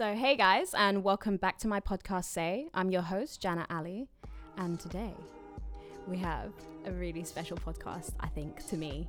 So, 0.00 0.14
hey 0.14 0.34
guys, 0.34 0.72
and 0.72 1.04
welcome 1.04 1.36
back 1.36 1.58
to 1.58 1.68
my 1.68 1.78
podcast, 1.78 2.24
Say. 2.24 2.68
I'm 2.72 2.90
your 2.90 3.02
host, 3.02 3.42
Jana 3.42 3.66
Ali, 3.68 4.08
and 4.56 4.80
today 4.80 5.12
we 6.08 6.16
have 6.16 6.54
a 6.86 6.92
really 6.92 7.22
special 7.22 7.58
podcast, 7.58 8.12
I 8.18 8.28
think, 8.28 8.66
to 8.68 8.78
me, 8.78 9.06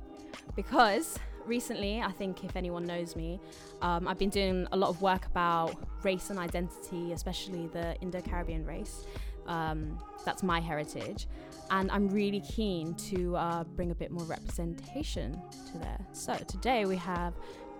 because 0.54 1.18
recently, 1.46 2.02
I 2.02 2.12
think 2.12 2.44
if 2.44 2.56
anyone 2.56 2.84
knows 2.84 3.16
me, 3.16 3.40
um, 3.80 4.06
I've 4.06 4.18
been 4.18 4.28
doing 4.28 4.68
a 4.72 4.76
lot 4.76 4.90
of 4.90 5.00
work 5.00 5.24
about 5.24 5.74
race 6.02 6.28
and 6.28 6.38
identity, 6.38 7.12
especially 7.12 7.68
the 7.68 7.96
Indo 8.02 8.20
Caribbean 8.20 8.66
race. 8.66 9.06
Um, 9.46 9.98
that's 10.26 10.42
my 10.42 10.60
heritage, 10.60 11.26
and 11.70 11.90
I'm 11.90 12.10
really 12.10 12.40
keen 12.42 12.94
to 13.10 13.34
uh, 13.34 13.64
bring 13.64 13.92
a 13.92 13.94
bit 13.94 14.10
more 14.10 14.24
representation 14.24 15.40
to 15.72 15.78
there. 15.78 16.06
So, 16.12 16.34
today 16.46 16.84
we 16.84 16.96
have 16.96 17.32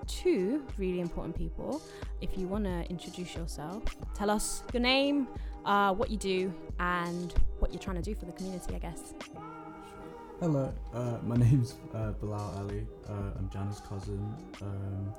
two 0.07 0.64
really 0.79 1.00
important 1.00 1.37
people. 1.37 1.82
If 2.21 2.37
you 2.37 2.46
want 2.46 2.64
to 2.64 2.89
introduce 2.91 3.34
yourself, 3.34 3.82
tell 4.14 4.30
us 4.30 4.62
your 4.73 4.82
name, 4.82 5.29
uh, 5.65 5.93
what 5.95 6.10
you 6.10 6.16
do, 6.16 6.52
and 6.79 7.34
what 7.59 7.73
you're 7.73 7.80
trying 7.80 7.97
to 7.97 8.02
do 8.02 8.15
for 8.15 8.27
the 8.27 8.33
community, 8.33 8.74
I 8.74 8.79
guess. 8.79 9.15
Hello, 10.41 10.73
uh, 10.93 11.19
my 11.23 11.37
name's 11.45 11.77
uh, 11.95 12.10
Bilal 12.12 12.55
Ali. 12.59 12.87
Uh, 13.09 13.38
I'm 13.38 13.48
Jana's 13.48 13.80
cousin. 13.80 14.34
Um, 14.60 15.15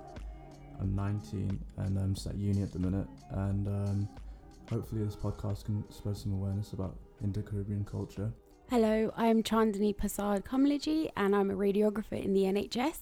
I'm 0.82 0.96
19 0.96 1.60
and 1.77 1.98
I'm 1.98 2.13
just 2.13 2.27
at 2.27 2.36
uni 2.36 2.62
at 2.62 2.74
the 2.74 2.80
minute. 2.80 3.08
And 3.30 3.68
um, 3.68 4.10
hopefully, 4.70 5.04
this 5.04 5.16
podcast 5.16 5.66
can 5.66 5.90
spread 5.90 6.18
some 6.18 6.34
awareness 6.34 6.74
about 6.74 6.98
Indo 7.24 7.41
Caribbean 7.41 7.86
culture. 7.86 8.32
Hello, 8.70 9.13
I'm 9.16 9.44
Chandani 9.44 9.96
Pasad 9.96 10.44
Kamlaji 10.44 11.12
and 11.16 11.36
I'm 11.36 11.52
a 11.52 11.54
radiographer 11.54 12.22
in 12.22 12.34
the 12.34 12.44
NHS. 12.44 13.00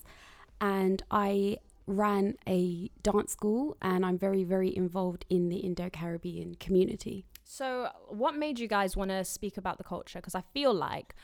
And 0.59 1.01
I 1.09 1.57
ran 1.91 2.35
a 2.47 2.89
dance 3.03 3.31
school 3.33 3.77
and 3.81 4.05
I'm 4.05 4.17
very, 4.17 4.43
very 4.43 4.75
involved 4.75 5.25
in 5.29 5.49
the 5.49 5.57
Indo 5.57 5.89
Caribbean 5.89 6.55
community. 6.55 7.25
So, 7.43 7.89
what 8.07 8.35
made 8.35 8.59
you 8.59 8.67
guys 8.67 8.95
want 8.95 9.11
to 9.11 9.25
speak 9.25 9.57
about 9.57 9.77
the 9.77 9.83
culture? 9.83 10.19
Because 10.19 10.35
I 10.35 10.43
feel 10.53 10.73
like 10.73 11.15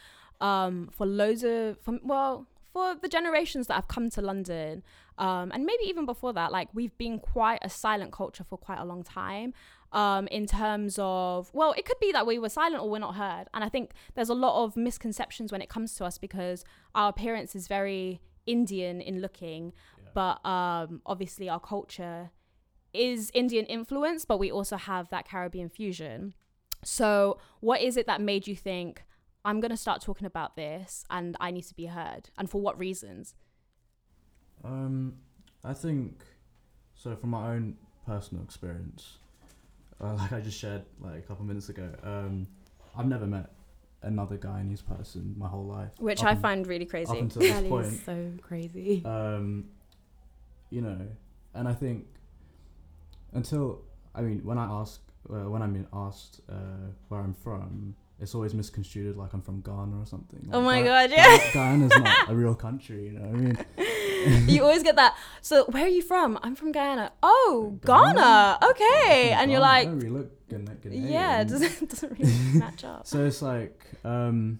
um, 0.41 0.89
for 0.91 1.05
loads 1.05 1.43
of, 1.43 1.79
for, 1.79 1.99
well, 2.03 2.47
for 2.73 2.95
the 2.95 3.07
generations 3.07 3.67
that 3.67 3.75
have 3.75 3.87
come 3.87 4.09
to 4.11 4.21
London, 4.21 4.83
um, 5.17 5.51
and 5.53 5.65
maybe 5.65 5.83
even 5.85 6.05
before 6.05 6.33
that, 6.33 6.51
like 6.51 6.67
we've 6.73 6.95
been 6.97 7.17
quite 7.19 7.59
a 7.61 7.69
silent 7.69 8.11
culture 8.11 8.43
for 8.43 8.57
quite 8.57 8.79
a 8.79 8.85
long 8.85 9.03
time. 9.03 9.53
Um, 9.93 10.27
in 10.27 10.45
terms 10.45 10.99
of, 10.99 11.49
well, 11.53 11.73
it 11.77 11.85
could 11.85 11.99
be 12.01 12.11
that 12.11 12.27
we 12.27 12.39
were 12.39 12.49
silent 12.49 12.83
or 12.83 12.89
we're 12.89 12.99
not 12.99 13.15
heard. 13.15 13.45
And 13.53 13.63
I 13.63 13.69
think 13.69 13.93
there's 14.15 14.27
a 14.27 14.33
lot 14.33 14.65
of 14.65 14.75
misconceptions 14.75 15.49
when 15.49 15.61
it 15.61 15.69
comes 15.69 15.95
to 15.95 16.03
us 16.03 16.17
because 16.17 16.65
our 16.93 17.07
appearance 17.07 17.55
is 17.55 17.69
very 17.69 18.19
Indian 18.47 19.01
in 19.01 19.21
looking. 19.21 19.73
But 20.17 20.43
um, 20.43 20.99
obviously 21.05 21.47
our 21.47 21.59
culture 21.59 22.31
is 22.91 23.29
Indian 23.35 23.67
influence, 23.67 24.25
but 24.25 24.39
we 24.39 24.51
also 24.51 24.75
have 24.75 25.09
that 25.09 25.27
Caribbean 25.29 25.69
fusion. 25.69 26.33
So, 26.83 27.37
what 27.59 27.81
is 27.81 27.97
it 27.97 28.07
that 28.07 28.19
made 28.19 28.47
you 28.47 28.55
think 28.55 29.03
I'm 29.45 29.59
going 29.59 29.69
to 29.69 29.77
start 29.77 30.01
talking 30.01 30.25
about 30.25 30.55
this 30.55 31.05
and 31.11 31.37
I 31.39 31.51
need 31.51 31.65
to 31.65 31.75
be 31.75 31.85
heard, 31.85 32.31
and 32.35 32.49
for 32.49 32.59
what 32.59 32.79
reasons? 32.79 33.35
Um, 34.63 35.13
I 35.63 35.73
think 35.75 36.23
so. 36.95 37.15
From 37.15 37.29
my 37.29 37.51
own 37.51 37.75
personal 38.07 38.43
experience, 38.43 39.19
uh, 40.01 40.13
like 40.17 40.33
I 40.33 40.39
just 40.39 40.57
shared 40.57 40.81
like 40.99 41.19
a 41.19 41.21
couple 41.21 41.45
minutes 41.45 41.69
ago, 41.69 41.91
um, 42.01 42.47
I've 42.97 43.05
never 43.05 43.27
met 43.27 43.51
another 44.01 44.37
Guyanese 44.37 44.83
person 44.83 45.35
my 45.37 45.47
whole 45.47 45.67
life, 45.67 45.91
which 45.99 46.23
I 46.23 46.33
find 46.33 46.65
really 46.65 46.87
crazy. 46.87 47.11
Up 47.11 47.19
until 47.19 47.41
this 47.43 47.69
point, 47.69 48.01
so 48.03 48.31
crazy. 48.41 49.03
Um, 49.05 49.65
you 50.69 50.81
know, 50.81 50.99
and 51.53 51.67
I 51.67 51.73
think 51.73 52.05
until 53.33 53.81
I 54.13 54.21
mean, 54.21 54.41
when 54.43 54.57
I 54.57 54.65
ask, 54.65 55.01
uh, 55.29 55.49
when 55.49 55.61
I'm 55.61 55.87
asked 55.93 56.41
uh, 56.49 56.91
where 57.09 57.19
I'm 57.21 57.33
from, 57.33 57.95
it's 58.19 58.33
always 58.33 58.53
misconstrued 58.53 59.15
like 59.15 59.33
I'm 59.33 59.41
from 59.41 59.61
Ghana 59.61 59.99
or 59.99 60.05
something. 60.05 60.49
Oh 60.51 60.59
like, 60.59 60.61
oh 60.61 60.61
my 60.61 60.81
god, 60.81 61.11
yeah. 61.11 61.37
Guyana's 61.53 61.91
not 61.97 62.29
a 62.29 62.35
real 62.35 62.55
country, 62.67 63.05
you 63.05 63.11
know. 63.11 63.27
what 63.27 63.35
I 63.35 64.31
mean, 64.31 64.47
you 64.49 64.63
always 64.63 64.83
get 64.83 64.95
that. 64.95 65.15
So 65.41 65.65
where 65.65 65.85
are 65.85 65.89
you 65.89 66.01
from? 66.01 66.39
I'm 66.41 66.55
from 66.55 66.71
Guyana. 66.71 67.11
Oh, 67.21 67.77
Ghana. 67.85 68.13
Ghana? 68.15 68.59
Okay, 68.71 69.29
and 69.29 69.39
Ghana. 69.39 69.51
you're 69.51 69.61
like, 69.61 69.87
really 69.87 70.09
look 70.09 70.47
Ghanaian. 70.49 71.11
yeah, 71.11 71.41
it 71.41 71.49
doesn't 71.49 71.89
doesn't 71.89 72.19
really 72.19 72.59
match 72.59 72.83
up. 72.83 73.05
so 73.05 73.25
it's 73.25 73.41
like, 73.41 73.79
um, 74.03 74.59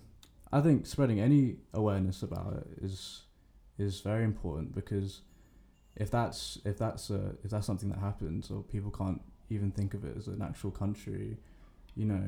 I 0.52 0.62
think 0.62 0.86
spreading 0.86 1.20
any 1.20 1.56
awareness 1.74 2.22
about 2.22 2.54
it 2.54 2.84
is 2.84 3.24
is 3.80 4.02
very 4.02 4.24
important 4.24 4.76
because 4.76 5.22
if 5.98 6.10
that's 6.12 6.60
if 6.64 6.78
that's 6.78 7.10
a, 7.10 7.36
if 7.44 7.52
that's 7.52 7.68
something 7.68 7.90
that 7.90 8.00
happens 8.00 8.50
or 8.50 8.62
people 8.64 8.92
can't 8.92 9.22
even 9.50 9.72
think 9.72 9.94
of 9.94 10.06
it 10.06 10.16
as 10.18 10.28
an 10.28 10.42
actual 10.42 10.72
country, 10.72 11.38
you 11.96 12.06
know, 12.06 12.24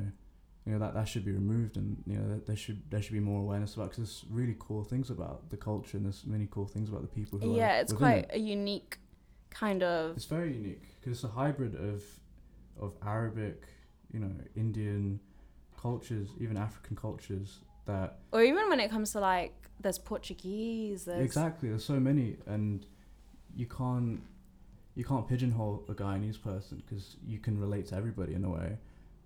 you 0.66 0.74
know 0.74 0.80
that 0.80 0.94
that 0.94 1.08
should 1.08 1.26
be 1.26 1.32
removed 1.32 1.78
and 1.78 2.04
you 2.06 2.16
know 2.16 2.40
there 2.46 2.56
should 2.56 2.82
there 2.92 3.02
should 3.02 3.14
be 3.14 3.20
more 3.20 3.40
awareness 3.40 3.76
about 3.76 3.90
because 3.90 3.98
there's 3.98 4.26
really 4.30 4.56
cool 4.60 4.84
things 4.84 5.10
about 5.10 5.50
the 5.50 5.58
culture 5.58 5.98
and 5.98 6.06
there's 6.06 6.26
many 6.26 6.48
cool 6.52 6.68
things 6.68 6.90
about 6.90 7.02
the 7.02 7.08
people 7.08 7.40
who 7.40 7.56
yeah 7.56 7.80
it's 7.80 7.94
quite 7.94 8.26
it. 8.26 8.32
a 8.34 8.40
unique 8.40 8.98
kind 9.50 9.82
of 9.82 10.16
it's 10.16 10.26
very 10.26 10.54
unique 10.54 10.84
because 11.00 11.18
it's 11.18 11.24
a 11.24 11.28
hybrid 11.28 11.74
of 11.76 12.04
of 12.80 12.94
arabic 13.04 13.64
you 14.14 14.20
know 14.20 14.32
indian 14.56 15.20
cultures 15.82 16.30
even 16.40 16.56
african 16.56 16.96
cultures 16.96 17.62
that 17.86 18.20
or 18.32 18.44
even 18.44 18.70
when 18.70 18.80
it 18.80 18.92
comes 18.92 19.12
to 19.12 19.20
like 19.20 19.56
there's 19.80 19.98
portuguese 19.98 21.06
there's 21.06 21.26
exactly 21.26 21.70
there's 21.70 21.86
so 21.86 22.00
many 22.00 22.36
and 22.46 22.86
you 23.56 23.66
can't 23.66 24.22
you 24.96 25.04
can't 25.04 25.28
pigeonhole 25.28 25.86
a 25.88 25.94
guyanese 25.94 26.42
person 26.42 26.82
because 26.86 27.18
you 27.26 27.40
can 27.40 27.60
relate 27.60 27.88
to 27.88 27.96
everybody 27.96 28.34
in 28.34 28.44
a 28.44 28.50
way 28.50 28.78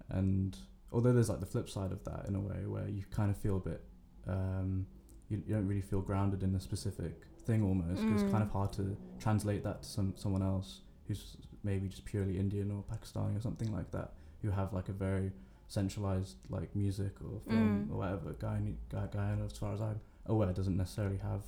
and 0.09 0.57
although 0.91 1.11
there's 1.11 1.29
like 1.29 1.39
the 1.39 1.45
flip 1.45 1.69
side 1.69 1.91
of 1.91 2.03
that 2.03 2.25
in 2.27 2.35
a 2.35 2.39
way 2.39 2.65
where 2.67 2.87
you 2.87 3.03
kind 3.11 3.31
of 3.31 3.37
feel 3.37 3.57
a 3.57 3.59
bit 3.59 3.81
um, 4.27 4.85
you, 5.29 5.41
you 5.45 5.53
don't 5.55 5.67
really 5.67 5.81
feel 5.81 6.01
grounded 6.01 6.43
in 6.43 6.53
a 6.55 6.59
specific 6.59 7.23
thing 7.45 7.63
almost 7.63 8.01
because 8.01 8.21
mm. 8.21 8.23
it's 8.23 8.31
kind 8.31 8.43
of 8.43 8.51
hard 8.51 8.71
to 8.71 8.95
translate 9.19 9.63
that 9.63 9.81
to 9.81 9.89
some 9.89 10.13
someone 10.15 10.41
else 10.41 10.81
who's 11.07 11.37
maybe 11.63 11.87
just 11.87 12.05
purely 12.05 12.37
Indian 12.37 12.71
or 12.71 12.83
Pakistani 12.95 13.37
or 13.37 13.41
something 13.41 13.71
like 13.73 13.91
that 13.91 14.11
who 14.41 14.51
have 14.51 14.73
like 14.73 14.89
a 14.89 14.93
very 14.93 15.31
centralized 15.67 16.37
like 16.49 16.73
music 16.75 17.13
or 17.21 17.41
film 17.49 17.87
mm. 17.87 17.93
or 17.93 17.97
whatever 17.97 18.33
Guyana, 18.33 18.73
Guyana 18.89 19.45
as 19.45 19.57
far 19.57 19.73
as 19.73 19.81
I'm 19.81 19.99
aware 20.27 20.51
doesn't 20.53 20.77
necessarily 20.77 21.17
have 21.17 21.41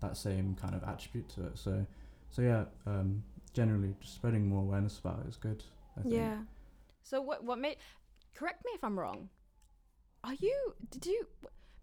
that 0.00 0.16
same 0.16 0.56
kind 0.60 0.74
of 0.74 0.84
attribute 0.84 1.28
to 1.30 1.46
it 1.46 1.58
so 1.58 1.86
so 2.34 2.42
yeah 2.42 2.64
um, 2.86 3.22
generally 3.52 3.94
just 4.00 4.14
spreading 4.14 4.48
more 4.48 4.62
awareness 4.62 4.98
about 4.98 5.20
it 5.24 5.28
is 5.28 5.36
good 5.36 5.62
I 5.98 6.02
think. 6.02 6.14
yeah 6.14 6.38
so 7.02 7.20
what 7.20 7.44
what 7.44 7.58
made 7.58 7.76
correct 8.34 8.64
me 8.64 8.72
if 8.74 8.84
I'm 8.84 8.98
wrong. 8.98 9.28
Are 10.22 10.34
you? 10.34 10.74
Did 10.90 11.06
you, 11.06 11.26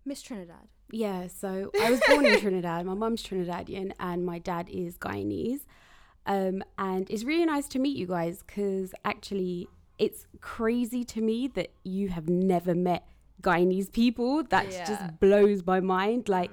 Miss 0.06 0.22
Trinidad? 0.22 0.68
Yeah. 0.92 1.28
So 1.28 1.72
I 1.82 1.92
was 1.92 2.02
born 2.08 2.26
in 2.26 2.40
Trinidad. 2.42 2.86
My 2.86 2.94
mum's 2.94 3.24
Trinidadian 3.24 3.94
and 4.00 4.26
my 4.26 4.40
dad 4.40 4.70
is 4.70 4.98
Guyanese. 4.98 5.62
Um, 6.26 6.64
and 6.78 7.10
it's 7.10 7.24
really 7.24 7.46
nice 7.46 7.68
to 7.70 7.80
meet 7.80 7.98
you 7.98 8.06
guys 8.06 8.44
because 8.46 8.94
actually 9.06 9.68
it's 9.98 10.28
crazy 10.40 11.04
to 11.06 11.22
me 11.22 11.48
that 11.50 11.72
you 11.84 12.10
have 12.10 12.30
never 12.30 12.76
met 12.76 13.08
Guyanese 13.42 13.92
people. 13.92 14.44
That 14.44 14.72
yeah. 14.72 14.86
just 14.86 15.20
blows 15.20 15.66
my 15.66 15.80
mind. 15.80 16.30
Like, 16.30 16.52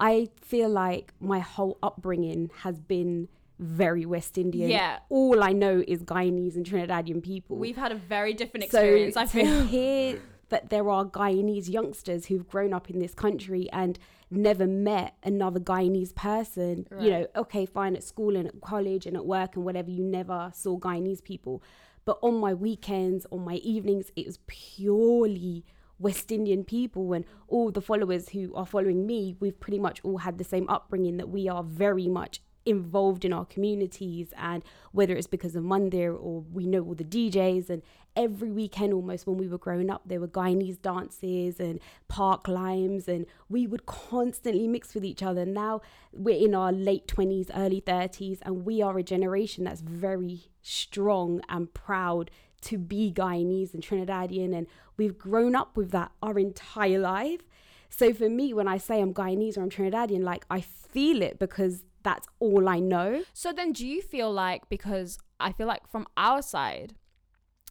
I 0.00 0.28
feel 0.42 0.68
like 0.68 1.12
my 1.20 1.38
whole 1.38 1.78
upbringing 1.82 2.50
has 2.62 2.80
been 2.80 3.28
very 3.58 4.04
West 4.04 4.38
Indian. 4.38 4.70
Yeah. 4.70 4.98
All 5.08 5.42
I 5.42 5.52
know 5.52 5.82
is 5.86 6.02
Guyanese 6.02 6.56
and 6.56 6.66
Trinidadian 6.66 7.22
people. 7.22 7.56
We've 7.56 7.76
had 7.76 7.92
a 7.92 7.96
very 7.96 8.34
different 8.34 8.64
experience. 8.64 9.14
So 9.14 9.20
I 9.20 9.26
feel. 9.26 9.44
to 9.44 9.64
hear 9.66 10.20
that 10.48 10.70
there 10.70 10.88
are 10.90 11.04
Guyanese 11.04 11.68
youngsters 11.68 12.26
who've 12.26 12.46
grown 12.46 12.72
up 12.72 12.88
in 12.90 12.98
this 12.98 13.14
country 13.14 13.68
and 13.72 13.98
never 14.30 14.66
met 14.66 15.16
another 15.22 15.60
Guyanese 15.60 16.14
person, 16.14 16.86
right. 16.90 17.02
you 17.02 17.10
know, 17.10 17.26
okay, 17.36 17.66
fine, 17.66 17.96
at 17.96 18.04
school 18.04 18.36
and 18.36 18.48
at 18.48 18.60
college 18.60 19.06
and 19.06 19.16
at 19.16 19.26
work 19.26 19.56
and 19.56 19.64
whatever, 19.64 19.90
you 19.90 20.04
never 20.04 20.50
saw 20.54 20.78
Guyanese 20.78 21.22
people. 21.22 21.62
But 22.04 22.18
on 22.22 22.38
my 22.38 22.54
weekends, 22.54 23.26
on 23.32 23.44
my 23.44 23.54
evenings, 23.54 24.12
it 24.14 24.26
was 24.26 24.38
purely 24.46 25.64
West 25.98 26.30
Indian 26.30 26.62
people 26.62 27.12
and 27.12 27.24
all 27.48 27.70
the 27.70 27.80
followers 27.80 28.28
who 28.30 28.54
are 28.54 28.66
following 28.66 29.06
me, 29.06 29.36
we've 29.40 29.58
pretty 29.58 29.78
much 29.78 30.00
all 30.04 30.18
had 30.18 30.38
the 30.38 30.44
same 30.44 30.68
upbringing 30.68 31.16
that 31.16 31.28
we 31.28 31.48
are 31.48 31.62
very 31.62 32.06
much 32.06 32.40
involved 32.66 33.24
in 33.24 33.32
our 33.32 33.44
communities 33.44 34.34
and 34.36 34.62
whether 34.92 35.14
it's 35.14 35.28
because 35.28 35.54
of 35.54 35.62
Mandir 35.62 36.12
or 36.12 36.44
we 36.52 36.66
know 36.66 36.82
all 36.82 36.94
the 36.94 37.04
DJs 37.04 37.70
and 37.70 37.82
every 38.16 38.50
weekend 38.50 38.92
almost 38.92 39.26
when 39.26 39.36
we 39.36 39.46
were 39.46 39.58
growing 39.58 39.90
up 39.90 40.02
there 40.06 40.18
were 40.18 40.28
Guyanese 40.28 40.80
dances 40.80 41.60
and 41.60 41.78
park 42.08 42.48
limes 42.48 43.06
and 43.06 43.26
we 43.48 43.66
would 43.66 43.86
constantly 43.86 44.66
mix 44.66 44.94
with 44.94 45.04
each 45.04 45.22
other. 45.22 45.46
Now 45.46 45.80
we're 46.12 46.44
in 46.44 46.54
our 46.54 46.72
late 46.72 47.06
20s, 47.06 47.50
early 47.54 47.80
30s 47.80 48.38
and 48.42 48.66
we 48.66 48.82
are 48.82 48.98
a 48.98 49.02
generation 49.02 49.64
that's 49.64 49.80
very 49.80 50.46
strong 50.62 51.40
and 51.48 51.72
proud 51.72 52.30
to 52.62 52.78
be 52.78 53.12
Guyanese 53.12 53.74
and 53.74 53.82
Trinidadian 53.82 54.56
and 54.56 54.66
we've 54.96 55.16
grown 55.16 55.54
up 55.54 55.76
with 55.76 55.92
that 55.92 56.10
our 56.22 56.38
entire 56.38 56.98
life. 56.98 57.42
So 57.90 58.12
for 58.12 58.28
me 58.28 58.52
when 58.52 58.66
I 58.66 58.78
say 58.78 59.00
I'm 59.00 59.14
Guyanese 59.14 59.56
or 59.56 59.62
I'm 59.62 59.70
Trinidadian 59.70 60.24
like 60.24 60.44
I 60.50 60.62
feel 60.62 61.22
it 61.22 61.38
because 61.38 61.84
that's 62.06 62.28
all 62.38 62.68
I 62.68 62.78
know. 62.78 63.24
So 63.32 63.52
then, 63.52 63.72
do 63.72 63.86
you 63.86 64.00
feel 64.00 64.32
like 64.32 64.68
because 64.68 65.18
I 65.40 65.50
feel 65.50 65.66
like 65.66 65.90
from 65.90 66.06
our 66.16 66.40
side, 66.40 66.94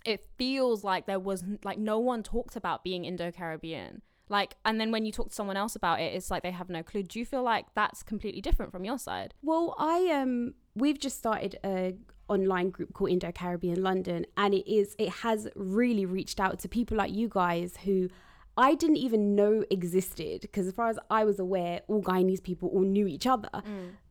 it 0.04 0.28
feels 0.38 0.84
like 0.84 1.08
there 1.08 1.20
was 1.20 1.44
like 1.64 1.80
no 1.80 2.00
one 2.00 2.22
talked 2.22 2.58
about 2.58 2.84
being 2.84 3.06
Indo 3.06 3.32
Caribbean. 3.32 4.02
Like, 4.28 4.56
and 4.66 4.82
then 4.82 4.92
when 4.92 5.06
you 5.06 5.12
talk 5.12 5.30
to 5.30 5.36
someone 5.36 5.56
else 5.56 5.76
about 5.76 6.02
it, 6.02 6.14
it's 6.14 6.30
like 6.30 6.44
they 6.44 6.52
have 6.52 6.70
no 6.70 6.84
clue. 6.84 7.04
Do 7.04 7.18
you 7.20 7.26
feel 7.26 7.44
like 7.44 7.68
that's 7.76 8.04
completely 8.04 8.42
different 8.42 8.72
from 8.74 8.84
your 8.84 9.00
side? 9.00 9.34
Well, 9.42 9.74
I 9.80 10.12
um 10.12 10.56
we've 10.76 11.00
just 11.00 11.18
started 11.18 11.58
a 11.64 11.96
online 12.28 12.72
group 12.72 12.92
called 12.94 13.12
Indo 13.12 13.32
Caribbean 13.32 13.82
London 13.82 14.26
and 14.36 14.54
it 14.54 14.70
is 14.70 14.96
it 14.98 15.10
has 15.10 15.48
really 15.56 16.06
reached 16.06 16.40
out 16.40 16.58
to 16.60 16.68
people 16.68 16.98
like 16.98 17.14
you 17.14 17.30
guys 17.30 17.78
who 17.86 18.10
I 18.58 18.74
didn't 18.74 18.98
even 18.98 19.36
know 19.36 19.64
existed 19.70 20.42
because 20.42 20.66
as 20.68 20.74
far 20.74 20.90
as 20.90 20.98
I 21.10 21.24
was 21.24 21.40
aware, 21.40 21.82
all 21.88 22.02
Guyanese 22.02 22.42
people 22.42 22.70
all 22.70 22.82
knew 22.82 23.06
each 23.06 23.28
other. 23.28 23.50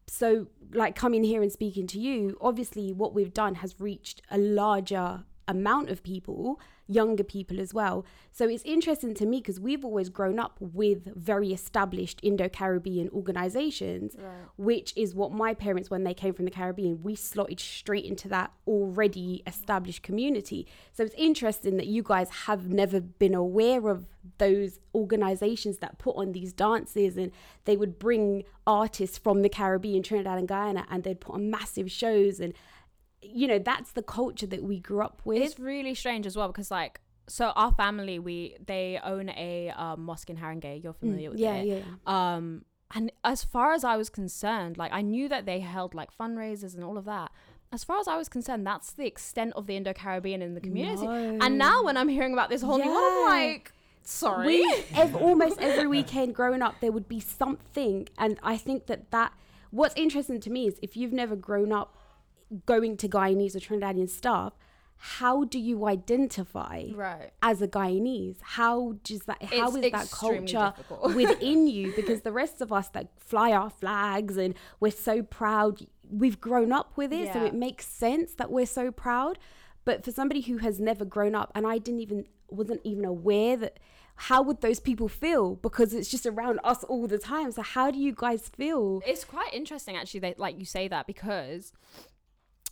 So 0.06 0.48
like 0.72 0.94
coming 0.94 1.24
here 1.24 1.42
and 1.42 1.52
speaking 1.52 1.86
to 1.88 1.98
you, 1.98 2.36
obviously 2.40 2.92
what 2.92 3.14
we've 3.14 3.34
done 3.34 3.56
has 3.56 3.80
reached 3.80 4.22
a 4.30 4.38
larger 4.38 5.24
amount 5.46 5.90
of 5.90 6.02
people, 6.02 6.60
younger 6.86 7.24
people 7.24 7.60
as 7.60 7.72
well. 7.72 8.04
So 8.32 8.48
it's 8.48 8.62
interesting 8.64 9.14
to 9.14 9.26
me 9.26 9.38
because 9.38 9.58
we've 9.58 9.84
always 9.84 10.08
grown 10.08 10.38
up 10.38 10.56
with 10.60 11.14
very 11.14 11.52
established 11.52 12.20
Indo 12.22 12.48
Caribbean 12.48 13.08
organizations, 13.10 14.16
which 14.56 14.92
is 14.96 15.14
what 15.14 15.32
my 15.32 15.54
parents, 15.54 15.90
when 15.90 16.04
they 16.04 16.14
came 16.14 16.34
from 16.34 16.44
the 16.44 16.50
Caribbean, 16.50 17.02
we 17.02 17.14
slotted 17.14 17.60
straight 17.60 18.04
into 18.04 18.28
that 18.28 18.52
already 18.66 19.42
established 19.46 20.02
community. 20.02 20.66
So 20.92 21.04
it's 21.04 21.14
interesting 21.16 21.76
that 21.76 21.86
you 21.86 22.02
guys 22.02 22.30
have 22.30 22.68
never 22.68 23.00
been 23.00 23.34
aware 23.34 23.88
of 23.88 24.06
those 24.38 24.80
organizations 24.94 25.78
that 25.78 25.98
put 25.98 26.16
on 26.16 26.32
these 26.32 26.52
dances 26.52 27.16
and 27.16 27.30
they 27.64 27.76
would 27.76 27.98
bring 27.98 28.44
artists 28.66 29.18
from 29.18 29.42
the 29.42 29.48
Caribbean, 29.48 30.02
Trinidad 30.02 30.38
and 30.38 30.48
Guyana, 30.48 30.86
and 30.90 31.02
they'd 31.02 31.20
put 31.20 31.34
on 31.34 31.50
massive 31.50 31.90
shows 31.90 32.40
and 32.40 32.54
you 33.24 33.46
know 33.48 33.58
that's 33.58 33.92
the 33.92 34.02
culture 34.02 34.46
that 34.46 34.62
we 34.62 34.78
grew 34.80 35.02
up 35.02 35.20
with 35.24 35.42
It's 35.42 35.58
really 35.58 35.94
strange 35.94 36.26
as 36.26 36.36
well 36.36 36.48
because 36.48 36.70
like 36.70 37.00
so 37.26 37.46
our 37.56 37.72
family 37.72 38.18
we 38.18 38.56
they 38.66 39.00
own 39.02 39.30
a 39.30 39.70
um, 39.70 40.02
mosque 40.04 40.28
in 40.30 40.36
Haringey. 40.36 40.82
You're 40.82 40.92
familiar 40.92 41.30
with 41.30 41.38
Mm, 41.38 41.42
yeah, 41.42 41.54
it? 41.54 41.66
yeah, 41.66 41.74
yeah. 42.06 42.34
Um, 42.34 42.64
and 42.94 43.10
as 43.24 43.42
far 43.44 43.72
as 43.72 43.82
I 43.82 43.96
was 43.96 44.08
concerned, 44.10 44.76
like 44.76 44.92
I 44.92 45.00
knew 45.02 45.28
that 45.28 45.46
they 45.46 45.60
held 45.60 45.94
like 45.94 46.10
fundraisers 46.16 46.74
and 46.74 46.84
all 46.84 46.98
of 46.98 47.06
that. 47.06 47.30
As 47.72 47.82
far 47.82 47.98
as 47.98 48.06
I 48.06 48.16
was 48.16 48.28
concerned, 48.28 48.64
that's 48.66 48.92
the 48.92 49.06
extent 49.06 49.52
of 49.56 49.66
the 49.66 49.74
Indo 49.74 49.92
Caribbean 49.92 50.42
in 50.42 50.54
the 50.54 50.60
community. 50.60 51.06
And 51.06 51.58
now 51.58 51.82
when 51.82 51.96
I'm 51.96 52.08
hearing 52.08 52.32
about 52.32 52.48
this 52.50 52.62
whole 52.62 52.78
new 52.78 52.84
one, 52.88 53.02
I'm 53.02 53.24
like, 53.24 53.72
sorry. 54.04 54.46
we 54.46 54.84
ev- 54.94 55.16
almost 55.16 55.58
every 55.60 55.88
weekend 55.88 56.34
growing 56.36 56.62
up 56.62 56.76
there 56.80 56.92
would 56.92 57.08
be 57.08 57.18
something 57.20 58.06
and 58.18 58.38
i 58.42 58.54
think 58.56 58.86
that 58.86 59.10
that 59.10 59.32
what's 59.70 59.94
interesting 59.96 60.38
to 60.40 60.50
me 60.50 60.66
is 60.68 60.78
if 60.82 60.94
you've 60.96 61.12
never 61.12 61.34
grown 61.34 61.72
up 61.72 61.96
going 62.66 62.96
to 62.96 63.08
guyanese 63.08 63.54
or 63.56 63.60
trinidadian 63.60 64.08
stuff 64.08 64.54
how 65.06 65.44
do 65.44 65.58
you 65.58 65.86
identify 65.86 66.84
right. 66.94 67.30
as 67.42 67.60
a 67.60 67.68
Guyanese? 67.68 68.38
How 68.40 68.96
does 69.04 69.20
that? 69.24 69.42
How 69.42 69.68
It's 69.68 69.76
is 69.76 69.92
that 69.92 70.10
culture 70.10 70.72
within 71.14 71.66
you? 71.66 71.92
Because 71.94 72.22
the 72.22 72.32
rest 72.32 72.62
of 72.62 72.72
us 72.72 72.88
that 72.88 73.08
fly 73.18 73.52
our 73.52 73.68
flags 73.68 74.38
and 74.38 74.54
we're 74.80 74.90
so 74.90 75.22
proud, 75.22 75.86
we've 76.08 76.40
grown 76.40 76.72
up 76.72 76.96
with 76.96 77.12
it, 77.12 77.32
so 77.34 77.44
it 77.44 77.54
makes 77.54 77.86
sense 77.86 78.32
that 78.34 78.50
we're 78.50 78.66
so 78.66 78.90
proud. 78.90 79.38
But 79.84 80.04
for 80.04 80.10
somebody 80.10 80.40
who 80.40 80.56
has 80.58 80.80
never 80.80 81.04
grown 81.04 81.34
up, 81.34 81.52
and 81.54 81.66
I 81.66 81.76
didn't 81.76 82.00
even 82.00 82.24
wasn't 82.48 82.80
even 82.84 83.04
aware 83.04 83.56
that. 83.58 83.78
How 84.16 84.42
would 84.42 84.60
those 84.60 84.78
people 84.78 85.08
feel? 85.08 85.56
Because 85.56 85.92
it's 85.92 86.08
just 86.08 86.24
around 86.24 86.60
us 86.62 86.84
all 86.84 87.08
the 87.08 87.18
time. 87.18 87.50
So 87.50 87.62
how 87.62 87.90
do 87.90 87.98
you 87.98 88.12
guys 88.16 88.48
feel? 88.48 89.02
It's 89.04 89.24
quite 89.24 89.52
interesting 89.52 89.96
actually 89.96 90.20
that 90.20 90.38
like 90.38 90.56
you 90.56 90.64
say 90.64 90.86
that 90.86 91.08
because 91.08 91.72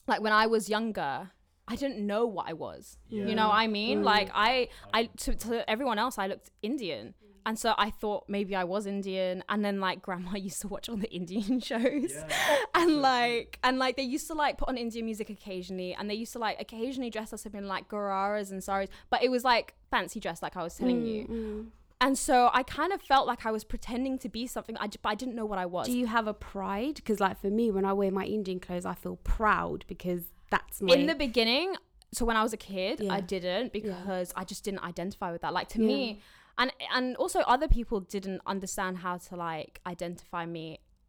like 0.07 0.21
when 0.21 0.33
I 0.33 0.47
was 0.47 0.69
younger, 0.69 1.31
I 1.69 1.77
didn't 1.77 2.05
know 2.07 2.27
what 2.27 2.49
I 2.49 2.53
was. 2.53 2.99
You 3.09 3.35
know 3.35 3.49
what 3.49 3.57
I 3.57 3.67
mean? 3.67 4.03
Like 4.03 4.31
I 4.35 4.69
I 4.93 5.05
to, 5.19 5.35
to 5.35 5.71
everyone 5.71 5.99
else 5.99 6.19
I 6.19 6.27
looked 6.27 6.51
Indian. 6.63 7.15
And 7.45 7.59
so 7.59 7.75
I 7.77 7.91
thought 7.91 8.27
maybe 8.29 8.55
I 8.55 8.63
was 8.63 8.87
Indian 8.87 9.43
and 9.49 9.65
then 9.65 9.81
like 9.81 10.01
grandma 10.07 10.37
used 10.37 10.61
to 10.61 10.69
watch 10.69 10.89
all 10.89 10.97
the 10.97 11.11
Indian 11.13 11.61
shows. 11.61 12.15
and 12.75 13.03
like 13.03 13.59
and 13.65 13.79
like 13.79 13.97
they 13.97 14.03
used 14.03 14.27
to 14.29 14.35
like 14.35 14.59
put 14.59 14.69
on 14.69 14.77
Indian 14.77 15.05
music 15.05 15.31
occasionally 15.31 15.95
and 15.95 16.09
they 16.09 16.15
used 16.15 16.33
to 16.35 16.39
like 16.39 16.61
occasionally 16.61 17.11
dress 17.11 17.33
us 17.33 17.47
up 17.47 17.55
in 17.55 17.67
like 17.67 17.89
gararas 17.89 18.51
and 18.51 18.63
saris, 18.63 18.91
but 19.11 19.23
it 19.23 19.31
was 19.31 19.45
like 19.45 19.75
fancy 19.91 20.21
dress 20.21 20.43
like 20.43 20.57
I 20.57 20.63
was 20.63 20.75
telling 20.75 21.03
mm, 21.03 21.09
you. 21.09 21.25
Mm. 21.27 21.67
And 22.05 22.19
so 22.19 22.51
I 22.53 22.63
kind 22.65 22.93
of 22.93 23.01
felt 23.01 23.27
like 23.27 23.47
I 23.47 23.51
was 23.57 23.65
pretending 23.65 24.19
to 24.25 24.29
be 24.29 24.47
something, 24.47 24.77
I, 24.79 24.87
j- 24.89 24.99
but 25.03 25.09
I 25.11 25.15
didn't 25.15 25.37
know 25.37 25.47
what 25.47 25.59
I 25.59 25.67
was. 25.67 25.87
Do 25.87 25.93
you 25.97 26.09
have 26.09 26.27
a 26.27 26.35
pride? 26.35 26.97
Because 26.97 27.21
like 27.21 27.41
for 27.41 27.49
me, 27.49 27.71
when 27.71 27.85
I 27.85 27.93
wear 28.01 28.11
my 28.11 28.25
Indian 28.25 28.59
clothes, 28.61 28.85
I 28.85 28.95
feel 28.95 29.17
proud 29.39 29.85
because 29.87 30.23
that's 30.51 30.83
my 30.83 30.95
in 30.95 31.07
the 31.07 31.15
beginning 31.15 31.69
so 32.13 32.27
when 32.27 32.37
i 32.37 32.43
was 32.43 32.53
a 32.53 32.59
kid 32.59 33.01
Yeah. 33.01 33.15
i 33.15 33.21
didn't 33.23 33.73
because 33.73 34.35
i 34.37 34.45
just 34.45 34.63
didn't 34.65 34.85
identify 34.85 35.33
with 35.33 35.41
that 35.41 35.55
like 35.55 35.69
to 35.71 35.81
Yeah. 35.81 35.87
me 35.87 36.21
and 36.59 36.71
and 36.95 37.17
also 37.17 37.39
other 37.55 37.69
people 37.69 38.01
didn't 38.01 38.43
understand 38.55 38.99
how 38.99 39.17
to 39.17 39.37
like 39.37 39.81
identify 39.87 40.45
me 40.45 40.67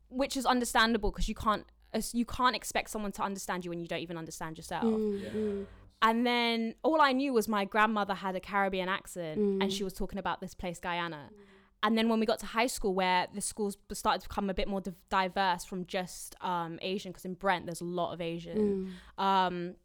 which 0.08 0.38
is 0.38 0.46
understandable 0.46 1.12
because 1.12 1.28
you 1.28 1.36
can't 1.36 1.66
you 2.14 2.24
can't 2.38 2.56
expect 2.56 2.90
someone 2.90 3.12
to 3.12 3.22
understand 3.22 3.66
you 3.66 3.70
when 3.74 3.82
you 3.82 3.88
don't 3.94 4.00
even 4.08 4.18
understand 4.18 4.58
yourself 4.58 4.94
Mm, 5.02 5.68
and 6.08 6.18
then 6.28 6.76
all 6.84 7.00
i 7.02 7.12
knew 7.20 7.32
was 7.34 7.48
my 7.48 7.64
grandmother 7.66 8.14
had 8.26 8.36
a 8.36 8.40
caribbean 8.40 8.90
accent 8.90 9.40
Mm. 9.40 9.62
and 9.62 9.68
she 9.76 9.84
was 9.84 9.94
talking 9.94 10.20
about 10.20 10.38
this 10.42 10.54
place 10.62 10.80
guyana 10.80 11.30
and 11.86 11.98
then 11.98 12.08
when 12.10 12.20
we 12.22 12.26
got 12.26 12.40
to 12.40 12.46
high 12.46 12.68
school 12.78 12.94
where 12.94 13.28
the 13.34 13.42
schools 13.42 13.78
started 13.92 14.22
to 14.24 14.28
become 14.30 14.50
a 14.50 14.54
bit 14.54 14.68
more 14.74 14.82
div- 14.82 14.96
diverse 15.10 15.64
from 15.66 15.86
just 15.86 16.36
um, 16.42 16.78
asian 16.82 17.12
because 17.12 17.26
in 17.26 17.34
brent 17.34 17.66
there's 17.66 17.82
a 17.82 17.92
lot 18.02 18.14
of 18.14 18.20
asian 18.22 18.62
mm. 19.20 19.24
um 19.24 19.76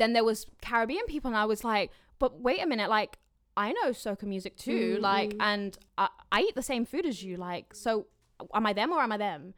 then 0.00 0.12
there 0.12 0.24
was 0.24 0.46
caribbean 0.62 1.06
people 1.06 1.28
and 1.28 1.36
i 1.36 1.44
was 1.44 1.62
like 1.64 1.90
but 2.18 2.30
wait 2.40 2.60
a 2.62 2.66
minute 2.66 2.88
like 2.90 3.18
i 3.56 3.72
know 3.72 3.88
soca 3.90 4.24
music 4.24 4.56
too 4.56 4.96
Mm, 4.98 5.00
like 5.00 5.30
mm. 5.30 5.36
and 5.40 5.78
I, 5.98 6.08
I 6.32 6.40
eat 6.42 6.54
the 6.54 6.62
same 6.72 6.84
food 6.84 7.06
as 7.06 7.22
you 7.22 7.36
like 7.36 7.74
so 7.74 8.06
am 8.54 8.66
i 8.66 8.72
them 8.72 8.90
or 8.92 9.00
am 9.00 9.12
i 9.12 9.16
them 9.16 9.54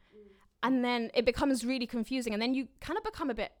and 0.61 0.83
then 0.83 1.09
it 1.13 1.25
becomes 1.25 1.65
really 1.65 1.87
confusing 1.87 2.33
and 2.33 2.41
then 2.41 2.53
you 2.53 2.67
kind 2.81 2.97
of 2.97 3.03
become 3.03 3.29
a 3.29 3.33
bit 3.33 3.51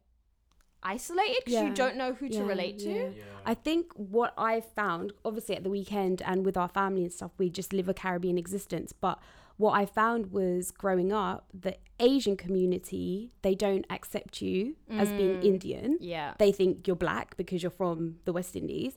isolated 0.83 1.41
because 1.45 1.53
Yeah. 1.53 1.67
you 1.67 1.73
don't 1.73 1.95
know 1.95 2.13
who 2.13 2.29
to 2.29 2.43
relate 2.43 2.79
to 2.79 2.91
yeah. 2.91 3.23
I 3.45 3.53
think 3.53 3.91
what 3.93 4.33
I 4.37 4.61
found, 4.61 5.13
obviously 5.25 5.55
at 5.55 5.63
the 5.63 5.69
weekend 5.69 6.21
and 6.21 6.45
with 6.45 6.57
our 6.57 6.67
family 6.67 7.03
and 7.03 7.11
stuff, 7.11 7.31
we 7.37 7.49
just 7.49 7.73
live 7.73 7.89
a 7.89 7.93
Caribbean 7.93 8.37
existence. 8.37 8.93
But 8.93 9.19
what 9.57 9.71
I 9.71 9.85
found 9.85 10.31
was 10.31 10.71
growing 10.71 11.11
up, 11.11 11.47
the 11.53 11.75
Asian 11.99 12.37
community, 12.37 13.31
they 13.41 13.55
don't 13.55 13.85
accept 13.89 14.41
you 14.41 14.77
as 14.89 15.09
being 15.09 15.41
mm. 15.41 15.43
Indian. 15.43 15.97
yeah 15.99 16.33
They 16.39 16.53
think 16.53 16.87
you're 16.87 16.95
black 16.95 17.35
because 17.35 17.61
you're 17.61 17.69
from 17.69 18.19
the 18.23 18.31
West 18.31 18.55
Indies. 18.55 18.95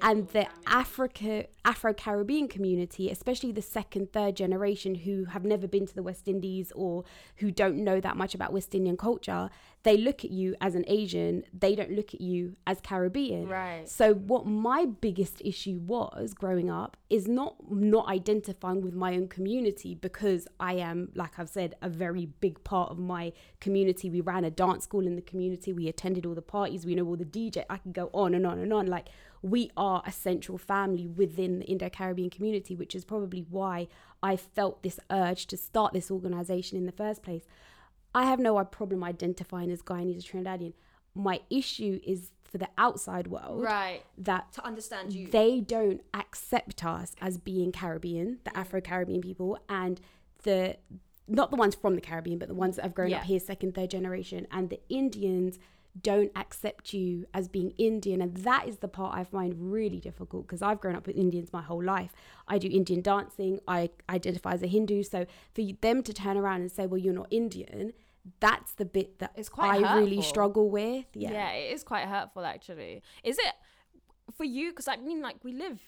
And 0.00 0.28
the 0.28 0.46
Africa 0.66 1.46
Afro 1.64 1.92
Caribbean 1.94 2.48
community, 2.48 3.10
especially 3.10 3.50
the 3.50 3.62
second, 3.62 4.12
third 4.12 4.36
generation 4.36 4.94
who 4.94 5.24
have 5.24 5.44
never 5.44 5.66
been 5.66 5.86
to 5.86 5.94
the 5.94 6.02
West 6.02 6.28
Indies 6.28 6.70
or 6.76 7.04
who 7.36 7.50
don't 7.50 7.78
know 7.82 7.98
that 8.00 8.16
much 8.16 8.34
about 8.34 8.52
West 8.52 8.74
Indian 8.74 8.96
culture, 8.96 9.48
they 9.86 9.96
look 9.96 10.24
at 10.24 10.32
you 10.32 10.56
as 10.60 10.74
an 10.74 10.84
Asian. 10.88 11.44
They 11.56 11.76
don't 11.76 11.92
look 11.92 12.12
at 12.12 12.20
you 12.20 12.56
as 12.66 12.80
Caribbean. 12.80 13.46
Right. 13.46 13.88
So 13.88 14.14
what 14.14 14.44
my 14.44 14.84
biggest 14.84 15.40
issue 15.44 15.78
was 15.78 16.34
growing 16.34 16.68
up 16.68 16.96
is 17.08 17.28
not 17.28 17.54
not 17.70 18.08
identifying 18.08 18.82
with 18.82 18.94
my 18.94 19.14
own 19.14 19.28
community 19.28 19.94
because 19.94 20.48
I 20.58 20.72
am, 20.72 21.10
like 21.14 21.38
I've 21.38 21.48
said, 21.48 21.76
a 21.82 21.88
very 21.88 22.26
big 22.26 22.64
part 22.64 22.90
of 22.90 22.98
my 22.98 23.32
community. 23.60 24.10
We 24.10 24.20
ran 24.20 24.44
a 24.44 24.50
dance 24.50 24.82
school 24.82 25.06
in 25.06 25.14
the 25.14 25.22
community. 25.22 25.72
We 25.72 25.86
attended 25.86 26.26
all 26.26 26.34
the 26.34 26.42
parties. 26.42 26.84
We 26.84 26.96
know 26.96 27.06
all 27.06 27.16
the 27.16 27.24
DJ. 27.24 27.64
I 27.70 27.76
can 27.76 27.92
go 27.92 28.10
on 28.12 28.34
and 28.34 28.44
on 28.44 28.58
and 28.58 28.72
on. 28.72 28.86
Like 28.86 29.06
we 29.40 29.70
are 29.76 30.02
a 30.04 30.10
central 30.10 30.58
family 30.58 31.06
within 31.06 31.60
the 31.60 31.66
Indo-Caribbean 31.66 32.30
community, 32.30 32.74
which 32.74 32.96
is 32.96 33.04
probably 33.04 33.46
why 33.48 33.86
I 34.20 34.34
felt 34.34 34.82
this 34.82 34.98
urge 35.12 35.46
to 35.46 35.56
start 35.56 35.92
this 35.92 36.10
organization 36.10 36.76
in 36.76 36.86
the 36.86 36.92
first 36.92 37.22
place. 37.22 37.44
I 38.16 38.24
have 38.24 38.40
no 38.40 38.64
problem 38.64 39.04
identifying 39.04 39.70
as 39.70 39.82
Guyanese 39.82 40.18
or 40.18 40.38
Trinidadian. 40.38 40.72
My 41.14 41.40
issue 41.50 42.00
is 42.02 42.30
for 42.44 42.58
the 42.58 42.68
outside 42.78 43.26
world 43.26 43.62
right 43.62 44.02
that 44.16 44.52
to 44.52 44.64
understand 44.64 45.12
you 45.12 45.26
they 45.26 45.60
don't 45.60 46.00
accept 46.14 46.84
us 46.84 47.14
as 47.20 47.36
being 47.38 47.72
Caribbean, 47.72 48.38
the 48.44 48.50
mm. 48.50 48.60
Afro 48.60 48.80
Caribbean 48.80 49.20
people, 49.20 49.58
and 49.68 50.00
the 50.44 50.76
not 51.28 51.50
the 51.50 51.56
ones 51.56 51.74
from 51.74 51.94
the 51.94 52.00
Caribbean, 52.00 52.38
but 52.38 52.48
the 52.48 52.54
ones 52.54 52.76
that 52.76 52.82
have 52.82 52.94
grown 52.94 53.10
Yeah. 53.10 53.18
up 53.18 53.24
here, 53.24 53.40
second, 53.40 53.74
third 53.74 53.90
generation, 53.90 54.46
and 54.50 54.70
the 54.70 54.80
Indians 54.88 55.58
don't 56.02 56.30
accept 56.36 56.92
you 56.92 57.26
as 57.34 57.48
being 57.48 57.72
Indian, 57.78 58.22
and 58.22 58.36
that 58.38 58.68
is 58.68 58.78
the 58.78 58.88
part 58.88 59.16
I 59.16 59.24
find 59.24 59.72
really 59.72 59.98
difficult 59.98 60.46
because 60.46 60.62
I've 60.62 60.80
grown 60.80 60.94
up 60.94 61.06
with 61.06 61.16
Indians 61.16 61.52
my 61.52 61.62
whole 61.62 61.82
life. 61.82 62.12
I 62.46 62.58
do 62.58 62.68
Indian 62.68 63.02
dancing. 63.02 63.60
I 63.66 63.90
identify 64.08 64.52
as 64.52 64.62
a 64.62 64.66
Hindu, 64.66 65.02
so 65.02 65.26
for 65.54 65.62
them 65.80 66.02
to 66.02 66.12
turn 66.12 66.36
around 66.36 66.60
and 66.60 66.70
say, 66.70 66.86
"Well, 66.86 66.98
you're 66.98 67.14
not 67.14 67.28
Indian," 67.30 67.92
that's 68.40 68.72
the 68.74 68.84
bit 68.84 69.18
that 69.20 69.32
It's 69.36 69.48
quite 69.48 69.84
I 69.84 69.96
really 69.96 70.20
struggle 70.22 70.68
with. 70.70 71.06
yeah. 71.14 71.30
Yeah. 71.32 71.50
it 71.52 71.72
is 71.74 71.82
quite 71.84 72.06
hurtful 72.06 72.44
actually 72.44 73.02
is 73.22 73.38
it 73.38 73.54
for 74.36 74.44
you 74.44 74.70
because 74.70 74.88
i 74.88 74.96
mean 74.96 75.22
like 75.22 75.36
we 75.44 75.52
live 75.52 75.80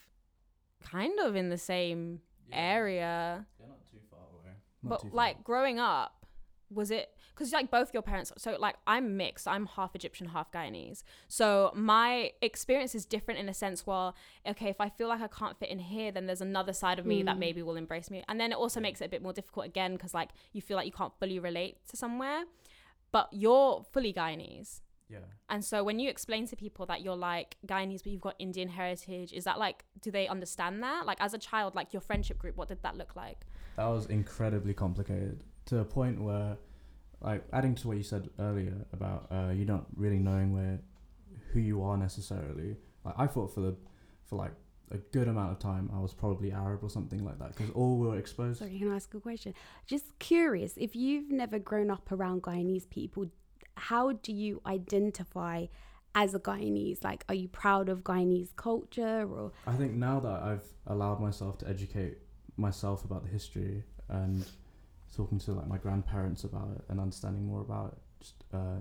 kind 0.81 1.19
of 1.19 1.35
in 1.35 1.49
the 1.49 1.57
same 1.57 2.21
area 2.51 3.45
They're 3.59 3.67
not 3.67 3.85
too 3.91 3.97
far 4.09 4.19
away. 4.33 4.53
but 4.83 5.13
like 5.13 5.43
growing 5.43 5.79
up 5.79 6.25
was 6.71 6.91
it 6.91 7.09
because 7.39 7.53
like 7.53 7.71
both 7.71 7.93
your 7.93 8.01
parents 8.03 8.33
so 8.37 8.57
like 8.59 8.75
i'm 8.85 9.15
mixed 9.15 9.47
i'm 9.47 9.65
half 9.65 9.95
egyptian 9.95 10.27
half 10.27 10.51
guyanese 10.51 11.03
so 11.29 11.71
my 11.73 12.31
experience 12.41 12.93
is 12.93 13.05
different 13.05 13.39
in 13.39 13.47
a 13.47 13.53
sense 13.53 13.87
well 13.87 14.13
okay 14.45 14.67
if 14.69 14.81
i 14.81 14.89
feel 14.89 15.07
like 15.07 15.21
i 15.21 15.27
can't 15.27 15.57
fit 15.57 15.69
in 15.69 15.79
here 15.79 16.11
then 16.11 16.25
there's 16.27 16.41
another 16.41 16.73
side 16.73 16.99
of 16.99 17.05
me 17.05 17.23
that 17.23 17.35
Mm. 17.37 17.39
maybe 17.39 17.61
will 17.63 17.75
embrace 17.77 18.09
me 18.11 18.23
and 18.27 18.39
then 18.41 18.51
it 18.51 18.57
also 18.57 18.79
makes 18.81 18.99
it 19.01 19.05
a 19.05 19.09
bit 19.09 19.21
more 19.21 19.31
difficult 19.33 19.65
again 19.65 19.93
because 19.93 20.13
like 20.13 20.29
you 20.51 20.61
feel 20.61 20.75
like 20.75 20.85
you 20.85 20.91
can't 20.91 21.13
fully 21.19 21.39
relate 21.39 21.77
to 21.87 21.95
somewhere 21.95 22.43
but 23.11 23.29
you're 23.31 23.83
fully 23.93 24.11
guyanese 24.13 24.81
Yeah. 25.09 25.19
and 25.49 25.63
so 25.63 25.83
when 25.83 25.97
you 25.99 26.09
explain 26.09 26.45
to 26.47 26.55
people 26.55 26.85
that 26.87 27.01
you're 27.01 27.15
like 27.31 27.55
Guyanese 27.65 28.03
but 28.03 28.11
you've 28.11 28.21
got 28.29 28.35
Indian 28.37 28.69
heritage, 28.69 29.33
is 29.39 29.43
that 29.45 29.57
like 29.65 29.83
do 30.01 30.11
they 30.11 30.27
understand 30.27 30.83
that? 30.83 31.05
Like 31.09 31.19
as 31.19 31.33
a 31.33 31.39
child, 31.39 31.73
like 31.79 31.93
your 31.95 32.01
friendship 32.09 32.37
group, 32.37 32.55
what 32.57 32.67
did 32.67 32.81
that 32.83 32.95
look 32.95 33.15
like? 33.15 33.39
That 33.77 33.87
was 33.87 34.05
incredibly 34.05 34.73
complicated 34.75 35.43
to 35.69 35.79
a 35.79 35.85
point 35.85 36.21
where, 36.27 36.57
like, 37.21 37.43
adding 37.51 37.75
to 37.75 37.87
what 37.87 37.97
you 37.97 38.03
said 38.03 38.29
earlier 38.39 38.85
about 38.93 39.27
uh, 39.31 39.51
you 39.51 39.65
not 39.65 39.85
really 39.95 40.19
knowing 40.19 40.53
where, 40.53 40.79
who 41.51 41.59
you 41.59 41.83
are 41.83 41.97
necessarily. 41.97 42.77
Like, 43.03 43.15
I 43.17 43.27
thought 43.27 43.53
for 43.53 43.61
the, 43.61 43.75
for 44.25 44.35
like 44.35 44.53
a 44.91 44.97
good 44.97 45.27
amount 45.27 45.51
of 45.51 45.59
time, 45.59 45.89
I 45.93 45.99
was 45.99 46.13
probably 46.13 46.51
Arab 46.51 46.83
or 46.83 46.89
something 46.89 47.23
like 47.23 47.39
that 47.39 47.55
because 47.55 47.69
all 47.71 47.97
we 47.97 48.07
were 48.07 48.17
exposed. 48.17 48.59
Sorry, 48.59 48.77
can 48.77 48.91
I 48.91 48.95
ask 48.95 49.13
a 49.13 49.19
question? 49.19 49.53
Just 49.85 50.17
curious, 50.19 50.73
if 50.77 50.95
you've 50.95 51.31
never 51.31 51.59
grown 51.59 51.91
up 51.91 52.11
around 52.11 52.43
Guyanese 52.43 52.89
people, 52.89 53.25
how 53.75 54.13
do 54.13 54.33
you 54.33 54.61
identify 54.65 55.67
as 56.15 56.33
a 56.33 56.39
Guyanese? 56.39 57.03
Like, 57.03 57.23
are 57.29 57.35
you 57.35 57.47
proud 57.47 57.89
of 57.89 58.03
Guyanese 58.03 58.55
culture 58.55 59.27
or? 59.29 59.51
I 59.67 59.73
think 59.73 59.93
now 59.93 60.19
that 60.19 60.41
I've 60.41 60.67
allowed 60.87 61.19
myself 61.19 61.57
to 61.59 61.69
educate 61.69 62.17
myself 62.57 63.05
about 63.05 63.23
the 63.23 63.29
history 63.29 63.83
and 64.09 64.45
talking 65.15 65.39
to 65.39 65.53
like 65.53 65.67
my 65.67 65.77
grandparents 65.77 66.43
about 66.43 66.69
it 66.75 66.83
and 66.89 66.99
understanding 66.99 67.45
more 67.45 67.61
about 67.61 67.93
it 67.93 67.99
just 68.19 68.43
uh, 68.53 68.79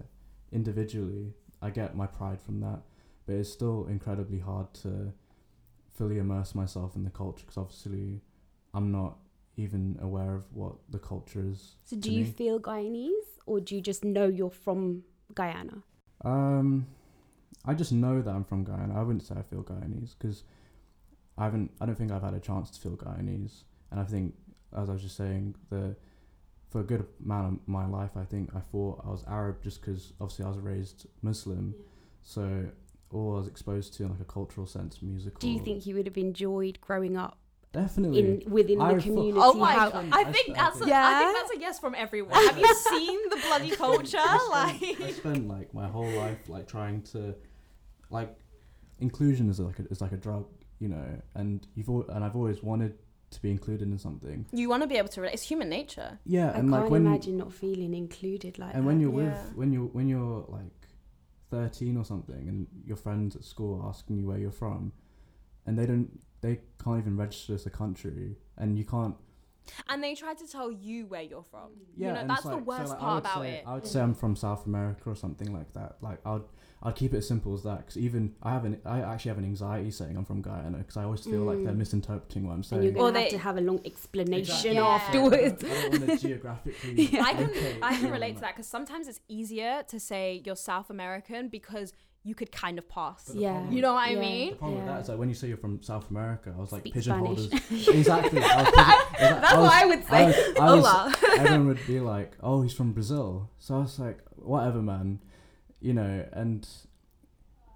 individually, 0.52 1.34
I 1.62 1.70
get 1.70 1.96
my 1.96 2.06
pride 2.06 2.40
from 2.40 2.60
that. 2.60 2.80
But 3.26 3.34
it's 3.34 3.52
still 3.52 3.86
incredibly 3.88 4.38
hard 4.38 4.72
to 4.82 5.12
fully 5.94 6.18
immerse 6.18 6.54
myself 6.54 6.96
in 6.96 7.04
the 7.04 7.10
culture 7.10 7.42
because 7.44 7.58
obviously 7.58 8.22
I'm 8.72 8.90
not 8.90 9.18
even 9.56 9.98
aware 10.00 10.34
of 10.34 10.44
what 10.54 10.76
the 10.88 10.98
culture 10.98 11.44
is. 11.44 11.76
So, 11.84 11.96
do 11.96 12.10
you 12.12 12.24
me. 12.24 12.30
feel 12.30 12.60
Guyanese 12.60 13.10
or 13.46 13.60
do 13.60 13.74
you 13.74 13.80
just 13.80 14.04
know 14.04 14.26
you're 14.26 14.50
from 14.50 15.02
Guyana? 15.34 15.82
Um, 16.24 16.86
I 17.64 17.74
just 17.74 17.92
know 17.92 18.22
that 18.22 18.30
I'm 18.30 18.44
from 18.44 18.64
Guyana. 18.64 18.98
I 18.98 19.02
wouldn't 19.02 19.24
say 19.26 19.34
I 19.36 19.42
feel 19.42 19.62
Guyanese 19.62 20.14
because 20.18 20.44
I 21.36 21.44
haven't. 21.44 21.70
I 21.80 21.86
don't 21.86 21.96
think 21.96 22.12
I've 22.12 22.22
had 22.22 22.34
a 22.34 22.40
chance 22.40 22.70
to 22.70 22.80
feel 22.80 22.96
Guyanese. 22.96 23.64
And 23.90 24.00
I 24.00 24.04
think, 24.04 24.34
as 24.76 24.88
I 24.88 24.92
was 24.92 25.02
just 25.02 25.16
saying, 25.16 25.54
the 25.70 25.96
for 26.70 26.80
a 26.80 26.84
good 26.84 27.06
amount 27.24 27.54
of 27.54 27.68
my 27.68 27.86
life, 27.86 28.10
I 28.16 28.24
think 28.24 28.50
I 28.54 28.60
thought 28.60 29.00
I 29.06 29.10
was 29.10 29.24
Arab 29.26 29.62
just 29.62 29.80
because 29.80 30.12
obviously 30.20 30.44
I 30.44 30.48
was 30.48 30.58
raised 30.58 31.06
Muslim. 31.22 31.74
So 32.22 32.66
all 33.10 33.34
I 33.36 33.38
was 33.38 33.48
exposed 33.48 33.94
to 33.94 34.02
in 34.04 34.10
like 34.10 34.20
a 34.20 34.24
cultural 34.24 34.66
sense, 34.66 35.00
musical. 35.02 35.38
Do 35.40 35.48
you 35.48 35.60
think 35.60 35.86
you 35.86 35.94
would 35.94 36.06
have 36.06 36.18
enjoyed 36.18 36.78
growing 36.82 37.16
up 37.16 37.38
definitely? 37.72 38.18
in 38.44 38.50
within 38.50 38.80
I 38.82 38.88
the 38.92 39.00
thought- 39.00 39.04
community? 39.06 39.38
Oh 39.40 39.54
my 39.54 39.72
How- 39.72 39.90
god! 39.90 40.08
I 40.12 40.20
I 40.20 40.24
think 40.24 40.36
spent- 40.48 40.58
that's 40.58 40.80
a, 40.82 40.84
I 40.84 40.88
Yeah? 40.88 41.18
think 41.20 41.36
that's 41.38 41.56
a 41.56 41.60
yes 41.60 41.78
from 41.78 41.94
everyone. 41.94 42.34
Have 42.34 42.58
you 42.58 42.74
seen 42.90 43.18
the 43.30 43.36
bloody 43.46 43.70
culture? 43.70 44.18
I 44.20 44.76
spent, 44.78 45.00
I 45.00 45.04
like 45.06 45.14
spent 45.14 45.48
like 45.48 45.72
my 45.72 45.88
whole 45.88 46.10
life 46.10 46.48
like 46.48 46.68
trying 46.68 47.00
to, 47.14 47.34
like, 48.10 48.36
inclusion 49.00 49.48
is 49.48 49.58
like 49.60 49.78
a, 49.78 49.84
is 49.90 50.00
like 50.02 50.12
a 50.12 50.16
drug, 50.18 50.46
you 50.78 50.88
know, 50.88 51.06
and 51.34 51.66
you've 51.74 51.88
al- 51.88 52.06
and 52.10 52.22
I've 52.24 52.36
always 52.36 52.62
wanted 52.62 52.98
to 53.30 53.42
be 53.42 53.50
included 53.50 53.88
in 53.88 53.98
something. 53.98 54.46
you 54.52 54.68
want 54.68 54.82
to 54.82 54.86
be 54.86 54.96
able 54.96 55.08
to 55.08 55.20
relate. 55.20 55.34
It's 55.34 55.42
human 55.42 55.68
nature. 55.68 56.18
Yeah, 56.24 56.46
I 56.46 56.58
and 56.58 56.70
can't 56.70 56.82
like 56.82 56.90
when 56.90 57.06
imagine 57.06 57.36
not 57.36 57.52
feeling 57.52 57.92
included 57.94 58.58
like 58.58 58.74
and 58.74 58.84
that. 58.84 58.86
when 58.86 59.00
you're 59.00 59.12
Yeah. 59.22 59.44
with 59.44 59.56
when 59.56 59.72
you're 59.72 59.86
when 59.86 60.08
you're 60.08 60.44
like 60.48 60.72
thirteen 61.50 61.96
or 61.96 62.04
something, 62.04 62.48
and 62.48 62.66
your 62.84 62.96
friends 62.96 63.36
at 63.36 63.44
school 63.44 63.80
are 63.82 63.88
asking 63.88 64.18
you 64.18 64.26
where 64.26 64.38
you're 64.38 64.50
from, 64.50 64.92
and 65.66 65.78
they 65.78 65.86
don't 65.86 66.08
they 66.40 66.60
can't 66.82 66.98
even 67.00 67.16
register 67.16 67.54
as 67.54 67.66
a 67.66 67.70
country, 67.70 68.36
and 68.56 68.78
you 68.78 68.84
can't. 68.84 69.16
And 69.90 70.02
they 70.02 70.14
try 70.14 70.32
to 70.32 70.46
tell 70.46 70.70
you 70.72 71.06
where 71.06 71.20
you're 71.22 71.42
from. 71.42 71.70
Yeah, 71.96 72.08
you 72.08 72.14
know 72.14 72.26
that's 72.28 72.40
it's 72.40 72.48
the 72.48 72.54
like- 72.56 72.58
so, 72.60 72.64
worst 72.64 72.90
like, 72.90 72.98
part 73.00 73.18
about 73.24 73.42
say, 73.42 73.50
it. 73.56 73.64
I 73.66 73.74
would 73.74 73.86
say 73.86 74.00
I'm 74.00 74.14
from 74.14 74.36
South 74.36 74.64
America 74.66 75.10
or 75.10 75.14
something 75.16 75.52
like 75.52 75.72
that. 75.74 75.96
Like 76.00 76.20
I'd 76.26 76.40
I'd 76.80 76.94
keep 76.94 77.12
it 77.12 77.18
as 77.18 77.26
simple 77.26 77.54
as 77.54 77.64
that 77.64 77.78
because 77.78 77.96
even 77.98 78.34
I 78.42 78.52
have 78.52 78.64
an 78.64 78.80
I 78.84 79.00
actually 79.00 79.30
have 79.30 79.38
an 79.38 79.44
anxiety 79.44 79.90
saying 79.90 80.16
I'm 80.16 80.24
from 80.24 80.42
Guyana 80.42 80.78
because 80.78 80.96
I 80.96 81.04
always 81.04 81.24
feel 81.24 81.40
like 81.42 81.64
they're 81.64 81.72
Mm. 81.72 81.78
misinterpreting 81.78 82.44
what 82.44 82.50
I'm 82.52 82.56
and 82.58 82.66
saying. 82.66 82.82
you're 82.84 82.92
Or 82.92 83.10
gonna 83.10 83.18
have 83.20 83.30
they- 83.30 83.36
to 83.36 83.38
have 83.38 83.56
a 83.56 83.60
long 83.60 83.80
explanation 83.84 84.40
Exactly. 84.40 84.74
Yeah. 84.74 84.86
afterwards. 84.86 85.64
I 85.64 85.68
don't 85.68 85.90
want 85.90 86.06
to 86.06 86.16
geographically. 86.28 87.02
Yeah. 87.06 87.22
I 87.24 87.32
can 87.34 87.50
I 87.82 87.96
can 87.98 88.10
relate 88.12 88.34
to 88.36 88.40
that 88.42 88.54
because 88.54 88.68
sometimes 88.68 89.08
it's 89.08 89.20
easier 89.28 89.82
to 89.88 89.98
say 89.98 90.42
you're 90.46 90.54
South 90.56 90.88
American 90.90 91.48
because 91.48 91.92
you 92.24 92.34
could 92.34 92.52
kind 92.52 92.78
of 92.78 92.88
pass. 92.88 93.30
Yeah. 93.34 93.52
problem- 93.54 93.72
You 93.72 93.82
know 93.82 93.94
what 93.94 94.08
I 94.08 94.14
mean? 94.14 94.50
The 94.50 94.56
problem 94.56 94.78
with 94.78 94.86
that 94.86 95.00
is 95.02 95.08
like 95.08 95.18
when 95.18 95.28
you 95.28 95.34
say 95.34 95.48
you're 95.48 95.56
from 95.56 95.82
South 95.82 96.08
America, 96.10 96.54
I 96.56 96.60
was 96.60 96.70
like 96.72 96.82
Speak 96.82 96.94
pigeonholed 96.94 97.40
Spanish. 97.40 97.88
exactly. 98.00 98.40
I 98.42 98.62
was 98.62 98.70
pigeon- 98.70 98.94
That's 99.40 99.52
I 99.52 99.58
was- 99.58 99.68
what 99.68 99.82
I 99.82 99.86
would 99.86 100.04
say. 100.06 100.24
I 100.24 100.26
was, 100.26 100.36
I 100.60 100.74
was, 100.74 100.86
Hola. 100.86 101.14
everyone 101.40 101.66
would 101.68 101.86
be 101.88 101.98
like, 102.00 102.36
"Oh, 102.40 102.62
he's 102.62 102.72
from 102.72 102.92
Brazil." 102.92 103.50
So 103.58 103.76
I 103.76 103.78
was 103.78 103.98
like, 103.98 104.18
"Whatever, 104.36 104.80
man," 104.82 105.20
you 105.80 105.94
know. 105.94 106.26
And 106.32 106.66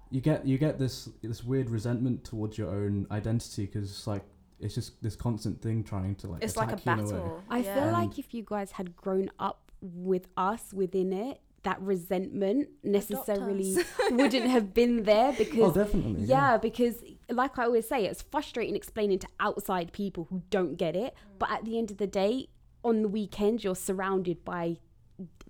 you 0.09 0.21
get 0.21 0.45
you 0.45 0.57
get 0.57 0.77
this 0.79 1.09
this 1.21 1.43
weird 1.43 1.69
resentment 1.69 2.23
towards 2.23 2.57
your 2.57 2.69
own 2.69 3.07
identity 3.11 3.65
because 3.65 3.89
it's 3.89 4.07
like 4.07 4.23
it's 4.59 4.75
just 4.75 5.01
this 5.03 5.15
constant 5.15 5.61
thing 5.61 5.83
trying 5.83 6.15
to 6.15 6.27
like 6.27 6.43
It's 6.43 6.55
like 6.55 6.71
a 6.71 6.75
attack 6.75 6.97
you 6.99 7.03
in 7.03 7.09
way. 7.09 7.13
battle. 7.19 7.43
I 7.49 7.57
Yeah. 7.59 7.75
feel 7.83 7.91
like 7.93 8.19
if 8.19 8.33
you 8.33 8.43
guys 8.45 8.71
had 8.71 8.95
grown 8.95 9.29
up 9.39 9.71
with 9.81 10.27
us 10.37 10.71
within 10.73 11.11
it, 11.11 11.41
that 11.63 11.81
resentment 11.81 12.69
necessarily 12.83 13.75
wouldn't 14.11 14.47
have 14.49 14.73
been 14.73 15.03
there 15.03 15.33
because. 15.33 15.59
Oh, 15.59 15.71
because 15.71 15.75
definitely. 15.75 16.25
yeah, 16.25 16.57
because 16.57 17.03
like 17.29 17.57
I 17.57 17.63
always 17.65 17.87
say, 17.87 18.05
it's 18.05 18.21
frustrating 18.21 18.75
explaining 18.75 19.19
to 19.19 19.27
outside 19.39 19.91
people 19.91 20.27
who 20.29 20.43
don't 20.49 20.75
get 20.77 20.95
it. 20.95 21.13
Mm. 21.15 21.39
But 21.39 21.51
at 21.51 21.65
the 21.65 21.77
end 21.77 21.89
of 21.91 21.97
the 21.97 22.07
day, 22.07 22.47
on 22.85 23.01
the 23.01 23.07
weekend, 23.09 23.63
you're 23.63 23.75
surrounded 23.75 24.45
by 24.45 24.77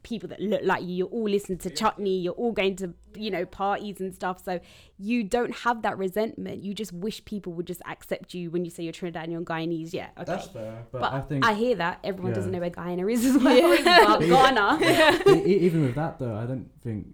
people 0.03 0.29
that 0.29 0.39
look 0.39 0.61
like 0.63 0.83
you. 0.83 0.89
You're 0.89 1.07
all 1.07 1.29
listening 1.29 1.57
to 1.59 1.69
chutney. 1.69 2.17
You're 2.19 2.33
all 2.33 2.51
going 2.51 2.75
to, 2.77 2.93
you 3.15 3.31
know, 3.31 3.45
parties 3.45 3.99
and 4.01 4.13
stuff. 4.13 4.43
So 4.43 4.59
you 4.97 5.23
don't 5.23 5.55
have 5.59 5.81
that 5.81 5.97
resentment. 5.97 6.63
You 6.63 6.73
just 6.73 6.91
wish 6.93 7.23
people 7.25 7.53
would 7.53 7.65
just 7.67 7.81
accept 7.87 8.33
you 8.33 8.51
when 8.51 8.65
you 8.65 8.71
say 8.71 8.83
you're 8.83 8.93
Trinidadian 8.93 9.37
and 9.37 9.45
Guyanese. 9.45 9.93
Yeah, 9.93 10.09
okay. 10.17 10.23
That's 10.25 10.47
fair, 10.47 10.85
but, 10.91 11.01
but 11.01 11.13
I 11.13 11.21
think 11.21 11.45
I 11.45 11.53
hear 11.53 11.75
that 11.77 11.99
everyone 12.03 12.31
Yeah. 12.31 12.35
doesn't 12.35 12.51
know 12.51 12.59
where 12.59 12.69
Guyana 12.69 13.07
is 13.07 13.25
as 13.25 13.37
well. 13.41 13.55
Yeah. 13.83 14.05
But 14.05 14.19
But 14.19 14.27
Ghana. 14.29 15.39
e- 15.47 15.57
even 15.59 15.81
with 15.83 15.95
that 15.95 16.19
though, 16.19 16.35
I 16.35 16.45
don't 16.45 16.69
think, 16.81 17.07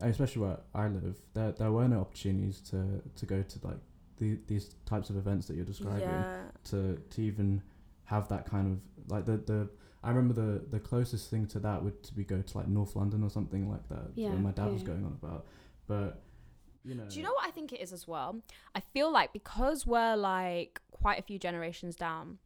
especially 0.00 0.42
where 0.42 0.58
I 0.74 0.88
live, 0.88 1.16
there 1.34 1.52
there 1.52 1.72
were 1.72 1.88
no 1.88 2.00
opportunities 2.00 2.60
to 2.70 3.02
to 3.16 3.26
go 3.26 3.42
to 3.42 3.58
like 3.66 3.78
the, 4.18 4.38
these 4.46 4.74
types 4.86 5.10
of 5.10 5.16
events 5.16 5.46
that 5.48 5.56
you're 5.56 5.64
describing. 5.64 6.00
Yeah. 6.02 6.36
to 6.70 6.96
to 7.10 7.20
even 7.22 7.62
have 8.04 8.28
that 8.28 8.46
kind 8.48 8.66
of 8.72 9.10
like 9.12 9.24
the 9.26 9.36
the 9.38 9.68
I 10.06 10.10
remember 10.10 10.34
the 10.34 10.64
the 10.70 10.78
closest 10.78 11.30
thing 11.30 11.46
to 11.48 11.58
that 11.60 11.82
would 11.82 12.02
to 12.04 12.14
be 12.14 12.24
go 12.24 12.40
to 12.40 12.58
like 12.58 12.68
North 12.68 12.94
London 12.94 13.24
or 13.24 13.30
something 13.30 13.68
like 13.68 13.88
that. 13.88 14.12
Yeah, 14.14 14.30
when 14.30 14.42
my 14.42 14.52
dad 14.52 14.72
was 14.72 14.84
going 14.84 15.04
on 15.04 15.18
about, 15.20 15.46
but 15.88 16.22
you 16.84 16.94
know. 16.94 17.06
Do 17.08 17.16
you 17.18 17.24
know 17.24 17.32
what 17.32 17.46
I 17.46 17.50
think 17.50 17.72
it 17.72 17.80
is 17.80 17.92
as 17.92 18.06
well? 18.06 18.40
I 18.74 18.80
feel 18.80 19.10
like 19.12 19.32
because 19.32 19.84
we're 19.84 20.16
like 20.16 20.80
quite 20.92 21.18
a 21.18 21.22
few 21.22 21.40
generations 21.40 21.96
down, 21.96 22.38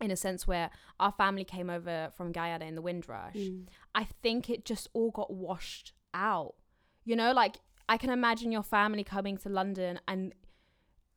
in 0.00 0.10
a 0.10 0.16
sense 0.16 0.46
where 0.48 0.70
our 0.98 1.12
family 1.12 1.44
came 1.44 1.70
over 1.70 2.10
from 2.16 2.32
Guyana 2.32 2.64
in 2.64 2.74
the 2.74 2.82
Windrush, 2.82 3.36
Mm. 3.36 3.66
I 3.94 4.04
think 4.22 4.50
it 4.50 4.64
just 4.64 4.88
all 4.92 5.12
got 5.12 5.32
washed 5.32 5.92
out. 6.12 6.54
You 7.04 7.14
know, 7.14 7.32
like 7.32 7.56
I 7.88 7.96
can 7.96 8.10
imagine 8.10 8.50
your 8.50 8.64
family 8.64 9.04
coming 9.04 9.36
to 9.38 9.48
London 9.48 10.00
and 10.08 10.32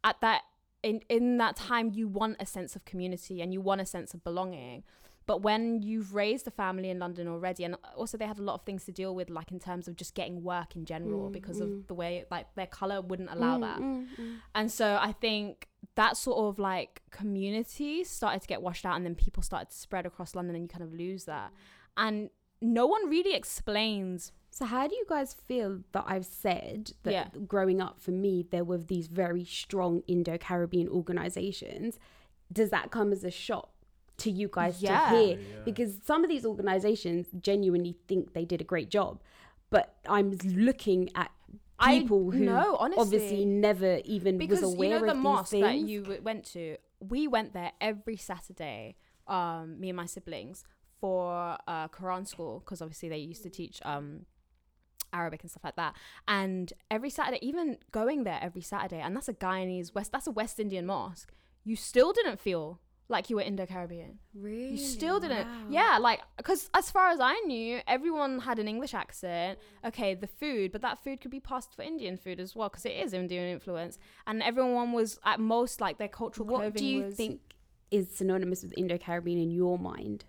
at 0.04 0.22
that 0.22 0.44
in 0.84 1.02
in 1.10 1.38
that 1.38 1.56
time 1.56 1.90
you 1.92 2.08
want 2.08 2.38
a 2.40 2.46
sense 2.46 2.76
of 2.76 2.86
community 2.86 3.42
and 3.42 3.52
you 3.52 3.62
want 3.62 3.82
a 3.82 3.86
sense 3.86 4.14
of 4.14 4.24
belonging. 4.24 4.84
But 5.28 5.42
when 5.44 5.82
you've 5.84 6.16
raised 6.16 6.48
a 6.48 6.52
family 6.52 6.90
in 6.90 6.98
London 7.00 7.28
already, 7.28 7.64
and 7.66 7.76
also 7.96 8.18
they 8.18 8.26
had 8.26 8.40
a 8.40 8.42
lot 8.42 8.56
of 8.56 8.62
things 8.64 8.86
to 8.86 8.92
deal 8.92 9.14
with, 9.14 9.30
like 9.30 9.52
in 9.52 9.60
terms 9.60 9.88
of 9.88 9.96
just 9.96 10.16
getting 10.16 10.42
work 10.42 10.76
in 10.76 10.86
general, 10.86 11.30
Mm, 11.30 11.34
because 11.34 11.58
mm. 11.60 11.64
of 11.64 11.88
the 11.88 11.94
way 11.94 12.26
like 12.32 12.48
their 12.56 12.66
color 12.68 13.02
wouldn't 13.02 13.30
allow 13.30 13.58
Mm, 13.58 13.62
that. 13.62 13.80
mm, 13.80 14.08
mm. 14.18 14.36
And 14.56 14.72
so 14.72 14.98
I 15.00 15.12
think 15.12 15.68
that 15.96 16.18
sort 16.18 16.40
of 16.40 16.58
like 16.60 17.02
community 17.12 18.04
started 18.04 18.42
to 18.42 18.48
get 18.48 18.62
washed 18.62 18.86
out, 18.86 18.96
and 18.96 19.06
then 19.06 19.16
people 19.16 19.44
started 19.44 19.70
to 19.70 19.78
spread 19.78 20.06
across 20.06 20.34
London, 20.34 20.56
and 20.56 20.64
you 20.64 20.70
kind 20.70 20.84
of 20.84 20.94
lose 20.94 21.26
that. 21.26 21.52
And 21.98 22.30
no 22.62 22.86
one 22.88 23.10
really 23.10 23.34
explains. 23.36 24.32
So 24.50 24.66
how 24.66 24.88
do 24.88 24.96
you 24.96 25.06
guys 25.08 25.34
feel 25.34 25.82
that 25.92 26.06
I've 26.08 26.26
said 26.26 26.94
that 27.04 27.12
Yeah. 27.12 27.28
growing 27.46 27.80
up 27.82 28.00
for 28.00 28.12
me 28.12 28.44
there 28.50 28.64
were 28.64 28.80
these 28.80 29.08
very 29.08 29.44
strong 29.44 30.02
Indo-Caribbean 30.08 30.88
organizations? 30.88 32.00
Does 32.52 32.70
that 32.72 32.92
come 32.92 33.12
as 33.12 33.24
a 33.24 33.30
shock 33.30 33.70
to 34.18 34.32
you 34.32 34.50
guys 34.52 34.82
Yeah. 34.82 35.10
to 35.10 35.16
hear? 35.16 35.38
Yeah. 35.38 35.60
Because 35.66 36.00
some 36.04 36.24
of 36.24 36.30
these 36.30 36.46
organizations 36.46 37.28
genuinely 37.40 37.98
think 38.08 38.34
they 38.34 38.46
did 38.46 38.62
a 38.62 38.64
great 38.64 38.90
job, 38.90 39.22
but 39.70 39.96
I'm 40.08 40.38
looking 40.44 41.10
at 41.16 41.32
I 41.80 42.00
people 42.00 42.32
who 42.32 42.40
no, 42.40 42.76
honestly. 42.78 43.02
obviously 43.02 43.46
never 43.46 44.00
even 44.04 44.38
because 44.40 44.62
was 44.62 44.72
you 44.72 44.76
aware 44.76 45.00
know 45.00 45.06
the 45.06 45.12
of 45.12 45.18
mosque 45.18 45.52
these 45.52 45.62
that 45.62 45.78
you 45.78 46.20
went 46.24 46.44
to 46.46 46.78
we 47.00 47.28
went 47.28 47.54
there 47.54 47.72
every 47.80 48.18
saturday 48.18 48.96
um 49.28 49.80
me 49.80 49.90
and 49.90 49.96
my 49.96 50.08
siblings 50.08 50.66
for 51.00 51.56
uh, 51.68 51.88
Quran 51.90 52.28
school 52.28 52.60
because 52.66 52.82
obviously 52.82 53.10
they 53.10 53.18
used 53.20 53.44
to 53.44 53.50
teach 53.52 53.80
um, 53.86 54.26
Arabic 55.14 55.42
and 55.44 55.52
stuff 55.52 55.64
like 55.64 55.76
that. 55.76 55.94
And 56.28 56.74
every 56.90 57.10
Saturday, 57.10 57.38
even 57.42 57.78
going 57.92 58.24
there 58.24 58.40
every 58.42 58.62
Saturday, 58.62 59.00
and 59.00 59.16
that's 59.16 59.28
a 59.28 59.34
Guyanese 59.34 59.94
West, 59.94 60.12
that's 60.12 60.26
a 60.28 60.32
West 60.32 60.60
Indian 60.60 60.86
mosque. 60.88 61.32
You 61.64 61.76
still 61.76 62.14
didn't 62.14 62.40
feel 62.40 62.80
like 63.10 63.30
you 63.30 63.38
were 63.38 63.42
Indo 63.42 63.66
Caribbean. 63.66 64.20
Really? 64.34 64.72
You 64.72 64.78
still 64.78 65.20
didn't. 65.20 65.48
Wow. 65.48 65.66
Yeah, 65.70 65.98
like 66.00 66.22
because 66.38 66.70
as 66.74 66.92
far 66.92 67.10
as 67.10 67.20
I 67.20 67.34
knew, 67.46 67.80
everyone 67.88 68.40
had 68.40 68.60
an 68.60 68.68
English 68.68 68.94
accent. 68.94 69.60
Okay, 69.86 70.14
the 70.14 70.28
food, 70.28 70.72
but 70.72 70.82
that 70.82 71.04
food 71.04 71.22
could 71.22 71.32
be 71.32 71.40
passed 71.40 71.76
for 71.76 71.82
Indian 71.84 72.18
food 72.18 72.40
as 72.40 72.56
well 72.56 72.70
because 72.70 72.86
it 72.86 72.92
is 72.94 73.14
Indian 73.14 73.46
influence, 73.50 73.98
and 74.26 74.44
everyone 74.44 74.92
was 74.92 75.20
at 75.24 75.40
most 75.40 75.80
like 75.82 75.98
their 75.98 76.08
cultural 76.08 76.48
What 76.48 76.76
do 76.76 76.86
you 76.86 77.04
was. 77.04 77.16
think 77.16 77.40
is 77.92 78.10
synonymous 78.10 78.64
with 78.64 78.74
Indo 78.78 78.98
Caribbean 78.98 79.40
in 79.40 79.52
your 79.52 79.80
mind? 79.80 80.26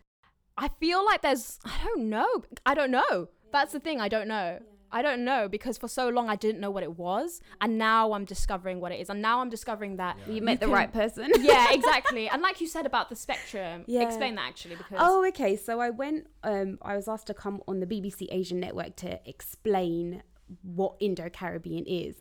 I 0.57 0.69
feel 0.81 1.05
like 1.05 1.23
there's. 1.23 1.59
I 1.65 1.79
don't 1.85 2.09
know. 2.09 2.45
I 2.65 2.75
don't 2.75 2.91
know. 2.91 3.29
That's 3.53 3.73
the 3.73 3.81
thing. 3.81 4.01
I 4.01 4.09
don't 4.09 4.29
know. 4.29 4.61
I 4.91 5.03
don't 5.03 5.25
know 5.25 5.49
because 5.49 5.77
for 5.79 5.89
so 5.89 6.09
long 6.09 6.29
I 6.29 6.37
didn't 6.37 6.61
know 6.61 6.71
what 6.71 6.83
it 6.83 6.97
was, 6.97 7.41
and 7.61 7.77
now 7.79 8.13
I'm 8.13 8.25
discovering 8.25 8.81
what 8.81 8.91
it 8.93 9.01
is, 9.01 9.11
and 9.11 9.21
now 9.21 9.41
I'm 9.41 9.51
discovering 9.51 9.97
that. 9.97 10.17
Yeah. 10.27 10.35
You 10.35 10.43
met 10.43 10.61
the 10.61 10.67
can- 10.67 10.75
right 10.75 10.93
person. 10.93 11.31
yeah, 11.41 11.69
exactly. 11.73 12.29
And 12.29 12.41
like 12.43 12.61
you 12.61 12.67
said 12.67 12.87
about 12.87 13.09
the 13.11 13.17
spectrum, 13.17 13.85
Yeah. 13.87 14.03
explain 14.03 14.35
that 14.37 14.47
actually 14.49 14.77
because. 14.77 14.99
Oh, 15.01 15.27
okay. 15.29 15.57
So 15.57 15.81
I 15.81 15.91
went. 15.91 16.27
Um, 16.43 16.79
I 16.83 16.97
was 16.97 17.09
asked 17.09 17.27
to 17.29 17.35
come 17.35 17.63
on 17.69 17.81
the 17.81 17.87
BBC 17.87 18.27
Asian 18.31 18.61
Network 18.61 18.97
to 18.97 19.21
explain 19.29 20.23
what 20.63 20.95
Indo 21.01 21.29
Caribbean 21.29 21.85
is, 21.87 22.17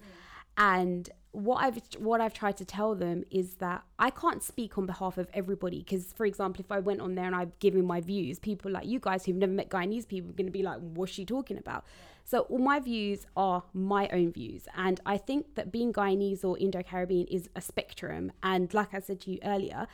and 0.58 1.10
what 1.32 1.58
I've 1.64 1.80
what 2.00 2.20
I've 2.20 2.34
tried 2.34 2.58
to 2.58 2.66
tell 2.66 2.96
them 2.96 3.24
is 3.30 3.56
that 3.56 3.84
I 4.00 4.10
can't 4.10 4.42
speak 4.42 4.78
on 4.78 4.86
behalf 4.88 5.18
of 5.18 5.28
everybody. 5.34 5.80
Because, 5.80 6.12
for 6.14 6.26
example, 6.26 6.64
if 6.66 6.72
I 6.72 6.80
went 6.80 7.00
on 7.00 7.16
there 7.16 7.26
and 7.26 7.36
I've 7.36 7.58
given 7.60 7.86
my 7.86 8.02
views, 8.02 8.40
people 8.40 8.72
like 8.72 8.88
you 8.88 9.00
guys 9.00 9.26
who've 9.26 9.36
never 9.36 9.52
met 9.52 9.70
Guyanese 9.70 10.08
people 10.08 10.32
are 10.32 10.34
going 10.34 10.48
to 10.48 10.52
be 10.52 10.64
like, 10.64 10.80
"What's 10.80 11.12
she 11.12 11.26
talking 11.26 11.58
about?" 11.58 11.86
So 12.30 12.42
all 12.50 12.58
my 12.58 12.82
views 12.82 13.26
are 13.38 13.64
my 13.74 14.10
own 14.12 14.34
views, 14.34 14.68
and 14.76 15.00
I 15.06 15.16
think 15.18 15.56
that 15.56 15.72
being 15.72 15.94
Guyanese 15.94 16.44
or 16.44 16.58
Indo 16.58 16.84
Caribbean 16.84 17.26
is 17.28 17.48
a 17.56 17.62
spectrum. 17.62 18.34
And 18.44 18.74
like 18.74 18.94
I 18.94 19.00
said 19.00 19.22
to 19.22 19.32
you 19.32 19.40
earlier, 19.46 19.88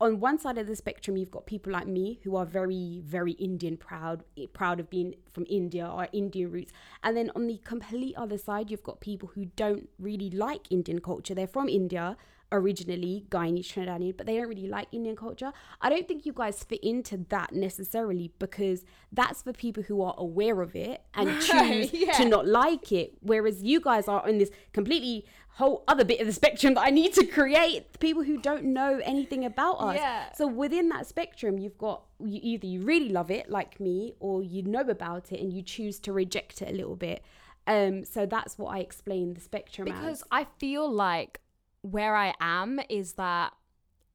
on 0.00 0.18
one 0.18 0.38
side 0.38 0.56
of 0.56 0.66
the 0.66 0.76
spectrum, 0.76 1.18
you've 1.18 1.30
got 1.30 1.44
people 1.44 1.74
like 1.74 1.86
me 1.86 2.20
who 2.22 2.36
are 2.36 2.46
very, 2.46 3.02
very 3.04 3.32
Indian 3.32 3.76
proud, 3.76 4.24
proud 4.54 4.80
of 4.80 4.88
being 4.88 5.14
from 5.30 5.44
India 5.46 5.86
or 5.86 6.08
Indian 6.14 6.50
roots. 6.50 6.72
And 7.02 7.14
then 7.18 7.30
on 7.36 7.48
the 7.48 7.58
complete 7.58 8.16
other 8.16 8.38
side, 8.38 8.70
you've 8.70 8.82
got 8.82 9.00
people 9.00 9.32
who 9.34 9.44
don't 9.54 9.90
really 9.98 10.30
like 10.30 10.62
Indian 10.70 11.02
culture. 11.02 11.34
They're 11.34 11.46
from 11.46 11.68
India 11.68 12.16
originally, 12.52 13.26
Guyanese, 13.30 13.66
Trinidadian, 13.66 14.16
but 14.16 14.26
they 14.26 14.36
don't 14.36 14.48
really 14.48 14.68
like 14.68 14.88
Indian 14.92 15.16
culture. 15.16 15.52
I 15.80 15.90
don't 15.90 16.06
think 16.06 16.24
you 16.26 16.32
guys 16.32 16.62
fit 16.62 16.80
into 16.82 17.24
that 17.28 17.52
necessarily 17.52 18.32
because 18.38 18.84
that's 19.12 19.42
for 19.42 19.52
people 19.52 19.82
who 19.82 20.02
are 20.02 20.14
aware 20.18 20.60
of 20.60 20.76
it 20.76 21.02
and 21.14 21.28
Right, 21.28 21.40
choose 21.90 21.92
yeah. 21.92 22.12
to 22.12 22.24
not 22.26 22.46
like 22.46 22.92
it. 22.92 23.14
Whereas 23.20 23.62
you 23.62 23.80
guys 23.80 24.08
are 24.08 24.26
on 24.26 24.38
this 24.38 24.50
completely 24.72 25.26
whole 25.54 25.84
other 25.86 26.04
bit 26.04 26.20
of 26.20 26.26
the 26.26 26.32
spectrum 26.32 26.74
that 26.74 26.80
I 26.84 26.90
need 26.90 27.14
to 27.14 27.26
create 27.26 27.98
people 28.00 28.24
who 28.24 28.38
don't 28.38 28.64
know 28.64 29.00
anything 29.04 29.44
about 29.44 29.74
us. 29.74 29.96
Yeah. 29.96 30.32
So 30.32 30.46
within 30.48 30.88
that 30.88 31.06
spectrum, 31.06 31.58
you've 31.58 31.78
got 31.78 32.02
you 32.20 32.40
either 32.42 32.66
you 32.66 32.80
really 32.82 33.08
love 33.08 33.30
it 33.30 33.48
like 33.48 33.78
me, 33.80 34.14
or 34.20 34.42
you 34.42 34.62
know 34.62 34.80
about 34.80 35.32
it 35.32 35.40
and 35.40 35.52
you 35.52 35.62
choose 35.62 35.98
to 36.00 36.12
reject 36.12 36.60
it 36.62 36.70
a 36.70 36.72
little 36.72 36.96
bit. 36.96 37.22
Um, 37.66 38.04
so 38.04 38.26
that's 38.26 38.58
what 38.58 38.74
I 38.74 38.80
explain 38.80 39.34
the 39.34 39.40
spectrum 39.40 39.86
because 39.86 40.20
as. 40.20 40.28
I 40.30 40.46
feel 40.58 40.90
like 40.90 41.40
where 41.84 42.16
I 42.16 42.32
am 42.40 42.80
is 42.88 43.12
that 43.14 43.52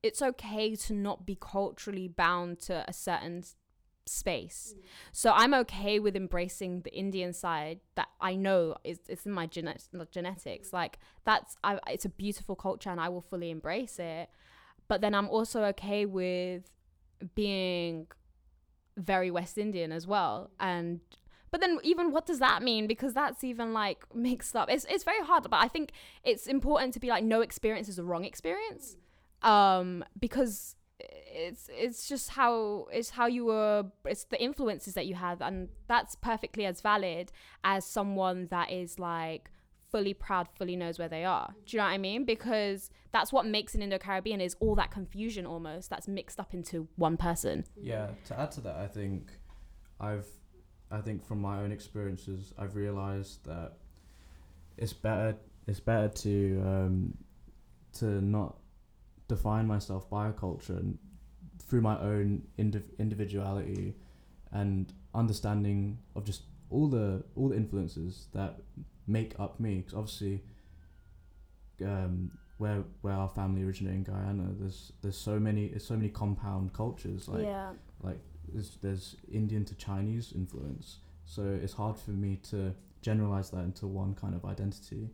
it's 0.01 0.23
okay 0.23 0.75
to 0.75 0.93
not 0.93 1.25
be 1.25 1.37
culturally 1.39 2.07
bound 2.07 2.59
to 2.61 2.83
a 2.87 2.93
certain 2.93 3.43
space. 4.07 4.73
Mm. 4.75 4.81
So 5.11 5.33
I'm 5.35 5.53
okay 5.53 5.99
with 5.99 6.15
embracing 6.15 6.81
the 6.81 6.91
Indian 6.91 7.31
side 7.31 7.79
that 7.93 8.07
I 8.19 8.35
know 8.35 8.75
is 8.83 8.97
it's 9.07 9.27
in 9.27 9.31
my 9.31 9.45
genet- 9.45 9.87
genetics. 10.09 10.69
Mm. 10.69 10.73
Like 10.73 10.99
that's 11.25 11.57
I, 11.63 11.79
it's 11.87 12.05
a 12.05 12.09
beautiful 12.09 12.55
culture 12.55 12.89
and 12.89 12.99
I 12.99 13.09
will 13.09 13.21
fully 13.21 13.51
embrace 13.51 13.99
it. 13.99 14.29
But 14.87 15.01
then 15.01 15.13
I'm 15.13 15.29
also 15.29 15.63
okay 15.65 16.07
with 16.07 16.63
being 17.35 18.07
very 18.97 19.29
West 19.29 19.59
Indian 19.59 19.91
as 19.91 20.07
well 20.07 20.49
and 20.59 21.01
but 21.51 21.61
then 21.61 21.79
even 21.83 22.11
what 22.11 22.25
does 22.25 22.39
that 22.39 22.61
mean? 22.63 22.87
Because 22.87 23.13
that's 23.13 23.43
even 23.43 23.73
like 23.73 24.03
mixed 24.13 24.55
up. 24.55 24.69
It's 24.69 24.85
it's 24.89 25.03
very 25.03 25.23
hard 25.23 25.43
but 25.49 25.57
i 25.57 25.67
think 25.67 25.91
it's 26.23 26.47
important 26.47 26.93
to 26.93 26.99
be 26.99 27.09
like 27.09 27.23
no 27.23 27.41
experience 27.41 27.87
is 27.89 27.99
a 27.99 28.03
wrong 28.03 28.25
experience. 28.25 28.97
Um 29.41 30.03
because 30.19 30.75
it's 30.99 31.69
it's 31.71 32.07
just 32.09 32.31
how 32.31 32.87
it's 32.91 33.11
how 33.11 33.27
you 33.27 33.45
were 33.45 33.85
it's 34.05 34.25
the 34.25 34.41
influences 34.41 34.93
that 34.95 35.05
you 35.05 35.15
had 35.15 35.41
and 35.41 35.69
that's 35.87 36.15
perfectly 36.15 36.65
as 36.65 36.81
valid 36.81 37.31
as 37.63 37.85
someone 37.85 38.47
that 38.51 38.71
is 38.71 38.99
like 38.99 39.49
fully 39.91 40.13
proud 40.13 40.47
fully 40.55 40.75
knows 40.75 40.99
where 40.99 41.09
they 41.09 41.25
are. 41.25 41.53
Do 41.65 41.75
you 41.75 41.79
know 41.79 41.85
what 41.85 41.93
i 41.93 41.97
mean? 41.97 42.25
Because 42.25 42.89
that's 43.11 43.33
what 43.33 43.45
makes 43.45 43.73
an 43.75 43.81
indo-caribbean 43.81 44.41
is 44.41 44.55
all 44.59 44.75
that 44.75 44.91
confusion 44.91 45.45
almost 45.45 45.89
that's 45.89 46.07
mixed 46.07 46.39
up 46.39 46.53
into 46.53 46.87
one 46.95 47.17
person. 47.17 47.65
Yeah, 47.81 48.09
to 48.25 48.39
add 48.39 48.51
to 48.51 48.61
that, 48.61 48.75
I 48.75 48.87
think 48.87 49.31
I've, 49.99 50.27
I 50.91 51.01
think 51.01 51.25
from 51.25 51.41
my 51.41 51.59
own 51.59 51.71
experiences, 51.71 52.53
I've 52.57 52.75
realised 52.75 53.45
that 53.45 53.73
it's 54.77 54.93
better, 54.93 55.35
it's 55.67 55.79
better 55.79 56.07
to, 56.07 56.63
um, 56.65 57.17
to 57.93 58.05
not 58.21 58.57
define 59.27 59.67
myself 59.67 60.09
by 60.09 60.29
a 60.29 60.33
culture 60.33 60.73
and 60.73 60.97
through 61.59 61.81
my 61.81 61.97
own 61.99 62.41
indiv- 62.57 62.97
individuality 62.97 63.95
and 64.51 64.91
understanding 65.13 65.99
of 66.15 66.23
just 66.23 66.43
all 66.69 66.87
the 66.87 67.23
all 67.35 67.49
the 67.49 67.55
influences 67.55 68.27
that 68.33 68.59
make 69.07 69.39
up 69.39 69.59
me. 69.59 69.77
Because 69.77 69.93
obviously, 69.93 70.43
um, 71.85 72.31
where 72.57 72.83
where 73.01 73.13
our 73.13 73.29
family 73.29 73.63
originated 73.63 73.97
in 73.97 74.03
Guyana, 74.03 74.49
there's 74.59 74.91
there's 75.01 75.17
so 75.17 75.39
many 75.39 75.67
there's 75.67 75.85
so 75.85 75.95
many 75.95 76.09
compound 76.09 76.73
cultures 76.73 77.27
like 77.27 77.43
yeah 77.43 77.71
like 78.01 78.19
there's, 78.53 78.77
there's 78.81 79.15
Indian 79.31 79.65
to 79.65 79.75
Chinese 79.75 80.33
influence. 80.35 80.99
So 81.25 81.43
it's 81.61 81.73
hard 81.73 81.97
for 81.97 82.11
me 82.11 82.37
to 82.49 82.73
generalize 83.01 83.49
that 83.51 83.59
into 83.59 83.87
one 83.87 84.15
kind 84.15 84.35
of 84.35 84.45
identity, 84.45 85.09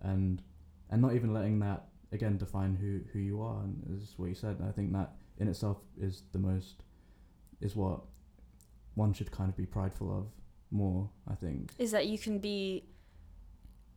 and 0.00 0.42
and 0.90 1.02
not 1.02 1.14
even 1.14 1.34
letting 1.34 1.58
that 1.60 1.88
again 2.12 2.36
define 2.36 2.74
who 2.74 3.00
who 3.12 3.18
you 3.18 3.42
are. 3.42 3.62
And 3.62 3.82
is 4.00 4.14
what 4.16 4.28
you 4.28 4.34
said. 4.34 4.58
And 4.60 4.68
I 4.68 4.72
think 4.72 4.92
that 4.92 5.12
in 5.38 5.48
itself 5.48 5.78
is 6.00 6.22
the 6.32 6.38
most 6.38 6.84
is 7.60 7.74
what 7.74 8.00
one 8.94 9.12
should 9.12 9.30
kind 9.30 9.50
of 9.50 9.56
be 9.56 9.66
prideful 9.66 10.16
of 10.16 10.26
more. 10.70 11.10
I 11.28 11.34
think. 11.34 11.72
is 11.78 11.90
that 11.90 12.06
you 12.06 12.18
can 12.18 12.38
be 12.38 12.84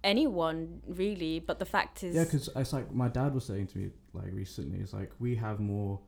anyone 0.04 0.82
really 0.88 1.39
but 1.39 1.60
the 1.60 1.65
fact 1.65 2.04
is 2.04 2.15
Yeah, 2.15 2.23
because 2.23 2.49
it's 2.56 2.73
like 2.73 2.93
my 2.93 3.10
dad 3.10 3.34
was 3.34 3.45
saying 3.45 3.67
to 3.67 3.78
me 3.78 3.89
like 4.13 4.32
recently. 4.32 4.80
It's 4.80 4.93
like 4.93 5.12
we 5.19 5.36
have 5.36 5.60
more, 5.60 5.99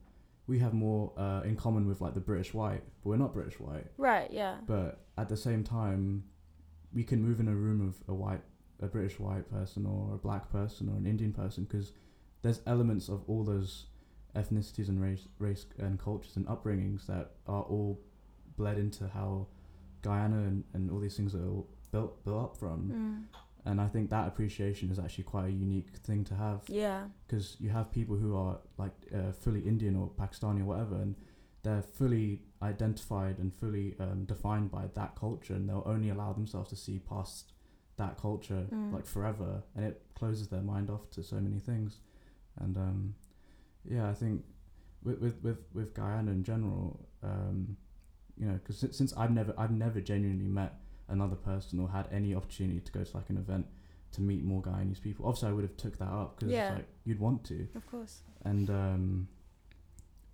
we 0.48 0.60
have 0.60 0.74
more 0.74 1.14
uh, 1.18 1.42
in 1.44 1.56
common 1.56 1.88
with 1.88 2.02
like 2.02 2.14
the 2.14 2.20
British 2.20 2.54
white, 2.54 2.84
but 3.04 3.10
we're 3.10 3.18
not 3.18 3.34
British 3.34 3.60
white. 3.60 3.88
right 3.98 4.30
yeah 4.32 4.58
But 4.66 5.00
at 5.18 5.30
the 5.30 5.38
same 5.38 5.64
time, 5.64 6.24
we 6.94 7.04
can 7.04 7.22
move 7.22 7.40
in 7.40 7.48
a 7.48 7.56
room 7.56 7.88
of 7.88 7.96
a 8.08 8.14
white, 8.14 8.42
a 8.82 8.88
British 8.88 9.20
white 9.20 9.50
person 9.50 9.86
or 9.86 10.16
a 10.16 10.18
black 10.18 10.52
person 10.52 10.90
or 10.90 10.98
an 10.98 11.06
Indian 11.06 11.32
person 11.32 11.64
because 11.64 11.94
there's 12.42 12.62
elements 12.66 13.08
of 13.08 13.24
all 13.28 13.44
those 13.44 13.86
ethnicities 14.36 14.90
and 14.90 15.02
race, 15.02 15.28
race 15.40 15.66
and 15.78 16.00
cultures 16.00 16.36
and 16.36 16.46
upbringings 16.48 17.06
that 17.06 17.32
are 17.48 17.64
all 17.64 18.00
bled 18.58 18.78
into 18.78 19.08
how 19.08 19.48
Guyana 20.02 20.38
and, 20.38 20.64
and 20.74 20.90
all 20.92 21.00
these 21.00 21.16
things 21.16 21.36
are 21.36 21.64
built 21.92 22.24
built 22.26 22.44
up 22.44 22.58
from. 22.58 23.28
Mm. 23.32 23.38
And 23.66 23.80
I 23.80 23.88
think 23.88 24.10
that 24.10 24.28
appreciation 24.28 24.90
is 24.90 24.98
actually 25.00 25.26
quite 25.26 25.46
a 25.46 25.52
unique 25.52 25.96
thing 25.98 26.24
to 26.26 26.36
have 26.36 26.62
yeah 26.68 27.04
because 27.28 27.58
you 27.60 27.70
have 27.70 27.92
people 27.92 28.16
who 28.16 28.36
are 28.36 28.60
like 28.78 28.92
uh, 29.14 29.32
fully 29.32 29.62
Indian 29.62 29.96
or 29.96 30.10
Pakistani 30.10 30.62
or 30.62 30.66
whatever, 30.66 30.96
and 30.96 31.16
they're 31.64 31.84
fully 31.84 32.42
identified 32.64 33.38
and 33.38 33.54
fully 33.54 33.96
um, 34.00 34.26
defined 34.26 34.72
by 34.72 34.88
that 34.96 35.16
culture, 35.16 35.54
and 35.54 35.70
they'll 35.70 35.84
only 35.86 36.10
allow 36.10 36.34
themselves 36.34 36.70
to 36.70 36.76
see 36.76 37.00
past 37.00 37.54
that 37.98 38.18
culture 38.18 38.66
Mm. 38.72 38.92
like 38.94 39.06
forever, 39.06 39.62
and 39.76 39.86
it 39.86 40.02
closes 40.16 40.48
their 40.48 40.62
mind 40.62 40.90
off 40.90 41.10
to 41.12 41.22
so 41.24 41.36
many 41.36 41.60
things. 41.60 42.00
And 42.60 42.76
um, 42.78 43.16
yeah, 43.86 44.10
I 44.10 44.14
think 44.14 44.44
with 45.04 45.20
with 45.20 45.42
with, 45.44 45.60
with 45.74 45.94
Guyana 45.94 46.32
in 46.32 46.44
general, 46.44 47.00
um, 47.24 47.78
you 48.38 48.48
know, 48.48 48.54
because 48.54 48.80
since, 48.80 48.98
since 48.98 49.14
I've 49.16 49.32
never 49.32 49.54
I've 49.58 49.72
never 49.72 50.02
genuinely 50.02 50.48
met 50.48 50.74
another 51.12 51.36
person 51.36 51.80
or 51.80 51.90
had 51.90 52.08
any 52.12 52.34
opportunity 52.36 52.80
to 52.80 52.92
go 52.92 53.04
to 53.04 53.18
like 53.18 53.30
an 53.30 53.38
event 53.38 53.66
to 54.14 54.22
meet 54.22 54.44
more 54.44 54.62
Guyanese 54.62 55.02
people. 55.02 55.26
Obviously, 55.26 55.50
I 55.50 55.52
would 55.54 55.64
have 55.64 55.78
took 55.78 55.98
that 56.00 56.10
up 56.10 56.38
because 56.40 56.52
Yeah. 56.54 56.74
like 56.76 56.88
you'd 57.06 57.20
want 57.20 57.44
to, 57.46 57.68
of 57.76 57.86
course 57.90 58.22
and 58.44 58.70
um, 58.70 59.28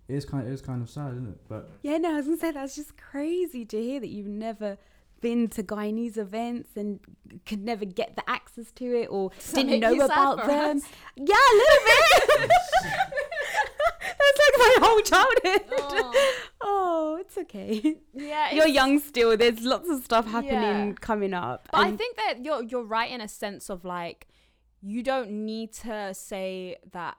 it 0.08 0.14
is 0.14 0.24
kind 0.24 0.46
it 0.48 0.52
is 0.52 0.62
kind 0.62 0.80
of 0.82 0.88
sad, 0.90 1.12
isn't 1.12 1.28
it? 1.28 1.40
But 1.48 1.70
Yeah, 1.82 1.98
no, 1.98 2.12
I 2.12 2.16
was 2.16 2.24
gonna 2.26 2.38
say 2.38 2.50
that's 2.52 2.74
just 2.74 2.96
crazy 2.96 3.64
to 3.66 3.80
hear 3.80 4.00
that 4.00 4.08
you've 4.08 4.26
never 4.26 4.78
been 5.20 5.48
to 5.48 5.62
Guyanese 5.64 6.16
events 6.16 6.70
and 6.76 7.00
could 7.44 7.62
never 7.64 7.84
get 7.84 8.14
the 8.16 8.22
access 8.30 8.70
to 8.72 8.84
it 9.02 9.06
or 9.10 9.30
Does 9.30 9.52
didn't 9.52 9.80
know 9.80 9.94
about 10.00 10.46
them. 10.46 10.76
us? 10.78 10.84
Yeah, 11.16 11.34
a 11.34 11.54
little 11.54 11.84
bit. 11.86 12.50
my 14.64 14.76
whole 14.80 15.00
childhood. 15.00 15.62
Oh. 15.78 16.36
oh, 16.60 17.16
it's 17.20 17.38
okay. 17.38 17.96
Yeah, 18.14 18.50
You're 18.52 18.64
it's- 18.64 18.74
young 18.74 18.98
still. 18.98 19.36
There's 19.36 19.62
lots 19.62 19.88
of 19.88 20.04
stuff 20.04 20.26
happening 20.26 20.88
Yeah. 20.88 20.92
coming 21.00 21.34
up. 21.34 21.68
But 21.70 21.80
I 21.80 21.92
think 21.96 22.16
that 22.16 22.44
you're 22.44 22.62
you're 22.62 22.84
right 22.84 23.10
in 23.10 23.20
a 23.20 23.28
sense 23.28 23.70
of 23.70 23.84
like 23.84 24.26
you 24.80 25.02
don't 25.02 25.30
need 25.30 25.72
to 25.74 26.12
say 26.14 26.76
that 26.92 27.16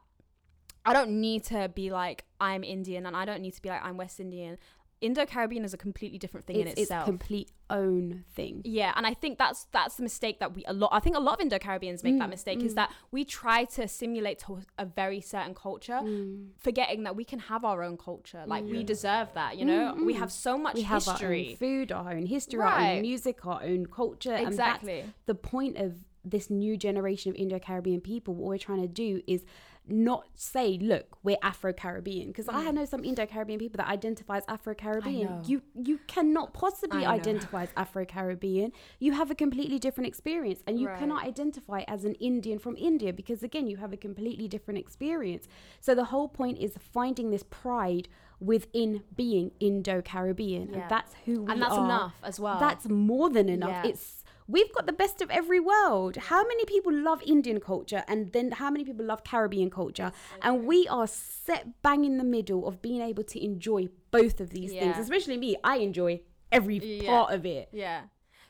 I 0.85 0.93
don't 0.93 1.19
need 1.21 1.43
to 1.45 1.69
be 1.73 1.89
like 1.91 2.25
I'm 2.39 2.63
Indian 2.63 3.05
and 3.05 3.15
I 3.15 3.25
don't 3.25 3.41
need 3.41 3.53
to 3.55 3.61
be 3.61 3.69
like 3.69 3.83
I'm 3.83 3.97
West 3.97 4.19
Indian. 4.19 4.57
Indo 5.01 5.25
Caribbean 5.25 5.63
is 5.63 5.73
a 5.73 5.77
completely 5.77 6.17
different 6.17 6.45
thing 6.45 6.57
it's, 6.57 6.73
in 6.73 6.81
itself. 6.83 7.01
it's 7.01 7.05
complete 7.09 7.51
own 7.69 8.25
thing. 8.35 8.61
yeah, 8.65 8.91
and 8.97 9.05
I 9.05 9.13
think 9.13 9.37
that's 9.37 9.67
that's 9.71 9.95
the 9.95 10.03
mistake 10.03 10.39
that 10.39 10.53
we 10.55 10.65
a 10.65 10.73
lot. 10.73 10.89
I 10.91 10.99
think 10.99 11.15
a 11.15 11.19
lot 11.19 11.35
of 11.35 11.41
Indo 11.41 11.57
Caribbeans 11.59 12.03
make 12.03 12.17
that 12.19 12.27
Mm, 12.27 12.31
mistake 12.31 12.63
is 12.63 12.73
mm. 12.73 12.75
that 12.75 12.91
we 13.11 13.23
try 13.23 13.63
to 13.65 13.87
simulate 13.87 14.39
to 14.39 14.59
a 14.77 14.85
very 14.85 15.21
certain 15.21 15.53
culture, 15.55 15.99
Mm. 16.03 16.49
forgetting 16.57 17.03
that 17.03 17.15
we 17.15 17.23
can 17.23 17.39
have 17.39 17.63
our 17.63 17.81
own 17.83 17.97
culture. 17.97 18.43
Like 18.45 18.65
we 18.65 18.79
Yeah. 18.79 18.83
deserve 18.83 19.33
that, 19.35 19.57
you 19.57 19.65
know. 19.65 19.93
Mm, 19.95 20.05
We 20.05 20.13
mm. 20.15 20.17
have 20.17 20.31
so 20.31 20.57
much 20.57 20.75
We 20.75 20.81
have 20.83 21.07
our 21.07 21.13
own 21.13 21.19
history. 21.19 21.55
food, 21.55 21.91
our 21.91 22.11
own 22.11 22.25
history, 22.25 22.59
our 22.61 22.79
own 22.79 23.01
music, 23.01 23.45
our 23.45 23.61
own 23.63 23.85
culture. 23.85 24.35
Exactly. 24.35 25.05
the 25.27 25.35
point 25.35 25.77
of 25.77 26.05
this 26.25 26.49
new 26.49 26.75
generation 26.75 27.29
of 27.31 27.35
Indo-Caribbean 27.37 28.01
people. 28.01 28.35
What 28.35 28.47
we're 28.49 28.57
trying 28.57 28.81
to 28.81 28.87
do 28.89 29.21
is 29.25 29.45
not 29.91 30.25
say, 30.35 30.77
look, 30.81 31.17
we're 31.23 31.37
Afro-Caribbean, 31.41 32.27
because 32.27 32.47
I 32.49 32.71
know 32.71 32.85
some 32.85 33.03
Indo-Caribbean 33.03 33.59
people 33.59 33.77
that 33.77 33.87
identify 33.87 34.37
as 34.37 34.43
Mm. 34.45 34.53
Afro-Caribbean. 34.53 35.43
You 35.45 35.61
you 35.75 35.99
cannot 36.07 36.53
possibly 36.53 37.05
identify 37.05 37.63
as 37.63 37.69
Afro-Caribbean. 37.77 38.71
You 38.99 39.13
have 39.13 39.29
a 39.31 39.35
completely 39.35 39.79
different 39.79 40.07
experience, 40.07 40.63
and 40.67 40.79
you 40.79 40.87
Right. 40.87 40.99
cannot 40.99 41.23
identify 41.25 41.83
as 41.87 42.05
an 42.05 42.15
Indian 42.15 42.59
from 42.59 42.75
India 42.77 43.11
because 43.13 43.43
again, 43.43 43.67
you 43.67 43.77
have 43.77 43.93
a 43.93 43.97
completely 43.97 44.47
different 44.47 44.77
experience. 44.79 45.47
So 45.79 45.93
the 45.95 46.05
whole 46.05 46.27
point 46.27 46.57
is 46.59 46.75
finding 46.79 47.29
this 47.31 47.43
pride 47.43 48.07
within 48.39 49.03
being 49.15 49.51
Indo-Caribbean, 49.59 50.69
Yeah. 50.69 50.79
and 50.81 50.89
that's 50.89 51.13
who 51.25 51.41
we 51.41 51.47
are. 51.47 51.51
and 51.51 51.61
that's 51.61 51.73
are. 51.73 51.85
enough 51.85 52.13
as 52.23 52.39
well. 52.39 52.59
That's 52.59 52.87
more 52.87 53.29
than 53.29 53.49
enough. 53.49 53.69
Yeah. 53.85 53.87
It's 53.91 54.18
we've 54.49 54.73
got 54.73 54.85
the 54.87 54.91
best 54.93 55.21
of 55.21 55.29
every 55.29 55.59
world. 55.59 56.15
How 56.15 56.41
many 56.43 56.65
people 56.65 56.91
love 56.91 57.21
Indian 57.23 57.59
culture 57.59 58.03
and 58.07 58.31
then 58.33 58.51
how 58.53 58.69
many 58.71 58.83
people 58.83 59.05
love 59.05 59.23
Caribbean 59.23 59.69
culture? 59.69 60.11
And 60.41 60.65
we 60.65 60.87
are 60.87 61.05
set 61.07 61.81
bang 61.83 62.03
in 62.03 62.17
the 62.17 62.23
middle 62.23 62.67
of 62.67 62.81
being 62.81 63.01
able 63.01 63.23
to 63.25 63.43
enjoy 63.43 63.89
both 64.11 64.39
of 64.41 64.49
these 64.49 64.71
things. 64.71 64.97
Especially 64.97 65.37
me, 65.37 65.55
I 65.63 65.77
enjoy 65.77 66.21
every 66.51 66.77
Yeah. 66.77 67.05
part 67.09 67.31
of 67.33 67.45
it. 67.45 67.69
Yeah. 67.71 68.03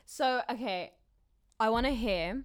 So, 0.06 0.40
okay, 0.50 0.92
I 1.60 1.68
want 1.68 1.84
to 1.86 1.92
hear 1.92 2.44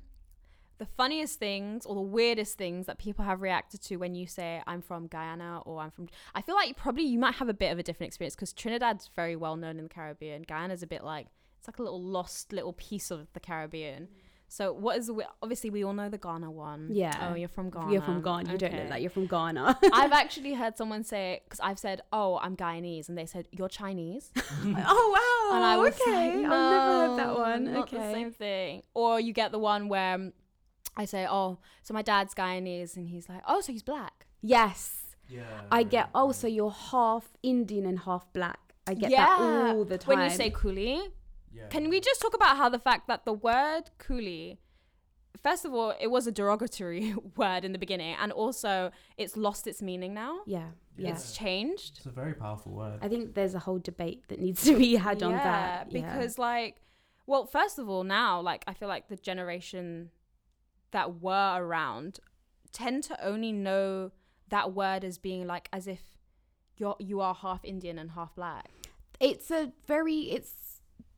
the 0.77 0.85
funniest 0.85 1.39
things 1.39 1.85
or 1.85 1.95
the 1.95 2.01
weirdest 2.01 2.57
things 2.57 2.85
that 2.87 2.97
people 2.97 3.23
have 3.23 3.41
reacted 3.41 3.81
to 3.83 3.95
when 3.95 4.13
you 4.13 4.27
say 4.27 4.61
I'm 4.67 4.81
from 4.81 5.07
Guyana 5.07 5.61
or 5.65 5.79
I'm 5.79 5.89
from 5.91 6.09
I 6.35 6.41
feel 6.41 6.55
like 6.55 6.67
you 6.67 6.73
probably 6.73 7.03
you 7.03 7.17
might 7.17 7.35
have 7.35 7.47
a 7.47 7.53
bit 7.53 7.71
of 7.71 7.79
a 7.79 7.83
different 7.83 8.09
experience 8.09 8.35
cuz 8.35 8.51
Trinidad's 8.51 9.09
very 9.15 9.37
well 9.37 9.55
known 9.55 9.77
in 9.77 9.85
the 9.85 9.89
Caribbean. 9.89 10.43
Guyana's 10.43 10.83
a 10.83 10.87
bit 10.87 11.01
like 11.01 11.27
it's 11.65 11.73
like 11.75 11.79
a 11.79 11.83
little 11.83 12.01
lost 12.01 12.53
little 12.53 12.73
piece 12.73 13.09
of 13.09 13.27
the 13.33 13.39
Caribbean. 13.39 14.07
So, 14.47 14.71
what 14.71 14.97
is 14.97 15.07
the 15.07 15.25
obviously 15.41 15.71
we 15.71 15.83
all 15.83 15.93
know 15.93 16.09
the 16.09 16.19
Ghana 16.19 16.51
one. 16.51 16.89
Yeah. 16.91 17.29
Oh, 17.29 17.35
you're 17.35 17.49
from 17.49 17.71
Ghana. 17.71 17.91
You're 17.91 18.03
from 18.03 18.21
Ghana. 18.21 18.51
You 18.51 18.57
don't 18.57 18.69
Okay. 18.71 18.81
look 18.83 18.89
like 18.91 19.01
you're 19.01 19.09
from 19.09 19.25
Ghana. 19.25 19.79
I've 19.93 20.11
actually 20.23 20.53
heard 20.53 20.77
someone 20.77 21.03
say 21.03 21.41
because 21.43 21.59
I've 21.59 21.79
said, 21.79 22.01
"Oh, 22.13 22.37
I'm 22.37 22.55
Guyanese," 22.55 23.09
and 23.09 23.17
they 23.17 23.25
said, 23.25 23.47
"You're 23.51 23.69
Chinese." 23.69 24.31
oh 24.37 25.49
wow. 25.49 25.55
And 25.55 25.65
I 25.65 25.77
was 25.77 25.99
okay. 25.99 26.11
like, 26.11 26.45
I've 26.45 26.49
never 26.49 26.91
heard 26.99 27.17
that 27.17 27.35
one. 27.35 27.73
Not 27.73 27.89
the 27.89 27.97
okay. 27.97 28.13
same 28.13 28.31
thing. 28.31 28.83
Or 28.93 29.19
you 29.19 29.33
get 29.33 29.51
the 29.51 29.59
one 29.59 29.89
where 29.89 30.13
um, 30.13 30.33
I 30.95 31.05
say, 31.05 31.25
"Oh, 31.27 31.57
so 31.81 31.95
my 31.95 32.03
dad's 32.03 32.35
Guyanese," 32.35 32.95
and 32.95 33.09
he's 33.09 33.27
like, 33.27 33.41
"Oh, 33.47 33.61
so 33.61 33.71
he's 33.71 33.83
black." 33.83 34.27
Yes. 34.41 35.01
Yeah. 35.27 35.41
I 35.71 35.81
get 35.81 36.09
oh 36.13 36.31
so 36.31 36.45
you're 36.45 36.69
half 36.69 37.33
Indian 37.41 37.87
and 37.87 37.97
half 37.99 38.31
black. 38.31 38.59
I 38.85 38.93
get 38.93 39.09
yeah. 39.09 39.25
that 39.25 39.75
all 39.75 39.83
the 39.83 39.97
time. 39.97 40.19
When 40.19 40.29
you 40.29 40.35
say 40.35 40.51
coolie, 40.51 41.01
Yeah. 41.55 41.67
can 41.67 41.89
we 41.89 41.99
just 41.99 42.21
talk 42.21 42.33
about 42.35 42.57
how 42.57 42.69
the 42.69 42.79
fact 42.79 43.07
that 43.07 43.25
the 43.25 43.33
word 43.33 43.83
coolie, 43.99 44.57
first 45.41 45.65
of 45.65 45.73
all, 45.73 45.93
it 45.99 46.07
was 46.07 46.27
a 46.27 46.31
derogatory 46.31 47.15
word 47.37 47.63
in 47.65 47.71
the 47.71 47.79
beginning, 47.79 48.15
and 48.19 48.31
also 48.31 48.91
it's 49.17 49.37
lost 49.37 49.67
its 49.67 49.81
meaning 49.81 50.13
now. 50.13 50.39
Yeah. 50.45 50.69
Yeah. 50.97 51.09
It's 51.11 51.35
changed. 51.35 51.97
It's 51.97 52.05
a 52.05 52.09
very 52.11 52.33
powerful 52.33 52.71
word. 52.71 52.99
I 53.01 53.07
think 53.09 53.35
there's 53.35 53.53
a 53.53 53.59
whole 53.59 53.79
debate 53.79 54.27
that 54.29 54.39
needs 54.39 54.63
to 54.63 54.77
be 54.77 54.95
had 54.95 55.21
on 55.23 55.33
that. 55.33 55.91
Yeah. 55.91 56.01
because 56.01 56.37
like 56.37 56.81
well 57.27 57.45
first 57.45 57.79
of 57.79 57.89
all 57.89 58.03
now 58.03 58.39
like 58.39 58.63
i 58.67 58.73
feel 58.73 58.87
like 58.87 59.07
the 59.07 59.15
generation 59.15 60.11
that 60.91 61.21
were 61.21 61.55
around 61.57 62.19
tend 62.71 63.03
to 63.03 63.25
only 63.25 63.51
know 63.51 64.11
that 64.49 64.73
word 64.73 65.03
as 65.03 65.17
being 65.17 65.47
like 65.47 65.67
as 65.73 65.87
if 65.87 66.01
you're 66.77 66.95
you 66.99 67.19
are 67.19 67.33
half 67.33 67.65
indian 67.65 67.97
and 67.97 68.11
half 68.11 68.35
black 68.35 68.69
it's 69.19 69.49
a 69.49 69.71
very 69.87 70.19
it's 70.37 70.53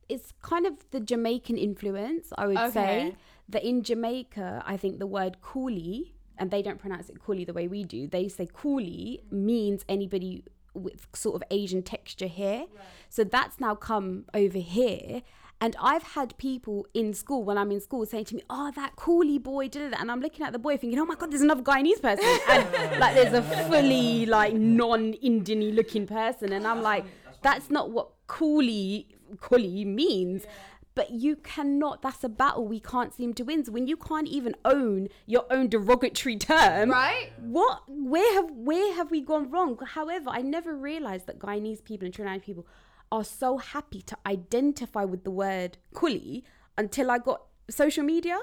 it's 0.08 0.32
kind 0.42 0.66
of 0.66 0.74
the 0.90 1.00
Jamaican 1.00 1.56
influence, 1.58 2.32
I 2.36 2.46
would 2.46 2.72
say. 2.72 3.16
That 3.50 3.64
in 3.64 3.82
Jamaica, 3.82 4.62
I 4.66 4.76
think 4.76 4.98
the 4.98 5.06
word 5.06 5.38
coolie, 5.42 6.12
and 6.36 6.50
they 6.50 6.60
don't 6.60 6.78
pronounce 6.78 7.08
it 7.08 7.18
coolie 7.18 7.46
the 7.46 7.54
way 7.54 7.66
we 7.66 7.82
do. 7.82 8.06
They 8.06 8.28
say 8.28 8.46
coolie 8.46 9.20
means 9.32 9.84
anybody 9.88 10.44
with 10.74 11.06
sort 11.14 11.34
of 11.36 11.42
Asian 11.50 11.82
texture 11.82 12.28
hair. 12.28 12.64
So 13.08 13.24
that's 13.24 13.58
now 13.58 13.74
come 13.74 14.26
over 14.34 14.58
here. 14.58 15.22
And 15.60 15.74
I've 15.80 16.02
had 16.02 16.38
people 16.38 16.86
in 16.94 17.14
school 17.14 17.42
when 17.42 17.58
I'm 17.58 17.72
in 17.72 17.80
school 17.80 18.06
saying 18.06 18.26
to 18.26 18.36
me, 18.36 18.42
"Oh, 18.48 18.70
that 18.76 18.94
coolie 18.94 19.42
boy 19.42 19.66
did 19.68 19.82
it," 19.82 19.94
and 19.98 20.08
I'm 20.10 20.20
looking 20.20 20.46
at 20.46 20.52
the 20.52 20.58
boy 20.58 20.76
thinking, 20.76 20.98
"Oh 21.00 21.04
my 21.04 21.16
god, 21.16 21.32
there's 21.32 21.42
another 21.42 21.62
Guyanese 21.62 22.00
person," 22.00 22.24
and 22.48 23.00
like 23.00 23.14
there's 23.16 23.32
a 23.32 23.42
fully 23.68 24.26
like 24.26 24.54
non-Indian 24.54 25.74
looking 25.74 26.06
person, 26.06 26.52
and 26.52 26.64
I'm 26.64 26.80
like, 26.80 27.06
"That's 27.42 27.70
not 27.70 27.90
what 27.90 28.10
coolie 28.28 29.06
coolie 29.36 29.86
means." 29.86 30.44
But 30.94 31.12
you 31.12 31.36
cannot. 31.36 32.02
That's 32.02 32.24
a 32.24 32.28
battle 32.28 32.66
we 32.66 32.80
can't 32.80 33.14
seem 33.14 33.32
to 33.34 33.44
win. 33.44 33.64
So 33.64 33.70
when 33.70 33.86
you 33.86 33.96
can't 33.96 34.26
even 34.26 34.56
own 34.64 35.08
your 35.26 35.44
own 35.48 35.68
derogatory 35.68 36.36
term, 36.36 36.90
right 36.90 37.30
what 37.40 37.82
where 37.86 38.34
have 38.34 38.50
where 38.50 38.94
have 38.94 39.10
we 39.10 39.20
gone 39.20 39.50
wrong 39.50 39.78
however 39.94 40.30
i 40.30 40.42
never 40.42 40.76
realized 40.76 41.26
that 41.26 41.38
guyanese 41.38 41.82
people 41.82 42.04
and 42.04 42.14
trinidad 42.14 42.42
people 42.42 42.66
are 43.10 43.24
so 43.24 43.56
happy 43.58 44.02
to 44.02 44.16
identify 44.26 45.04
with 45.04 45.24
the 45.24 45.30
word 45.30 45.78
coolie 45.94 46.42
until 46.76 47.10
i 47.10 47.18
got 47.18 47.42
social 47.70 48.04
media 48.04 48.38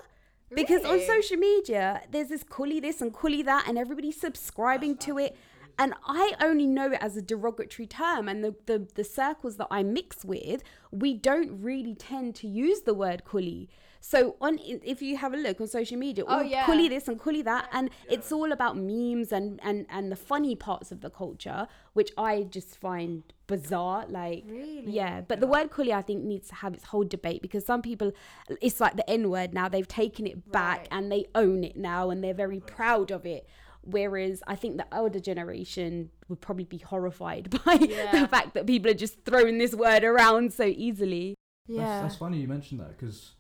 because 0.54 0.84
on 0.86 1.00
social 1.02 1.38
media 1.38 2.02
there's 2.12 2.30
this 2.30 2.44
coolie 2.44 2.82
this 2.82 3.02
and 3.02 3.14
coolie 3.14 3.44
that 3.44 3.66
and 3.68 3.78
everybody's 3.78 4.20
subscribing 4.20 4.96
to 4.96 5.18
it 5.18 5.36
and 5.78 5.94
I 6.06 6.34
only 6.42 6.68
know 6.68 6.92
it 6.92 7.00
as 7.02 7.18
a 7.18 7.22
derogatory 7.22 7.88
term, 7.88 8.28
and 8.30 8.44
the, 8.44 8.56
the, 8.66 8.88
the 8.96 9.04
circles 9.04 9.58
that 9.58 9.68
I 9.72 9.84
mix 9.84 10.24
with, 10.24 10.64
we 10.92 11.14
don't 11.14 11.62
really 11.62 11.96
tend 11.96 12.36
to 12.36 12.48
use 12.48 12.82
the 12.82 12.94
word 12.94 13.24
coolie. 13.26 13.68
So 14.00 14.36
on, 14.40 14.60
if 14.64 15.02
you 15.02 15.18
have 15.18 15.34
a 15.34 15.38
look 15.38 15.60
on 15.60 15.66
social 15.68 15.98
media, 15.98 16.24
Oh, 16.28 16.42
yeah. 16.42 16.66
coolie 16.66 16.90
this 16.90 17.08
and 17.08 17.20
coolie 17.20 17.44
that, 17.44 17.68
and 17.74 17.90
it's 18.08 18.32
all 18.32 18.52
about 18.52 18.78
memes 18.78 19.32
and 19.32 19.60
and 19.64 19.88
and 19.90 20.12
the 20.12 20.16
funny 20.16 20.56
parts 20.56 20.92
of 20.92 21.02
the 21.02 21.10
culture, 21.10 21.68
which 21.94 22.12
I 22.16 22.44
just 22.44 22.78
find 22.78 23.24
bizarre. 23.48 24.06
Like, 24.08 24.44
Really? 24.48 24.84
yeah. 24.88 25.22
But 25.22 25.40
the 25.40 25.48
word 25.48 25.72
coolie, 25.72 25.92
I 25.92 26.04
think, 26.04 26.24
needs 26.24 26.50
to 26.50 26.56
have 26.56 26.76
its 26.76 26.84
whole 26.86 27.04
debate 27.04 27.42
because 27.42 27.66
some 27.66 27.82
people, 27.82 28.12
it's 28.62 28.80
like 28.80 28.96
the 28.96 29.10
N 29.10 29.32
word 29.32 29.56
now. 29.56 29.70
They've 29.70 29.88
taken 29.88 30.28
it 30.28 30.52
back 30.52 30.78
Right. 30.82 30.88
and 30.92 31.12
they 31.12 31.26
own 31.34 31.64
it 31.64 31.76
now, 31.76 32.12
and 32.12 32.24
they're 32.24 32.34
very 32.36 32.60
proud 32.60 33.10
of 33.10 33.26
it. 33.26 33.48
Whereas 33.86 34.42
I 34.48 34.56
think 34.56 34.78
the 34.78 34.88
older 34.92 35.20
generation 35.20 36.10
would 36.28 36.42
probably 36.42 36.64
be 36.66 36.78
horrified 36.80 37.50
by 37.66 37.74
Yeah. 37.76 38.22
the 38.22 38.28
fact 38.28 38.54
that 38.56 38.66
people 38.68 38.90
are 38.92 38.96
just 38.96 39.24
throwing 39.26 39.58
this 39.58 39.74
word 39.76 40.04
around 40.04 40.54
so 40.54 40.66
easily. 40.66 41.36
Yeah 41.68 42.02
that's 42.02 42.16
funny 42.18 42.40
you 42.40 42.48
mentioned 42.48 42.80
that 42.80 42.98
because, 42.98 43.32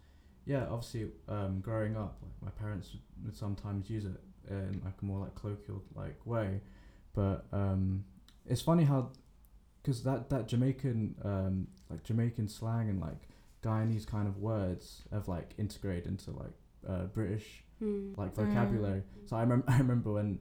yeah, 0.45 0.65
obviously, 0.69 1.08
um, 1.27 1.60
growing 1.62 1.95
up, 1.97 2.17
like 2.21 2.31
my 2.41 2.49
parents 2.62 2.91
would- 2.93 3.25
would 3.25 3.36
sometimes 3.36 3.89
use 3.89 4.05
it 4.05 4.19
in 4.49 4.81
like 4.86 4.93
a 5.01 5.05
more 5.05 5.19
like 5.19 5.34
colloquial 5.36 5.81
like 5.95 6.23
way, 6.25 6.62
but 7.13 7.45
um, 7.51 8.05
it's 8.45 8.62
funny 8.62 8.84
how, 8.84 9.10
because 9.81 10.03
that 10.03 10.29
that 10.29 10.47
Jamaican 10.47 11.15
um, 11.23 11.67
like 11.89 12.03
Jamaican 12.03 12.47
slang 12.47 12.89
and 12.89 12.99
like 13.01 13.27
Guyanese 13.63 14.05
kind 14.05 14.27
of 14.27 14.38
words 14.38 15.01
have 15.12 15.27
like 15.27 15.55
integrated 15.58 16.05
into 16.05 16.29
like 16.31 16.53
uh, 16.88 17.05
British 17.05 17.63
like 18.17 18.34
Mm. 18.34 18.36
vocabulary. 18.36 19.04
So 19.26 19.36
I 19.38 19.41
remember 19.41 19.65
I 19.76 19.78
remember 19.78 20.13
when 20.13 20.39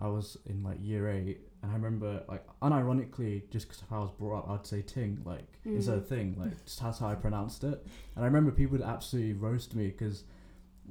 I 0.00 0.08
was 0.08 0.36
in 0.46 0.62
like 0.62 0.78
year 0.80 1.08
eight, 1.08 1.40
and 1.62 1.70
I 1.70 1.74
remember 1.74 2.22
like 2.28 2.44
unironically, 2.62 3.48
just 3.50 3.68
because 3.68 3.82
how 3.88 3.98
I 3.98 4.00
was 4.00 4.10
brought 4.12 4.38
up, 4.44 4.50
I'd 4.50 4.66
say 4.66 4.82
ting 4.82 5.20
like 5.24 5.46
instead 5.64 5.98
of 5.98 6.08
thing, 6.08 6.36
like 6.38 6.64
just 6.64 6.80
that's 6.82 6.98
how 6.98 7.08
I 7.08 7.14
pronounced 7.14 7.64
it. 7.64 7.86
And 8.16 8.24
I 8.24 8.26
remember 8.26 8.50
people 8.50 8.78
would 8.78 8.86
absolutely 8.86 9.34
roast 9.34 9.74
me 9.74 9.88
because. 9.88 10.24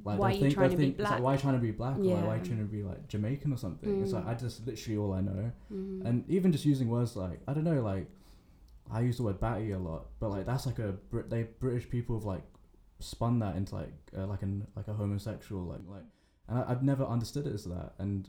Like 0.04 0.18
Why 0.18 0.30
they 0.30 0.32
are 0.32 0.34
you 0.34 0.40
think, 0.42 0.54
trying 0.54 0.68
they 0.70 0.74
to 0.74 0.76
be 0.78 0.84
think 0.86 0.98
like, 0.98 1.08
black? 1.08 1.22
why 1.22 1.30
are 1.30 1.34
you 1.36 1.40
trying 1.40 1.54
to 1.54 1.60
be 1.60 1.70
black 1.70 1.96
or 1.98 2.02
like, 2.02 2.26
why 2.26 2.34
are 2.34 2.36
you 2.38 2.44
trying 2.44 2.58
to 2.58 2.64
be 2.64 2.82
like 2.82 3.06
Jamaican 3.06 3.52
or 3.52 3.56
something? 3.56 4.02
It's 4.02 4.12
like 4.12 4.24
Mm. 4.24 4.28
I 4.28 4.34
just 4.34 4.66
literally 4.66 4.98
all 4.98 5.12
I 5.12 5.20
know, 5.20 5.52
Mm. 5.72 6.04
and 6.04 6.24
even 6.28 6.50
just 6.50 6.64
using 6.64 6.88
words 6.88 7.14
like 7.14 7.38
I 7.46 7.54
don't 7.54 7.62
know, 7.62 7.80
like 7.80 8.08
I 8.90 9.02
use 9.02 9.18
the 9.18 9.22
word 9.22 9.38
batty 9.38 9.70
a 9.70 9.78
lot, 9.78 10.06
but 10.18 10.30
like 10.30 10.46
that's 10.46 10.66
like 10.66 10.80
a 10.80 10.94
Brit. 11.10 11.30
They 11.30 11.44
British 11.44 11.88
people 11.88 12.16
have 12.16 12.24
like 12.24 12.42
spun 13.04 13.38
that 13.40 13.56
into 13.56 13.74
like 13.74 13.92
uh, 14.16 14.26
like 14.26 14.42
an 14.42 14.66
like 14.76 14.88
a 14.88 14.92
homosexual 14.92 15.62
like 15.64 15.80
like, 15.88 16.04
and 16.48 16.58
I, 16.58 16.70
I've 16.70 16.82
never 16.82 17.04
understood 17.04 17.46
it 17.46 17.54
as 17.54 17.64
that, 17.64 17.94
and 17.98 18.28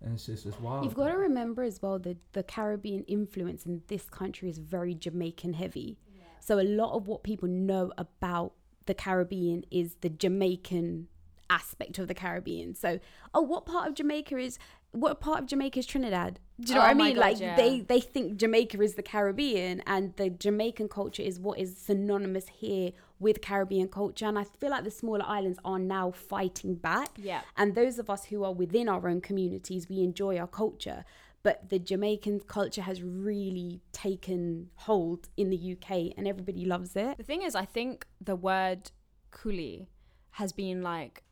and 0.00 0.14
it's 0.14 0.26
just 0.26 0.46
it's 0.46 0.58
wild. 0.60 0.84
You've 0.84 0.94
got 0.94 1.08
to 1.08 1.16
remember 1.16 1.62
as 1.62 1.80
well 1.80 1.98
that 2.00 2.18
the 2.32 2.42
Caribbean 2.42 3.04
influence 3.04 3.66
in 3.66 3.82
this 3.88 4.08
country 4.10 4.48
is 4.48 4.58
very 4.58 4.94
Jamaican 4.94 5.54
heavy. 5.54 5.98
So 6.40 6.58
a 6.58 6.62
lot 6.64 6.96
of 6.96 7.06
what 7.06 7.22
people 7.22 7.48
know 7.48 7.92
about 7.96 8.54
the 8.86 8.94
Caribbean 8.94 9.64
is 9.70 9.94
the 10.00 10.08
Jamaican 10.08 11.06
aspect 11.48 11.98
of 11.98 12.08
the 12.08 12.14
Caribbean. 12.14 12.74
So, 12.74 12.98
oh, 13.32 13.42
what 13.42 13.64
part 13.64 13.88
of 13.88 13.94
Jamaica 13.94 14.36
is 14.38 14.58
what 14.90 15.20
part 15.20 15.40
of 15.40 15.46
Jamaica 15.46 15.78
is 15.78 15.86
Trinidad? 15.86 16.38
Do 16.60 16.70
you 16.70 16.74
know 16.74 16.82
Oh 16.82 16.84
what 16.84 16.90
I 16.90 16.94
mean? 16.94 17.14
God, 17.14 17.20
like 17.20 17.40
yeah. 17.40 17.56
they 17.56 17.80
they 17.80 18.00
think 18.00 18.36
Jamaica 18.36 18.80
is 18.80 18.94
the 18.94 19.02
Caribbean, 19.02 19.82
and 19.86 20.16
the 20.16 20.30
Jamaican 20.30 20.88
culture 20.88 21.22
is 21.22 21.38
what 21.38 21.58
is 21.58 21.76
synonymous 21.76 22.48
here 22.48 22.90
with 23.22 23.40
Caribbean 23.40 23.88
culture. 23.88 24.26
And 24.26 24.38
I 24.38 24.44
feel 24.44 24.70
like 24.70 24.84
the 24.84 24.90
smaller 24.90 25.24
islands 25.24 25.58
are 25.64 25.78
now 25.78 26.10
fighting 26.10 26.74
back. 26.74 27.08
Yeah. 27.16 27.42
And 27.56 27.74
those 27.74 27.98
of 27.98 28.10
us 28.10 28.26
who 28.26 28.44
are 28.44 28.52
within 28.52 28.88
our 28.88 29.08
own 29.08 29.20
communities, 29.20 29.88
we 29.88 30.00
enjoy 30.00 30.36
our 30.38 30.46
culture. 30.46 31.04
But 31.42 31.70
the 31.70 31.78
Jamaican 31.78 32.40
culture 32.40 32.82
has 32.82 33.02
really 33.02 33.80
taken 33.92 34.70
hold 34.76 35.28
in 35.36 35.50
the 35.50 35.72
UK, 35.72 36.12
and 36.16 36.28
everybody 36.28 36.64
loves 36.64 36.94
it. 36.94 37.16
The 37.16 37.24
thing 37.24 37.42
is, 37.42 37.54
I 37.56 37.64
think 37.64 38.06
the 38.20 38.36
word 38.36 38.92
coolie 39.32 39.86
has 40.32 40.52
been 40.52 40.82
like 40.82 41.22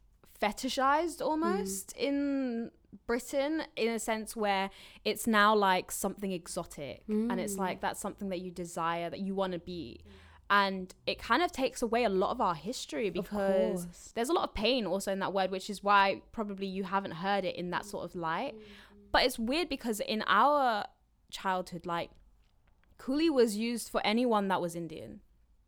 fetishized 0.40 1.20
almost 1.20 1.94
mm. 1.96 2.00
in 2.00 2.70
Britain 3.06 3.62
in 3.76 3.90
a 3.90 3.98
sense 3.98 4.34
where 4.34 4.70
it's 5.04 5.26
now 5.26 5.54
like 5.54 5.92
something 5.92 6.32
exotic 6.32 7.02
and 7.08 7.38
it's 7.38 7.54
mm. 7.54 7.58
like 7.58 7.80
that's 7.80 8.00
something 8.00 8.30
that 8.30 8.40
you 8.40 8.50
desire, 8.50 9.10
that 9.10 9.20
you 9.20 9.34
want 9.34 9.52
to 9.52 9.58
be. 9.58 10.00
Mm. 10.02 10.10
And 10.50 10.92
it 11.06 11.18
kind 11.20 11.42
of 11.42 11.52
takes 11.52 11.80
away 11.80 12.02
a 12.04 12.08
lot 12.08 12.32
of 12.32 12.40
our 12.40 12.56
history 12.56 13.08
because 13.08 14.12
there's 14.14 14.28
a 14.28 14.32
lot 14.32 14.48
of 14.48 14.54
pain 14.54 14.84
also 14.84 15.12
in 15.12 15.20
that 15.20 15.32
word, 15.32 15.52
which 15.52 15.70
is 15.70 15.82
why 15.84 16.22
probably 16.32 16.66
you 16.66 16.82
haven't 16.82 17.12
heard 17.12 17.44
it 17.44 17.54
in 17.54 17.70
that 17.70 17.84
sort 17.84 18.04
of 18.04 18.16
light. 18.16 18.56
But 19.12 19.22
it's 19.24 19.38
weird 19.38 19.68
because 19.68 20.00
in 20.00 20.24
our 20.26 20.86
childhood, 21.30 21.86
like, 21.86 22.10
coolie 22.98 23.30
was 23.30 23.56
used 23.56 23.88
for 23.90 24.04
anyone 24.04 24.48
that 24.48 24.60
was 24.60 24.74
Indian. 24.74 25.20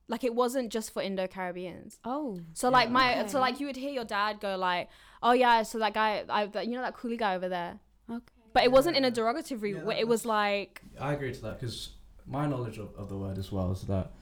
Like 0.08 0.24
it 0.24 0.34
wasn't 0.34 0.70
just 0.72 0.92
for 0.92 1.00
Indo 1.00 1.26
Caribbeans. 1.28 1.98
Oh, 2.04 2.40
So 2.52 2.68
like 2.68 2.90
my 2.90 3.20
okay. 3.20 3.28
so 3.28 3.38
like 3.40 3.60
you 3.60 3.66
would 3.66 3.76
hear 3.76 3.90
your 3.92 4.04
dad 4.04 4.40
go 4.40 4.56
like, 4.56 4.88
"Oh 5.22 5.32
yeah, 5.32 5.62
so 5.62 5.78
that 5.78 5.94
guy, 5.94 6.24
I, 6.28 6.46
that, 6.46 6.66
you 6.66 6.74
know 6.74 6.82
that 6.82 6.94
coolie 6.96 7.16
guy 7.16 7.34
over 7.36 7.48
there." 7.48 7.78
okay. 8.10 8.18
But 8.52 8.64
it 8.64 8.72
wasn't 8.72 8.96
in 8.96 9.04
a 9.04 9.10
derogatory 9.10 9.72
Yeah, 9.72 9.84
way. 9.84 9.98
It 9.98 10.06
was 10.08 10.26
like, 10.26 10.82
I 11.00 11.14
agree 11.14 11.32
to 11.32 11.40
that 11.42 11.58
because 11.58 11.90
my 12.26 12.46
knowledge 12.46 12.76
of, 12.78 12.94
of 12.96 13.08
the 13.08 13.16
word 13.16 13.38
as 13.38 13.50
well 13.50 13.72
is 13.72 13.82
that 13.82 14.12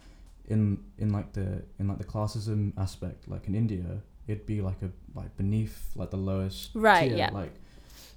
in 0.51 0.79
in 0.99 1.11
like 1.11 1.33
the 1.33 1.63
in 1.79 1.89
like 1.89 1.99
the 1.99 2.05
classism 2.05 2.73
aspect, 2.77 3.29
like 3.29 3.47
in 3.47 3.55
India, 3.55 4.03
it'd 4.27 4.45
be 4.47 4.61
like 4.61 4.83
a 4.83 4.91
like 5.15 5.35
beneath 5.37 5.91
like 5.95 6.11
the 6.11 6.17
lowest 6.19 6.71
Right, 6.75 7.09
tier, 7.09 7.17
yeah. 7.17 7.31
Like 7.33 7.55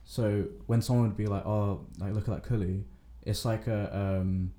so 0.04 0.46
when 0.66 0.82
someone 0.82 1.08
would 1.08 1.18
be 1.18 1.28
like, 1.28 1.46
oh, 1.46 1.86
like 2.00 2.14
look 2.14 2.28
at 2.28 2.44
that 2.44 2.50
coolie, 2.50 2.84
it's 3.22 3.46
like 3.46 3.68
a 3.68 3.96
um, 3.96 4.52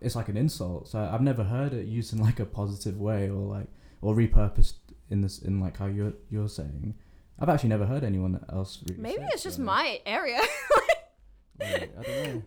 it's 0.00 0.16
like 0.16 0.28
an 0.28 0.36
insult. 0.36 0.88
So 0.88 0.98
I've 0.98 1.22
never 1.22 1.44
heard 1.44 1.72
it 1.72 1.86
used 1.86 2.12
in 2.12 2.18
like 2.18 2.40
a 2.40 2.44
positive 2.44 3.00
way 3.00 3.30
or 3.30 3.46
like 3.46 3.68
or 4.02 4.14
repurposed 4.14 4.74
in 5.08 5.22
this 5.22 5.38
in 5.38 5.60
like 5.60 5.78
how 5.78 5.86
you're 5.86 6.14
you're 6.30 6.48
saying. 6.48 6.94
I've 7.38 7.48
actually 7.48 7.70
never 7.70 7.86
heard 7.86 8.04
anyone 8.04 8.44
else. 8.52 8.82
Really 8.88 9.00
maybe 9.00 9.24
it's 9.32 9.42
just 9.42 9.58
my 9.58 10.00
area. 10.04 10.40
like, 11.60 11.96
I 11.98 12.02
don't 12.02 12.34
know. 12.34 12.42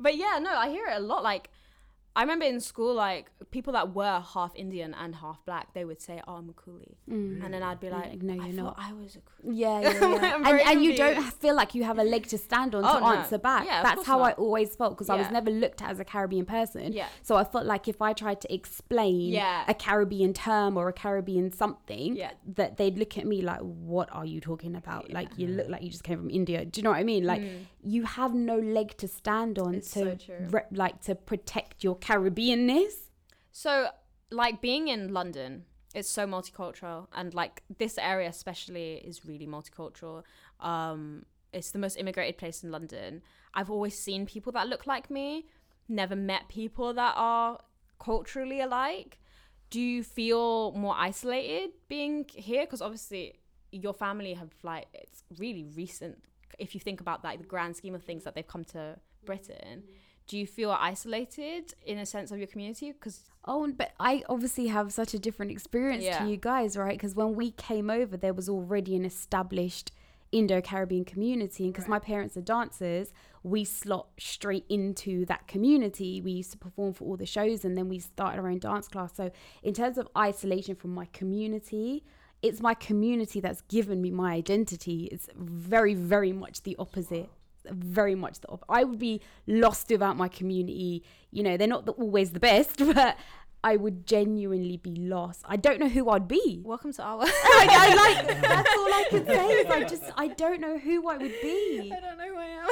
but 0.00 0.16
yeah, 0.16 0.38
no, 0.42 0.50
I 0.50 0.70
hear 0.70 0.86
it 0.86 0.96
a 0.96 1.00
lot. 1.00 1.22
Like 1.22 1.50
I 2.16 2.20
remember 2.22 2.44
in 2.44 2.60
school, 2.60 2.94
like 2.94 3.30
people 3.50 3.72
that 3.72 3.92
were 3.94 4.22
half 4.34 4.52
Indian 4.54 4.94
and 4.94 5.16
half 5.16 5.44
black, 5.44 5.74
they 5.74 5.84
would 5.84 6.00
say, 6.00 6.22
"Oh, 6.28 6.34
I'm 6.34 6.48
a 6.48 6.52
coolie," 6.52 6.94
Mm. 7.10 7.44
and 7.44 7.52
then 7.52 7.62
I'd 7.62 7.80
be 7.80 7.90
like, 7.90 8.10
like, 8.10 8.22
"No, 8.22 8.34
you're 8.34 8.44
thought 8.64 8.76
not." 8.78 8.78
I 8.78 8.92
was 8.92 9.16
a 9.16 9.18
coolie. 9.18 9.52
Yeah, 9.64 9.80
yeah, 9.80 9.90
yeah. 10.00 10.36
And, 10.48 10.60
and 10.60 10.84
you 10.84 10.96
don't 10.96 11.20
feel 11.42 11.54
like 11.56 11.74
you 11.74 11.82
have 11.84 11.98
a 11.98 12.04
leg 12.04 12.26
to 12.28 12.38
stand 12.38 12.74
on 12.76 12.84
Oh, 12.84 12.94
to 12.94 13.00
no. 13.00 13.06
answer 13.14 13.38
back. 13.38 13.66
Yeah, 13.66 13.82
That's 13.82 14.06
how 14.06 14.20
I 14.22 14.32
always 14.32 14.76
felt 14.76 14.92
because 14.94 15.10
I 15.10 15.16
was 15.16 15.30
never 15.30 15.50
looked 15.50 15.82
at 15.82 15.90
as 15.90 15.98
a 15.98 16.04
Caribbean 16.04 16.46
person. 16.46 16.92
Yeah. 16.92 17.08
So 17.22 17.36
I 17.36 17.44
felt 17.44 17.66
like 17.66 17.88
if 17.88 18.00
I 18.00 18.12
tried 18.12 18.40
to 18.42 18.54
explain 18.54 19.32
Yeah. 19.32 19.64
a 19.66 19.74
Caribbean 19.74 20.32
term 20.34 20.76
or 20.76 20.88
a 20.88 20.92
Caribbean 20.92 21.50
something, 21.52 22.16
Yeah. 22.16 22.30
that 22.46 22.76
they'd 22.76 22.96
look 22.96 23.18
at 23.18 23.26
me 23.26 23.42
like, 23.42 23.60
"What 23.60 24.08
are 24.12 24.24
you 24.24 24.40
talking 24.40 24.76
about? 24.76 25.10
Like 25.12 25.30
you 25.36 25.48
look 25.48 25.68
like 25.68 25.82
you 25.82 25.90
just 25.90 26.04
came 26.04 26.18
from 26.18 26.30
India." 26.30 26.64
Do 26.64 26.78
you 26.78 26.82
know 26.84 26.90
what 26.90 26.98
I 27.00 27.04
mean? 27.04 27.24
Like 27.24 27.42
you 27.82 28.04
have 28.04 28.34
no 28.34 28.56
leg 28.58 28.96
to 28.98 29.08
stand 29.08 29.58
on 29.58 29.72
Mm. 29.74 29.76
It's 29.78 29.90
to 29.92 30.18
so 30.18 30.34
re- 30.50 30.62
like 30.70 31.00
to 31.02 31.14
protect 31.14 31.82
your 31.82 31.96
Caribbeanness. 32.04 32.92
So, 33.52 33.88
like 34.30 34.60
being 34.60 34.88
in 34.88 35.12
London, 35.12 35.64
it's 35.94 36.10
so 36.10 36.26
multicultural, 36.26 37.06
and 37.14 37.32
like 37.32 37.62
this 37.78 37.98
area 37.98 38.28
especially 38.28 38.94
is 38.96 39.24
really 39.24 39.46
multicultural. 39.46 40.22
Um, 40.60 41.24
it's 41.52 41.70
the 41.70 41.78
most 41.78 41.96
immigrated 41.96 42.36
place 42.36 42.62
in 42.62 42.70
London. 42.70 43.22
I've 43.54 43.70
always 43.70 43.96
seen 43.96 44.26
people 44.26 44.52
that 44.52 44.68
look 44.68 44.86
like 44.86 45.08
me, 45.10 45.46
never 45.88 46.16
met 46.16 46.48
people 46.48 46.92
that 46.94 47.14
are 47.16 47.60
culturally 47.98 48.60
alike. 48.60 49.18
Do 49.70 49.80
you 49.80 50.02
feel 50.02 50.72
more 50.72 50.94
isolated 50.96 51.70
being 51.88 52.26
here? 52.28 52.64
Because 52.66 52.82
obviously, 52.82 53.40
your 53.70 53.94
family 53.94 54.34
have 54.34 54.50
like 54.62 54.86
it's 54.92 55.24
really 55.38 55.64
recent. 55.74 56.22
If 56.58 56.74
you 56.74 56.80
think 56.80 57.00
about 57.00 57.24
like 57.24 57.38
the 57.38 57.46
grand 57.46 57.76
scheme 57.76 57.94
of 57.94 58.02
things 58.02 58.24
that 58.24 58.34
they've 58.34 58.46
come 58.46 58.64
to 58.66 58.98
Britain, 59.24 59.84
do 60.26 60.38
you 60.38 60.46
feel 60.46 60.70
isolated 60.70 61.74
in 61.84 61.98
a 61.98 62.06
sense 62.06 62.30
of 62.30 62.38
your 62.38 62.46
community? 62.46 62.92
Because 62.92 63.20
Oh, 63.46 63.70
but 63.76 63.92
I 64.00 64.22
obviously 64.28 64.68
have 64.68 64.90
such 64.92 65.12
a 65.12 65.18
different 65.18 65.52
experience 65.52 66.02
Yeah. 66.04 66.24
to 66.24 66.30
you 66.30 66.38
guys, 66.38 66.76
right? 66.78 66.96
Because 66.96 67.14
when 67.14 67.34
we 67.34 67.50
came 67.50 67.90
over, 67.90 68.16
there 68.16 68.32
was 68.32 68.48
already 68.48 68.96
an 68.96 69.04
established 69.04 69.92
Indo 70.32 70.60
Caribbean 70.62 71.04
community. 71.04 71.64
And 71.64 71.72
because 71.74 71.86
my 71.86 71.98
parents 71.98 72.36
are 72.38 72.40
dancers, 72.40 73.12
we 73.42 73.64
slot 73.64 74.08
straight 74.18 74.64
into 74.70 75.26
that 75.26 75.46
community. 75.46 76.22
We 76.22 76.32
used 76.32 76.52
to 76.52 76.58
perform 76.58 76.94
for 76.94 77.04
all 77.04 77.16
the 77.18 77.26
shows 77.26 77.64
and 77.64 77.76
then 77.76 77.88
we 77.90 77.98
started 77.98 78.40
our 78.40 78.48
own 78.48 78.58
dance 78.58 78.88
class. 78.88 79.14
So, 79.14 79.30
in 79.62 79.74
terms 79.74 79.98
of 79.98 80.08
isolation 80.16 80.74
from 80.74 80.94
my 80.94 81.04
community, 81.12 82.02
it's 82.42 82.60
my 82.60 82.74
community 82.74 83.40
that's 83.40 83.60
given 83.62 84.00
me 84.00 84.10
my 84.10 84.32
identity. 84.32 85.08
It's 85.12 85.28
very, 85.36 85.94
very 85.94 86.32
much 86.32 86.62
the 86.62 86.76
opposite 86.78 87.28
very 87.70 88.14
much 88.14 88.40
the 88.40 88.48
op- 88.48 88.64
I 88.68 88.84
would 88.84 88.98
be 88.98 89.20
lost 89.46 89.88
without 89.90 90.16
my 90.16 90.28
community. 90.28 91.02
You 91.30 91.42
know, 91.42 91.56
they're 91.56 91.68
not 91.68 91.86
the, 91.86 91.92
always 91.92 92.30
the 92.32 92.40
best, 92.40 92.78
but 92.94 93.16
I 93.62 93.76
would 93.76 94.06
genuinely 94.06 94.76
be 94.76 94.94
lost. 94.94 95.42
I 95.46 95.56
don't 95.56 95.80
know 95.80 95.88
who 95.88 96.10
I'd 96.10 96.28
be. 96.28 96.60
welcome 96.62 96.92
to 96.92 97.02
our. 97.02 97.18
Like, 97.24 97.70
I 97.70 97.94
like 97.94 98.26
that's 98.42 98.70
all 98.76 98.92
I 98.92 99.04
can 99.08 99.26
say 99.26 99.46
is 99.52 99.70
I 99.70 99.84
just 99.84 100.02
I 100.16 100.28
don't 100.28 100.60
know 100.60 100.76
who 100.76 101.08
I 101.08 101.16
would 101.16 101.34
be. 101.40 101.90
I 101.94 102.00
don't 102.00 102.18
know 102.18 102.28
who 102.28 102.36
I 102.36 102.46
am. 102.46 102.66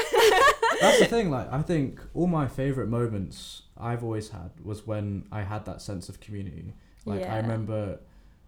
That's 0.80 0.98
the 0.98 1.06
thing. 1.16 1.30
Like, 1.30 1.50
I 1.50 1.62
think 1.62 2.00
all 2.14 2.26
my 2.26 2.46
favorite 2.46 2.88
moments 2.88 3.62
I've 3.78 4.04
always 4.04 4.28
had 4.28 4.50
was 4.62 4.86
when 4.86 5.24
I 5.32 5.42
had 5.42 5.64
that 5.64 5.80
sense 5.80 6.08
of 6.10 6.20
community. 6.20 6.74
Like, 7.06 7.20
Yeah. 7.20 7.34
I 7.34 7.36
remember, 7.38 7.98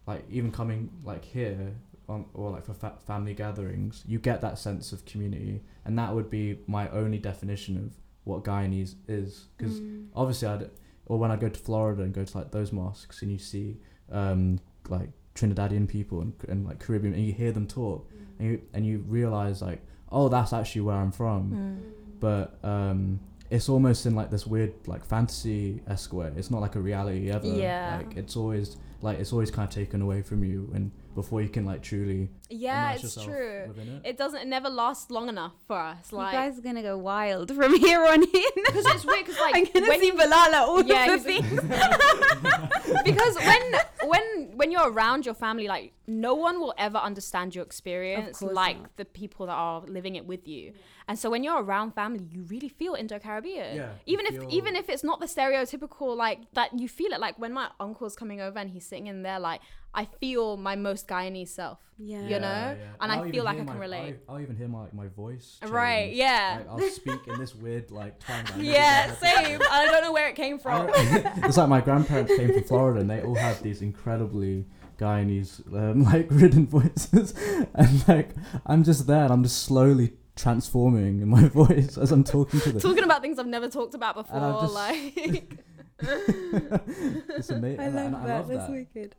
like, 0.07 0.25
even 0.31 0.53
coming 0.53 0.91
like 1.03 1.25
here 1.25 1.73
on 2.09 2.27
or 2.35 2.51
like 2.51 2.65
for 2.67 2.75
fa- 2.75 2.99
family 3.07 3.35
gatherings, 3.35 4.03
you 4.07 4.19
get 4.19 4.41
that 4.43 4.59
sense 4.59 4.93
of 4.93 5.05
community, 5.05 5.63
and 5.85 5.99
that 5.99 6.15
would 6.15 6.31
be 6.31 6.59
my 6.67 6.89
only 6.91 7.19
definition 7.19 7.77
of 7.77 7.93
what 8.25 8.45
Guyanese 8.45 8.95
is. 9.09 9.47
Because 9.57 9.81
Mm. 9.81 10.07
obviously, 10.15 10.49
I'd 10.49 10.71
or 11.07 11.19
when 11.19 11.31
I 11.31 11.37
go 11.37 11.49
to 11.49 11.61
Florida 11.61 12.03
and 12.03 12.13
go 12.15 12.25
to 12.25 12.39
like 12.39 12.51
those 12.51 12.73
mosques 12.73 13.21
and 13.23 13.31
you 13.31 13.39
see 13.39 13.79
um 14.11 14.59
like 14.89 15.11
Trinidadian 15.35 15.87
people 15.89 16.21
and, 16.21 16.33
and 16.49 16.65
like 16.67 16.79
Caribbean 16.79 17.13
and 17.15 17.25
you 17.27 17.33
hear 17.33 17.53
them 17.53 17.67
talk 17.67 18.09
and 18.39 18.49
you 18.49 18.61
and 18.73 18.87
you 18.87 19.05
realize 19.09 19.61
like 19.63 19.81
oh 20.11 20.29
that's 20.29 20.53
actually 20.53 20.83
where 20.83 20.97
I'm 20.97 21.11
from 21.13 21.81
but 22.21 22.59
um 22.63 23.21
it's 23.51 23.69
almost 23.69 24.07
in 24.07 24.15
like 24.15 24.31
this 24.31 24.47
weird 24.47 24.73
like 24.87 25.05
fantasy 25.05 25.83
esque 25.89 26.13
way 26.13 26.31
it's 26.37 26.51
not 26.51 26.61
like 26.61 26.75
a 26.77 26.81
reality 26.81 27.31
ever 27.31 27.47
Yeah. 27.47 27.97
like 27.99 28.17
it's 28.17 28.37
always 28.37 28.77
like 29.05 29.19
it's 29.21 29.33
always 29.35 29.51
kind 29.51 29.69
of 29.69 29.75
taken 29.75 30.01
away 30.03 30.21
from 30.23 30.43
you 30.43 30.71
and 30.75 30.91
before 31.15 31.41
you 31.41 31.49
can 31.49 31.65
like 31.65 31.81
truly 31.91 32.29
Yeah, 32.51 32.93
it's 32.95 33.03
yourself 33.05 33.27
true. 33.27 33.65
within 33.69 33.89
it. 33.97 34.03
It 34.11 34.17
doesn't. 34.19 34.41
It 34.41 34.49
never 34.49 34.69
lasts 34.69 35.11
long 35.17 35.29
enough 35.29 35.53
for 35.69 35.79
us. 35.79 36.11
You 36.11 36.19
Like, 36.19 36.33
guys 36.33 36.59
are 36.59 36.63
gonna 36.63 36.83
go 36.83 36.97
wild 36.99 37.49
from 37.55 37.73
here 37.87 38.03
on 38.13 38.21
in. 38.25 38.31
because 38.67 38.87
it's 38.93 39.05
weird. 39.05 39.25
Because 39.25 39.39
like 39.41 39.55
I'm 39.57 39.67
gonna 39.73 39.89
when 39.93 40.01
see 40.01 40.11
Balala 40.11 40.61
all 40.69 40.83
Yeah, 40.83 41.07
the 41.17 41.19
things. 41.31 41.61
because 43.05 43.35
when 43.51 43.63
when 44.11 44.25
when 44.59 44.71
you're 44.73 44.91
around 44.91 45.25
your 45.25 45.35
family 45.35 45.67
like 45.69 45.93
no 46.07 46.35
one 46.35 46.61
will 46.61 46.75
ever 46.79 46.99
understand 46.99 47.55
your 47.55 47.65
experience 47.65 48.43
like 48.43 48.79
not. 48.81 48.97
the 48.97 49.05
people 49.05 49.47
that 49.47 49.53
are 49.55 49.81
living 49.87 50.17
it 50.17 50.27
with 50.27 50.47
you 50.47 50.73
and 51.09 51.19
so 51.19 51.31
when 51.31 51.43
you're 51.45 51.63
around 51.63 51.93
family 51.95 52.23
you 52.31 52.43
really 52.45 52.69
feel 52.69 52.95
indo-caribbean 52.95 53.77
Yeah, 53.77 53.89
even 54.07 54.27
if 54.27 54.35
feel- 54.37 54.49
even 54.59 54.77
if 54.77 54.89
it's 54.89 55.03
not 55.05 55.21
the 55.21 55.27
stereotypical 55.27 56.17
like 56.17 56.41
that 56.53 56.79
you 56.79 56.89
feel 56.89 57.13
it 57.13 57.21
like 57.21 57.39
when 57.39 57.53
my 57.53 57.69
uncle's 57.81 58.17
coming 58.17 58.41
over 58.41 58.59
and 58.59 58.71
he's 58.71 58.87
sitting 58.95 59.09
in 59.09 59.23
there 59.23 59.41
like 59.41 59.61
i 59.93 60.05
feel 60.21 60.57
my 60.57 60.77
most 60.77 61.09
guyanese 61.09 61.49
self 61.49 61.79
Yeah. 61.99 62.27
you 62.29 62.39
know 62.41 62.77
and 63.01 63.13
I'll 63.13 63.23
i 63.25 63.31
feel 63.31 63.45
like 63.45 63.57
i 63.57 63.65
can 63.65 63.67
my- 63.67 63.77
relate. 63.87 64.17
I'll, 64.29 64.37
I'll 64.37 64.41
even 64.41 64.57
hear 64.57 64.69
my 64.69 64.83
like 64.83 64.95
my 64.95 65.09
voice 65.09 65.59
right 65.67 66.13
yeah. 66.13 66.59
Like, 66.59 66.69
I'll 66.85 66.91
speak 66.91 67.23
in 67.27 67.39
this 67.39 67.55
weird 67.55 67.91
like 67.91 68.15
tongue 68.27 68.45
that 68.45 68.55
I 68.55 68.57
never 68.59 68.71
yeah 68.71 69.15
same. 69.17 69.61
I 69.71 69.87
don't 69.87 70.03
know 70.07 70.13
where 70.13 70.29
it 70.29 70.37
came 70.37 70.59
from. 70.65 70.81
It's 71.47 71.57
like 71.57 71.69
my 71.69 71.81
grandparents 71.81 72.33
came 72.37 72.53
from 72.53 72.65
Florida 72.65 73.01
and 73.01 73.09
they 73.11 73.21
all 73.23 73.35
have 73.49 73.63
these 73.63 73.81
incredibly 73.83 74.67
Guyanese 74.99 75.53
um, 75.75 76.05
like 76.13 76.27
ridden 76.31 76.67
voices. 76.67 77.35
And 77.75 78.09
like 78.09 78.31
I'm 78.67 78.83
just 78.91 79.07
there 79.07 79.25
and 79.25 79.33
I'm 79.33 79.43
just 79.43 79.61
slowly 79.65 80.09
transforming 80.37 81.21
in 81.23 81.29
my 81.29 81.45
voice 81.49 81.97
as 82.05 82.11
I'm 82.13 82.25
talking 82.25 82.61
to 82.61 82.71
them. 82.73 82.81
Talking 82.81 83.05
about 83.05 83.23
things 83.23 83.39
I've 83.39 83.47
never 83.59 83.69
talked 83.69 83.95
about 83.95 84.15
before, 84.17 84.61
just- 84.63 84.75
like. 84.75 85.59
It's 86.01 87.51
amazing. 87.51 87.81
I 87.81 87.85
and 87.85 87.95
love 87.95 88.07
and 88.07 88.17
I 88.17 88.27
that. 88.27 88.37
love 88.39 88.49
That's 88.49 88.67
that. 88.67 88.71
wicked. 88.71 89.17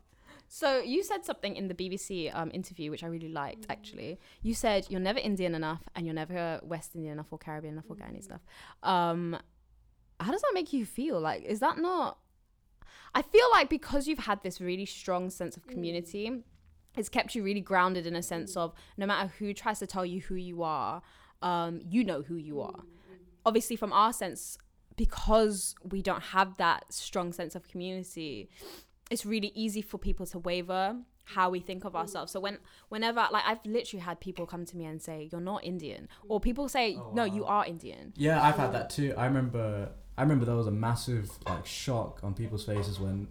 So 0.47 0.79
you 0.79 1.03
said 1.03 1.25
something 1.25 1.55
in 1.55 1.67
the 1.67 1.73
BBC 1.73 2.33
um, 2.35 2.51
interview 2.53 2.91
which 2.91 3.03
I 3.03 3.07
really 3.07 3.29
liked. 3.29 3.65
Actually, 3.69 4.19
you 4.41 4.53
said 4.53 4.85
you're 4.89 4.99
never 4.99 5.19
Indian 5.19 5.55
enough 5.55 5.81
and 5.95 6.05
you're 6.05 6.15
never 6.15 6.59
West 6.63 6.95
Indian 6.95 7.13
enough 7.13 7.27
or 7.31 7.37
Caribbean 7.37 7.73
enough 7.73 7.85
or 7.89 7.95
Guyanese 7.95 8.27
enough. 8.27 8.45
Um, 8.83 9.37
how 10.19 10.31
does 10.31 10.41
that 10.41 10.51
make 10.53 10.71
you 10.71 10.85
feel? 10.85 11.19
Like, 11.19 11.43
is 11.43 11.59
that 11.59 11.77
not? 11.77 12.19
I 13.13 13.21
feel 13.21 13.47
like 13.51 13.69
because 13.69 14.07
you've 14.07 14.19
had 14.19 14.43
this 14.43 14.61
really 14.61 14.85
strong 14.85 15.29
sense 15.29 15.57
of 15.57 15.67
community, 15.67 16.43
it's 16.95 17.09
kept 17.09 17.33
you 17.35 17.43
really 17.43 17.61
grounded 17.61 18.05
in 18.05 18.15
a 18.15 18.21
sense 18.23 18.55
of 18.55 18.73
no 18.97 19.05
matter 19.05 19.31
who 19.39 19.53
tries 19.53 19.79
to 19.79 19.87
tell 19.87 20.05
you 20.05 20.21
who 20.21 20.35
you 20.35 20.63
are, 20.63 21.01
um, 21.41 21.81
you 21.89 22.03
know 22.03 22.21
who 22.21 22.35
you 22.35 22.61
are. 22.61 22.83
Obviously, 23.45 23.75
from 23.75 23.93
our 23.93 24.11
sense, 24.11 24.57
because 24.95 25.75
we 25.83 26.01
don't 26.01 26.21
have 26.23 26.57
that 26.57 26.85
strong 26.91 27.33
sense 27.33 27.55
of 27.55 27.67
community, 27.67 28.49
it's 29.11 29.25
really 29.25 29.51
easy 29.53 29.81
for 29.81 29.97
people 29.97 30.25
to 30.27 30.39
waver 30.39 30.97
how 31.25 31.49
we 31.49 31.59
think 31.59 31.83
of 31.85 31.93
mm. 31.93 31.99
ourselves. 31.99 32.31
So 32.31 32.39
when 32.39 32.59
whenever 32.89 33.27
like 33.31 33.43
I've 33.45 33.65
literally 33.65 34.01
had 34.01 34.19
people 34.19 34.45
come 34.45 34.65
to 34.65 34.77
me 34.77 34.85
and 34.85 35.01
say 35.01 35.29
you're 35.31 35.41
not 35.41 35.63
Indian 35.63 36.07
or 36.27 36.39
people 36.39 36.69
say 36.69 36.95
Oh, 36.95 37.11
no 37.13 37.27
wow. 37.27 37.33
you 37.33 37.45
are 37.45 37.65
Indian. 37.65 38.13
Yeah, 38.15 38.41
I've 38.41 38.57
had 38.57 38.73
that 38.73 38.89
too. 38.89 39.13
I 39.17 39.25
remember. 39.25 39.89
I 40.17 40.21
remember 40.21 40.45
there 40.45 40.55
was 40.55 40.67
a 40.67 40.71
massive 40.71 41.29
like 41.45 41.65
shock 41.65 42.21
on 42.23 42.33
people's 42.33 42.63
faces 42.63 42.99
when 43.01 43.27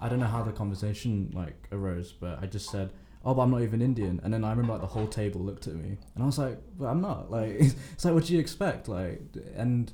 I 0.00 0.08
don't 0.08 0.20
know 0.20 0.26
how 0.26 0.42
the 0.42 0.52
conversation 0.52 1.32
like 1.34 1.68
arose, 1.72 2.12
but 2.12 2.38
I 2.40 2.46
just 2.46 2.70
said, 2.70 2.92
"Oh, 3.24 3.34
but 3.34 3.42
I'm 3.42 3.50
not 3.50 3.62
even 3.62 3.82
Indian," 3.82 4.20
and 4.22 4.32
then 4.32 4.44
I 4.44 4.50
remember 4.50 4.72
like 4.72 4.80
the 4.80 4.86
whole 4.86 5.08
table 5.08 5.40
looked 5.40 5.66
at 5.66 5.74
me, 5.74 5.98
and 6.14 6.22
I 6.22 6.26
was 6.26 6.38
like, 6.38 6.58
"But 6.78 6.86
I'm 6.86 7.00
not." 7.00 7.32
Like, 7.32 7.50
it's 7.58 8.04
like, 8.04 8.14
what 8.14 8.26
do 8.26 8.32
you 8.32 8.38
expect? 8.38 8.86
Like, 8.88 9.22
and 9.56 9.92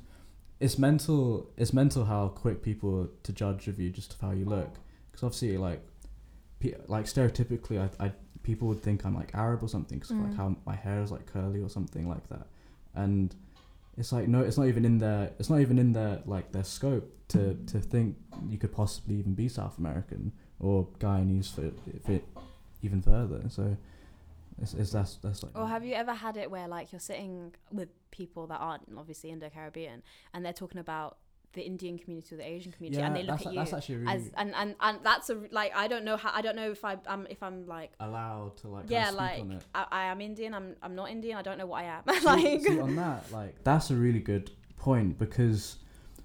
it's 0.59 0.77
mental. 0.77 1.49
It's 1.57 1.73
mental 1.73 2.05
how 2.05 2.29
quick 2.29 2.61
people 2.61 3.09
to 3.23 3.31
judge 3.33 3.67
of 3.67 3.79
you 3.79 3.89
just 3.89 4.13
of 4.13 4.21
how 4.21 4.31
you 4.31 4.45
look, 4.45 4.73
because 5.11 5.23
obviously, 5.23 5.57
like, 5.57 5.81
pe- 6.59 6.75
like 6.87 7.05
stereotypically, 7.05 7.79
I, 7.99 8.05
I 8.07 8.11
people 8.43 8.67
would 8.69 8.81
think 8.81 9.05
I'm 9.05 9.15
like 9.15 9.35
Arab 9.35 9.61
or 9.63 9.69
something, 9.69 9.99
because 9.99 10.11
like 10.11 10.31
Mm. 10.31 10.37
how 10.37 10.55
my 10.65 10.75
hair 10.75 11.01
is 11.01 11.11
like 11.11 11.25
curly 11.25 11.61
or 11.61 11.69
something 11.69 12.07
like 12.07 12.27
that, 12.29 12.47
and 12.95 13.35
it's 13.97 14.11
like 14.11 14.27
no, 14.27 14.41
it's 14.41 14.57
not 14.57 14.67
even 14.67 14.85
in 14.85 14.97
their, 14.99 15.31
it's 15.39 15.49
not 15.49 15.59
even 15.61 15.77
in 15.79 15.91
their 15.93 16.21
like 16.25 16.51
their 16.51 16.63
scope 16.63 17.11
to 17.29 17.55
to 17.67 17.79
think 17.79 18.15
you 18.49 18.57
could 18.57 18.71
possibly 18.71 19.15
even 19.15 19.33
be 19.33 19.47
South 19.49 19.77
American 19.77 20.31
or 20.59 20.87
Guyanese 20.99 21.49
for 21.53 21.71
it 22.11 22.23
even 22.81 23.01
further. 23.01 23.43
So 23.49 23.75
it's, 24.61 24.73
it's 24.73 24.91
that's 24.91 25.15
that's 25.15 25.43
like 25.43 25.57
Or 25.57 25.67
have 25.67 25.85
you 25.85 25.93
ever 25.93 26.13
had 26.13 26.37
it 26.37 26.49
where 26.49 26.67
like 26.67 26.91
you're 26.91 26.99
sitting 26.99 27.53
with 27.71 27.89
people 28.11 28.47
that 28.47 28.59
aren't 28.59 28.83
obviously 28.97 29.29
Indo 29.29 29.49
Caribbean 29.49 30.01
and 30.33 30.45
they're 30.45 30.53
talking 30.53 30.79
about 30.79 31.17
the 31.53 31.61
Indian 31.63 31.97
community 31.97 32.35
or 32.35 32.37
the 32.37 32.47
Asian 32.47 32.71
community 32.71 33.01
and 33.01 33.15
they 33.15 33.23
look 33.23 33.37
that's, 33.37 33.47
at 33.47 33.55
that's 33.55 33.71
you 33.71 33.77
actually 33.77 33.95
really 33.95 34.13
as 34.13 34.31
and, 34.35 34.53
and 34.55 34.75
and 34.79 34.99
that's 35.03 35.29
a 35.29 35.41
like 35.51 35.75
I 35.75 35.87
don't 35.87 36.05
know 36.05 36.17
how 36.17 36.31
I 36.33 36.41
don't 36.41 36.55
know 36.55 36.71
if 36.71 36.83
I 36.83 36.97
am 37.07 37.25
if 37.29 37.41
I'm 37.41 37.65
like 37.67 37.93
allowed 37.99 38.57
to 38.57 38.67
like 38.67 38.85
yeah 38.89 39.09
like 39.11 39.41
on 39.41 39.51
it. 39.53 39.63
I, 39.73 39.85
I 39.91 40.05
am 40.05 40.21
Indian 40.21 40.53
I'm 40.53 40.75
I'm 40.83 40.95
not 40.95 41.09
Indian 41.09 41.37
I 41.37 41.41
don't 41.41 41.57
know 41.57 41.65
what 41.65 41.83
I 41.83 41.85
am 41.85 42.03
See- 42.19 42.25
like 42.25 42.61
see, 42.61 42.79
on 42.79 42.95
that, 42.97 43.31
like 43.31 43.63
that's 43.63 43.89
a 43.91 43.95
really 43.95 44.19
good 44.19 44.51
point 44.77 45.17
because 45.17 45.77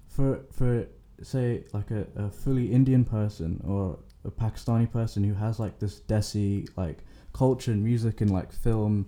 for 0.07 0.41
for 0.51 0.87
say 1.21 1.63
like 1.73 1.89
a, 1.91 2.05
a 2.15 2.29
fully 2.29 2.71
Indian 2.71 3.05
person 3.05 3.61
or 3.65 3.99
a 4.25 4.31
Pakistani 4.31 4.91
person 4.91 5.23
who 5.23 5.33
has 5.33 5.59
like 5.59 5.79
this 5.79 6.01
desi 6.01 6.67
like 6.77 6.99
culture 7.33 7.71
and 7.71 7.83
music 7.83 8.21
and 8.21 8.31
like 8.31 8.51
film 8.51 9.07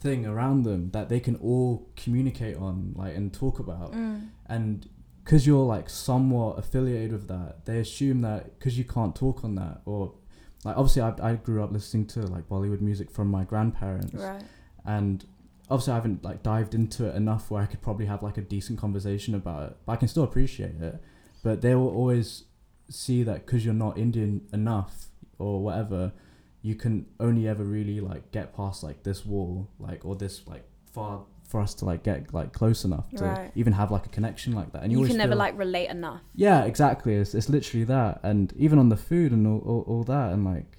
thing 0.00 0.26
around 0.26 0.62
them 0.64 0.90
that 0.90 1.08
they 1.08 1.20
can 1.20 1.36
all 1.36 1.88
communicate 1.96 2.56
on 2.56 2.92
like 2.96 3.14
and 3.14 3.32
talk 3.32 3.58
about. 3.58 3.92
Mm. 3.92 4.28
and 4.46 4.88
because 5.24 5.46
you're 5.46 5.64
like 5.64 5.90
somewhat 5.90 6.58
affiliated 6.58 7.12
with 7.12 7.26
that 7.26 7.64
they 7.64 7.78
assume 7.78 8.20
that 8.20 8.58
because 8.58 8.78
you 8.78 8.84
can't 8.84 9.16
talk 9.16 9.42
on 9.42 9.56
that 9.56 9.80
or 9.84 10.14
like 10.64 10.76
obviously 10.76 11.02
I, 11.02 11.12
I 11.20 11.34
grew 11.34 11.62
up 11.64 11.72
listening 11.72 12.06
to 12.08 12.20
like 12.20 12.48
bollywood 12.48 12.80
music 12.80 13.10
from 13.10 13.28
my 13.28 13.44
grandparents. 13.44 14.14
Right. 14.14 14.42
And 14.84 15.24
obviously 15.68 15.92
I 15.92 15.96
haven't 15.96 16.24
like 16.24 16.42
dived 16.42 16.74
into 16.74 17.06
it 17.06 17.16
enough 17.16 17.50
where 17.50 17.62
I 17.62 17.66
could 17.66 17.82
probably 17.82 18.06
have 18.06 18.22
like 18.22 18.38
a 18.38 18.42
decent 18.42 18.78
conversation 18.78 19.34
about 19.34 19.64
it 19.64 19.76
but 19.84 19.92
I 19.92 19.96
can 19.96 20.08
still 20.08 20.24
appreciate 20.24 20.80
it. 20.80 21.02
But 21.42 21.60
they 21.60 21.74
will 21.74 21.90
always 21.90 22.44
see 22.88 23.22
that 23.24 23.46
because 23.46 23.64
you're 23.64 23.74
not 23.74 23.98
Indian 23.98 24.46
enough 24.52 25.06
or 25.38 25.60
whatever 25.60 26.12
you 26.68 26.74
can 26.74 26.94
only 27.26 27.44
ever 27.52 27.64
really 27.76 27.98
like 28.10 28.24
get 28.32 28.46
past 28.58 28.82
like 28.88 28.98
this 29.08 29.20
wall 29.32 29.68
like 29.78 30.00
or 30.08 30.14
this 30.16 30.34
like 30.52 30.64
far 30.94 31.14
for 31.50 31.60
us 31.60 31.72
to 31.74 31.84
like 31.90 32.02
get 32.02 32.34
like 32.34 32.50
close 32.60 32.80
enough 32.88 33.08
to 33.18 33.24
Right. 33.24 33.52
even 33.54 33.72
have 33.80 33.90
like 33.96 34.04
a 34.10 34.12
connection 34.18 34.50
like 34.60 34.70
that 34.72 34.82
and 34.82 34.90
you, 34.92 35.00
you, 35.00 35.06
can 35.06 35.16
never 35.16 35.30
feel- 35.32 35.38
like 35.46 35.56
relate 35.66 35.88
enough 35.98 36.22
yeah, 36.34 36.64
exactly. 36.64 37.14
It's, 37.14 37.34
it's 37.38 37.48
literally 37.56 37.84
that, 37.84 38.12
and 38.30 38.52
even 38.56 38.76
on 38.82 38.88
the 38.94 38.96
food 38.96 39.30
and 39.36 39.46
all, 39.46 39.60
all, 39.70 39.82
all 39.90 40.02
that, 40.14 40.32
and 40.32 40.44
like, 40.54 40.70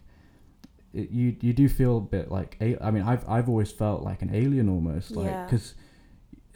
it, 0.94 1.10
you 1.20 1.28
you 1.42 1.54
do 1.62 1.66
feel 1.70 1.98
a 1.98 2.02
bit 2.02 2.26
like 2.38 2.58
i 2.88 2.92
mean, 2.92 3.04
I've 3.12 3.24
I've 3.36 3.48
always 3.54 3.72
felt 3.72 4.00
like 4.10 4.22
an 4.22 4.32
alien 4.42 4.68
almost, 4.76 5.12
like 5.12 5.32
Yeah. 5.32 5.46
because 5.46 5.76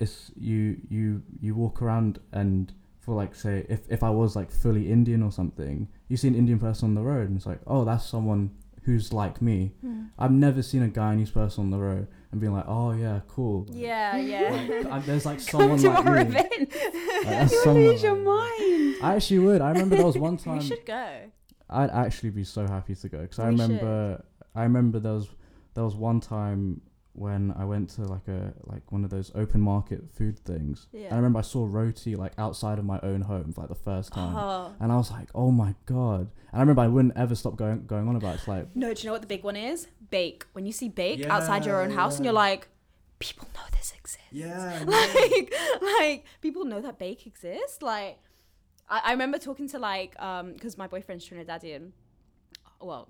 it's 0.04 0.32
you 0.36 0.62
you 0.90 1.22
you 1.46 1.52
walk 1.64 1.82
around 1.82 2.20
and 2.34 2.74
for 3.00 3.14
like 3.22 3.34
say 3.44 3.66
if 3.70 3.82
if 3.96 4.02
I 4.04 4.10
was 4.22 4.36
like 4.40 4.50
fully 4.64 4.92
Indian 4.98 5.22
or 5.24 5.32
something, 5.32 5.88
you 6.10 6.18
see 6.18 6.28
an 6.34 6.36
Indian 6.36 6.60
person 6.60 6.84
on 6.90 6.96
the 6.96 7.02
road 7.14 7.28
and 7.30 7.38
it's 7.38 7.46
like 7.54 7.62
oh 7.68 7.84
that's 7.86 8.06
someone 8.16 8.52
who's 8.84 9.14
like 9.14 9.42
me. 9.42 9.74
Hmm. 9.82 10.04
I've 10.18 10.32
never 10.32 10.62
seen 10.62 10.84
a 10.84 10.88
Guyanese 10.88 11.34
person 11.34 11.66
on 11.66 11.72
the 11.72 11.78
road 11.80 12.08
and 12.32 12.40
being 12.42 12.54
like 12.54 12.66
oh 12.68 12.92
yeah 12.94 13.22
cool. 13.28 13.66
Like, 13.68 13.78
yeah 13.78 14.18
yeah 14.18 14.52
like, 14.52 14.86
I, 14.92 15.00
there's 15.00 15.26
like 15.26 15.38
come 15.46 15.62
someone 15.62 15.80
to 15.80 15.90
like 15.90 16.06
our 16.06 16.16
me. 16.16 16.22
event 16.22 16.50
Like, 17.26 17.42
You 17.52 17.58
someone 17.64 17.84
lose 17.86 18.04
your 18.04 18.16
mind. 18.16 18.96
I 19.04 19.14
actually 19.16 19.40
would. 19.40 19.62
I 19.62 19.70
remember 19.72 19.96
there 19.98 20.06
was 20.06 20.18
one 20.30 20.38
time. 20.38 20.58
we 20.60 20.64
should 20.66 20.86
go 20.86 21.08
I'd 21.70 21.90
actually 21.90 22.32
be 22.32 22.44
so 22.44 22.68
happy 22.68 22.96
to 22.96 23.08
go 23.10 23.20
because 23.20 23.40
I 23.40 23.50
We 23.50 23.58
should. 23.58 23.62
remember. 23.70 24.26
I 24.56 24.64
remember 24.64 25.00
there 25.00 25.14
was 25.14 25.30
there 25.74 25.84
was 25.86 25.96
one 25.96 26.20
time 26.20 26.82
when 27.14 27.54
I 27.58 27.66
went 27.66 27.90
to 27.92 28.02
like 28.04 28.28
a 28.28 28.54
like 28.64 28.92
one 28.92 29.04
of 29.04 29.10
those 29.10 29.32
open 29.36 29.62
market 29.62 30.10
food 30.14 30.40
things. 30.40 30.88
Yeah. 30.92 31.06
And 31.06 31.14
I 31.14 31.16
remember 31.18 31.40
I 31.40 31.44
saw 31.44 31.68
roti 31.70 32.16
like 32.16 32.34
outside 32.38 32.80
of 32.80 32.86
my 32.86 33.00
own 33.04 33.22
home 33.22 33.52
for 33.54 33.62
like 33.62 33.70
the 33.70 33.76
first 33.76 34.14
time, 34.14 34.36
oh. 34.36 34.74
and 34.80 34.92
I 34.92 34.96
was 34.96 35.12
like, 35.12 35.30
oh 35.36 35.52
my 35.52 35.76
god! 35.86 36.32
And 36.52 36.54
I 36.54 36.60
remember 36.60 36.82
I 36.82 36.88
wouldn't 36.88 37.18
ever 37.18 37.36
stop 37.36 37.56
going 37.56 37.86
going 37.86 38.08
on 38.08 38.16
about 38.16 38.36
it. 38.36 38.40
It's 38.40 38.48
like 38.48 38.76
no 38.76 38.94
do 38.94 39.02
you 39.02 39.08
know 39.08 39.14
what 39.14 39.22
the 39.22 39.28
big 39.28 39.44
one 39.44 39.56
is 39.56 39.88
bake 40.10 40.46
when 40.54 40.66
you 40.66 40.72
see 40.72 40.90
bake 40.90 41.20
Yeah, 41.20 41.36
outside 41.36 41.66
your 41.66 41.82
own 41.82 41.92
house 41.92 42.18
and 42.18 42.26
you're 42.26 42.34
like 42.34 42.68
people 43.20 43.48
know 43.56 43.62
this 43.72 43.94
exists 43.98 44.28
yeah, 44.32 44.84
like 44.86 45.54
like 45.82 46.26
people 46.42 46.66
know 46.66 46.82
that 46.82 46.98
bake 46.98 47.26
exists 47.28 47.82
like 47.82 48.20
I, 48.90 49.02
I 49.06 49.12
remember 49.12 49.38
talking 49.38 49.68
to 49.70 49.80
like 49.80 50.20
um 50.22 50.54
because 50.54 50.78
my 50.78 50.88
boyfriend's 50.88 51.28
trinidadian 51.28 51.92
well 52.82 53.10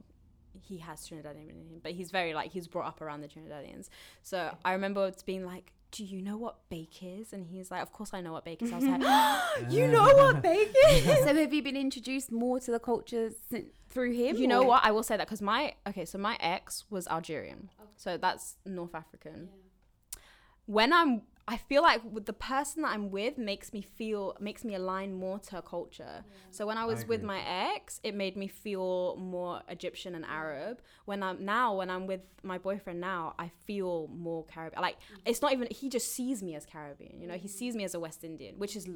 he 0.59 0.77
has 0.77 1.07
trinidadian 1.07 1.49
in 1.49 1.61
him 1.69 1.79
but 1.81 1.91
he's 1.93 2.11
very 2.11 2.33
like 2.33 2.51
he's 2.51 2.67
brought 2.67 2.87
up 2.87 3.01
around 3.01 3.21
the 3.21 3.27
trinidadians. 3.27 3.89
So 4.21 4.55
i 4.65 4.73
remember 4.73 5.07
it's 5.07 5.23
being 5.23 5.45
like 5.45 5.73
do 5.91 6.05
you 6.05 6.21
know 6.21 6.37
what 6.37 6.55
bake 6.69 6.99
is? 7.01 7.33
And 7.33 7.45
he's 7.45 7.69
like 7.69 7.81
of 7.81 7.91
course 7.91 8.13
i 8.13 8.21
know 8.21 8.31
what 8.31 8.45
bake 8.45 8.61
is. 8.61 8.71
I 8.71 8.75
was 8.77 8.85
like 8.85 9.69
you 9.69 9.87
know 9.87 10.03
what 10.03 10.41
bake 10.49 10.73
is? 10.89 11.03
So 11.03 11.35
have 11.35 11.53
you 11.53 11.61
been 11.61 11.75
introduced 11.75 12.31
more 12.31 12.59
to 12.61 12.71
the 12.71 12.79
culture 12.79 13.31
sin- 13.49 13.71
through 13.89 14.13
him? 14.13 14.37
you 14.37 14.47
know 14.47 14.63
what? 14.63 14.85
I 14.85 14.91
will 14.91 15.03
say 15.03 15.17
that 15.17 15.27
because 15.27 15.41
my 15.41 15.73
okay 15.87 16.05
so 16.05 16.17
my 16.17 16.37
ex 16.39 16.85
was 16.89 17.07
algerian. 17.07 17.69
So 17.97 18.17
that's 18.17 18.55
north 18.65 18.95
african. 18.95 19.49
When 20.65 20.93
i'm 20.93 21.23
i 21.51 21.57
feel 21.57 21.81
like 21.81 22.01
the 22.25 22.33
person 22.33 22.83
that 22.83 22.91
i'm 22.93 23.11
with 23.11 23.37
makes 23.37 23.73
me 23.73 23.81
feel 23.81 24.35
makes 24.39 24.63
me 24.63 24.73
align 24.75 25.13
more 25.13 25.37
to 25.39 25.55
her 25.55 25.61
culture. 25.61 26.23
So 26.49 26.65
when 26.65 26.77
i 26.77 26.85
was 26.85 27.05
with 27.05 27.21
my 27.21 27.41
ex 27.75 27.99
it 28.03 28.15
made 28.15 28.35
me 28.37 28.47
feel 28.47 29.15
more 29.17 29.61
egyptian 29.67 30.15
and 30.15 30.25
arab. 30.25 30.81
When 31.05 31.21
i'm 31.23 31.43
now 31.45 31.75
when 31.75 31.89
i'm 31.89 32.07
with 32.07 32.21
my 32.43 32.57
boyfriend 32.57 33.01
now 33.01 33.35
i 33.37 33.51
feel 33.67 34.07
more 34.07 34.45
caribbean. 34.45 34.81
Like 34.81 34.95
mm. 34.95 35.19
it's 35.25 35.41
not 35.41 35.51
even 35.53 35.67
he 35.69 35.89
just 35.89 36.13
sees 36.13 36.41
me 36.41 36.55
as 36.55 36.65
caribbean 36.65 37.19
you 37.21 37.27
know? 37.27 37.39
He 37.45 37.47
mm. 37.47 37.57
sees 37.59 37.75
me 37.75 37.83
as 37.83 37.93
a 37.93 37.99
west 37.99 38.23
indian 38.23 38.55
which 38.57 38.75
is 38.75 38.89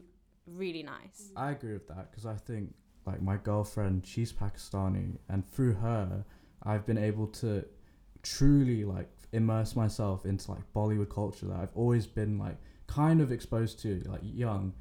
really 0.48 0.84
nice. 0.84 1.32
Mm. 1.34 1.42
I 1.46 1.52
agree 1.52 1.74
with 1.74 1.88
that 1.88 2.12
because 2.12 2.26
I 2.26 2.36
think 2.36 2.74
like 3.06 3.22
my 3.22 3.38
girlfriend, 3.38 4.06
she's 4.06 4.34
Pakistani, 4.34 5.18
and 5.30 5.48
through 5.52 5.74
her, 5.76 6.26
I've 6.64 6.86
been 6.86 6.98
able 6.98 7.28
to 7.28 7.66
truly 8.24 8.84
like 8.84 9.08
immerse 9.36 9.76
myself 9.76 10.26
into 10.26 10.52
like 10.52 10.62
Bollywood 10.76 11.10
culture 11.10 11.46
that 11.48 11.58
I've 11.60 11.76
always 11.76 12.08
been 12.08 12.38
like 12.38 12.58
kind 12.88 13.22
of 13.22 13.32
exposed 13.32 13.80
to 13.84 14.02
like 14.08 14.22
young, 14.24 14.74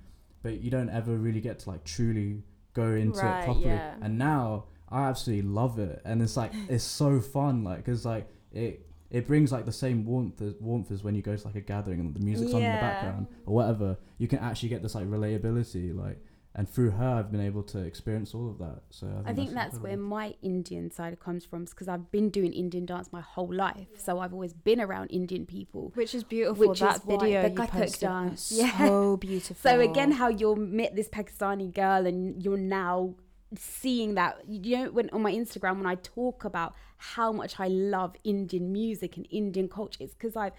but 0.43 0.61
you 0.63 0.71
don't 0.71 0.91
ever 0.91 1.17
really 1.17 1.41
get 1.41 1.59
to 1.61 1.71
like 1.71 1.85
truly 1.85 2.43
go 2.75 2.89
into 2.93 3.21
Right, 3.21 3.43
it 3.43 3.45
properly. 3.45 3.67
yeah. 3.67 3.95
And 4.03 4.19
now 4.19 4.65
I 4.89 5.09
absolutely 5.09 5.49
love 5.49 5.79
it, 5.79 6.01
and 6.05 6.23
it's 6.23 6.37
like 6.37 6.53
it's 6.69 6.85
so 6.85 7.21
fun, 7.21 7.65
like 7.65 7.79
because 7.79 8.05
like 8.07 8.29
it. 8.53 8.87
It 9.11 9.29
brings 9.29 9.53
like 9.53 9.65
the 9.65 9.71
same 9.71 10.05
warmth 10.05 10.43
as, 10.43 10.55
warmth 10.59 10.91
as 10.91 11.05
when 11.05 11.15
you 11.15 11.23
go 11.23 11.37
to 11.37 11.47
like 11.47 11.55
a 11.55 11.61
gathering 11.61 12.01
and 12.01 12.13
the 12.13 12.19
music's 12.25 12.53
on 12.53 12.63
in 12.63 12.73
the 12.73 12.79
background 12.81 13.29
or 13.47 13.55
whatever. 13.55 13.97
You 14.19 14.27
can 14.27 14.41
actually 14.41 14.71
get 14.71 14.83
this 14.83 14.97
like 14.97 15.07
relatability, 15.07 15.95
like 15.97 16.19
and 16.57 16.69
through 16.69 16.91
her, 16.91 17.17
I've 17.19 17.33
been 17.33 17.41
able 17.41 17.65
to 17.65 17.79
experience 17.79 18.33
all 18.33 18.49
of 18.49 18.59
that. 18.59 18.83
So 18.91 19.07
I 19.09 19.11
think, 19.11 19.29
I 19.29 19.33
think 19.35 19.55
that's, 19.55 19.79
where 19.79 19.97
my 19.97 20.35
Indian 20.41 20.89
side 20.91 21.19
comes 21.19 21.45
from 21.45 21.65
because 21.65 21.89
I've 21.89 22.13
been 22.13 22.31
doing 22.31 22.53
Indian 22.53 22.87
dance 22.87 23.13
my 23.13 23.23
whole 23.23 23.53
life. 23.53 23.89
So 23.97 24.21
I've 24.21 24.33
always 24.33 24.53
been 24.53 24.81
around 24.81 25.09
Indian 25.09 25.47
people. 25.47 25.91
Which 25.95 26.15
is 26.15 26.23
beautiful. 26.23 26.69
Which 26.69 26.79
that 26.79 26.97
is 26.97 27.03
why 27.05 27.17
video 27.17 27.43
the 27.43 27.49
you 27.51 27.55
Kathak 27.57 27.71
posted 27.71 28.01
dance, 28.01 28.53
yeah. 28.55 28.79
so 28.87 29.17
beautiful. 29.17 29.57
So 29.69 29.81
again, 29.81 30.13
how 30.13 30.29
you 30.29 30.55
met 30.55 30.95
this 30.95 31.09
Pakistani 31.09 31.75
girl 31.75 32.07
and 32.07 32.41
you're 32.41 32.57
now 32.57 33.15
seeing 33.57 34.15
that 34.15 34.39
you 34.49 34.77
know 34.77 34.91
when 34.91 35.09
on 35.11 35.23
my 35.23 35.33
Instagram 35.33 35.77
when 35.77 35.87
I 35.87 35.95
talk 35.97 36.45
about 36.45 36.75
how 36.97 37.31
much 37.31 37.61
I 37.61 37.69
love 37.69 38.17
Indian 38.25 38.73
music 38.73 39.17
and 39.17 39.27
Indian 39.31 39.69
culture, 39.69 40.05
it's 40.05 40.15
because 40.15 40.37
I've 40.37 40.53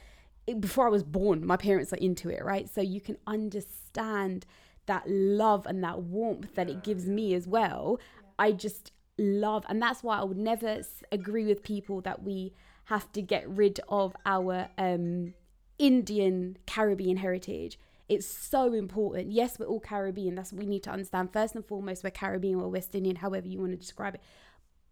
it- 0.47 0.59
before 0.61 0.85
I 0.87 0.89
was 0.89 1.03
born, 1.03 1.45
my 1.45 1.57
parents 1.57 1.91
are 1.93 1.97
into 1.97 2.29
it, 2.29 2.43
right? 2.43 2.69
So 2.69 2.81
you 2.81 3.01
can 3.01 3.17
understand 3.25 4.45
that 4.85 5.03
love 5.07 5.65
and 5.65 5.83
that 5.83 6.01
warmth 6.01 6.55
that 6.55 6.69
it 6.69 6.83
gives 6.83 7.05
me 7.05 7.33
as 7.33 7.47
well. 7.47 7.99
I 8.37 8.51
just 8.51 8.91
love, 9.17 9.65
and 9.69 9.81
that's 9.81 10.03
why 10.03 10.19
I 10.19 10.23
would 10.23 10.37
never 10.37 10.81
agree 11.11 11.45
with 11.45 11.63
people 11.63 12.01
that 12.01 12.23
we 12.23 12.53
have 12.85 13.11
to 13.13 13.21
get 13.21 13.47
rid 13.49 13.79
of 13.89 14.15
our 14.25 14.69
um, 14.77 15.33
Indian 15.79 16.57
Caribbean 16.67 17.17
heritage. 17.17 17.79
It's 18.07 18.27
so 18.27 18.73
important. 18.73 19.31
Yes, 19.31 19.57
we're 19.57 19.65
all 19.65 19.79
Caribbean. 19.79 20.35
That's 20.35 20.53
what 20.53 20.59
we 20.59 20.67
need 20.67 20.83
to 20.83 20.91
understand. 20.91 21.33
First 21.33 21.55
and 21.55 21.65
foremost, 21.65 22.03
we're 22.03 22.11
Caribbean 22.11 22.59
or 22.59 22.69
West 22.69 22.93
Indian, 22.93 23.15
however 23.15 23.47
you 23.47 23.59
want 23.59 23.71
to 23.71 23.77
describe 23.77 24.15
it. 24.15 24.21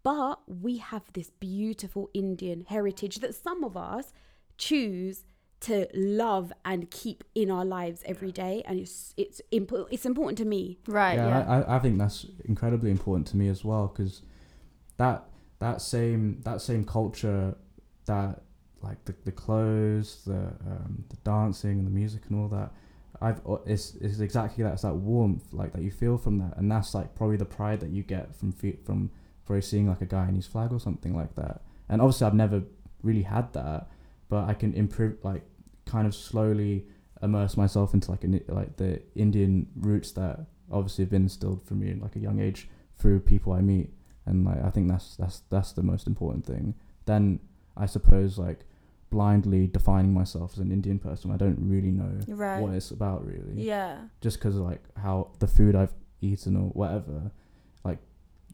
But 0.02 0.40
we 0.48 0.78
have 0.78 1.04
this 1.12 1.30
beautiful 1.30 2.10
Indian 2.12 2.66
heritage 2.68 3.16
that 3.16 3.34
some 3.34 3.62
of 3.62 3.76
us 3.76 4.12
choose 4.58 5.24
to 5.60 5.86
love 5.94 6.52
and 6.64 6.90
keep 6.90 7.24
in 7.34 7.50
our 7.50 7.64
lives 7.64 8.02
every 8.04 8.32
day, 8.32 8.62
and 8.66 8.78
it's 8.78 9.14
it's 9.16 9.40
impo- 9.52 9.86
it's 9.90 10.04
important 10.04 10.38
to 10.38 10.44
me. 10.44 10.78
right, 10.86 11.16
yeah, 11.16 11.28
yeah. 11.28 11.64
I, 11.66 11.76
I 11.76 11.78
think 11.78 11.98
that's 11.98 12.26
incredibly 12.44 12.90
important 12.90 13.26
to 13.28 13.36
me 13.36 13.48
as 13.48 13.64
well 13.64 13.86
because 13.88 14.22
that 14.96 15.24
that 15.58 15.80
same 15.80 16.40
that 16.44 16.60
same 16.60 16.84
culture 16.84 17.56
that 18.06 18.42
like 18.82 19.02
the, 19.06 19.14
the 19.24 19.32
clothes 19.32 20.22
the 20.26 20.52
um, 20.66 21.04
the 21.08 21.16
dancing 21.24 21.78
and 21.78 21.86
the 21.86 21.90
music 21.90 22.22
and 22.28 22.38
all 22.38 22.48
that 22.48 22.70
I've 23.20 23.40
uh, 23.46 23.56
it's, 23.64 23.94
it's 23.94 24.20
exactly 24.20 24.62
that 24.64 24.74
it's 24.74 24.82
that 24.82 24.94
warmth 24.94 25.52
like 25.52 25.72
that 25.72 25.82
you 25.82 25.90
feel 25.90 26.18
from 26.18 26.38
that 26.38 26.56
and 26.58 26.70
that's 26.70 26.94
like 26.94 27.14
probably 27.14 27.36
the 27.38 27.46
pride 27.46 27.80
that 27.80 27.90
you 27.90 28.02
get 28.02 28.34
from 28.36 28.52
fe- 28.52 28.78
from 28.84 29.10
for 29.44 29.60
seeing 29.60 29.88
like 29.88 30.02
a 30.02 30.06
Guyanese 30.06 30.48
flag 30.48 30.72
or 30.72 30.80
something 30.80 31.16
like 31.16 31.34
that 31.36 31.62
and 31.88 32.00
obviously 32.00 32.26
I've 32.26 32.34
never 32.34 32.62
really 33.02 33.22
had 33.22 33.52
that 33.54 33.88
but 34.28 34.48
I 34.48 34.54
can 34.54 34.72
improve 34.74 35.16
like 35.24 35.42
kind 35.86 36.06
of 36.06 36.14
slowly 36.14 36.86
immerse 37.22 37.56
myself 37.56 37.94
into 37.94 38.10
like 38.10 38.24
an, 38.24 38.40
like 38.48 38.76
the 38.76 39.02
Indian 39.14 39.66
roots 39.76 40.12
that 40.12 40.40
obviously 40.70 41.04
have 41.04 41.10
been 41.10 41.22
instilled 41.22 41.62
for 41.66 41.74
me 41.74 41.90
in 41.90 42.00
like 42.00 42.16
a 42.16 42.18
young 42.18 42.40
age 42.40 42.68
through 42.98 43.20
people 43.20 43.52
I 43.52 43.60
meet, 43.60 43.90
and 44.26 44.44
like 44.44 44.62
I 44.62 44.70
think 44.70 44.88
that's 44.88 45.16
that's 45.16 45.42
that's 45.50 45.72
the 45.72 45.82
most 45.82 46.06
important 46.06 46.44
thing. 46.46 46.74
Then 47.06 47.40
I 47.76 47.86
suppose 47.86 48.38
like 48.38 48.60
blindly 49.10 49.66
defining 49.68 50.12
myself 50.12 50.52
as 50.54 50.58
an 50.58 50.72
Indian 50.72 50.98
person, 50.98 51.30
I 51.30 51.36
don't 51.36 51.58
really 51.60 51.90
know 51.92 52.18
Right. 52.26 52.60
what 52.60 52.74
it's 52.74 52.90
about 52.90 53.24
really. 53.26 53.62
Yeah. 53.62 53.98
Just 54.20 54.38
because 54.38 54.56
like 54.56 54.82
how 54.96 55.28
the 55.38 55.46
food 55.46 55.76
I've 55.76 55.94
eaten 56.20 56.56
or 56.56 56.68
whatever, 56.70 57.30
like 57.84 57.98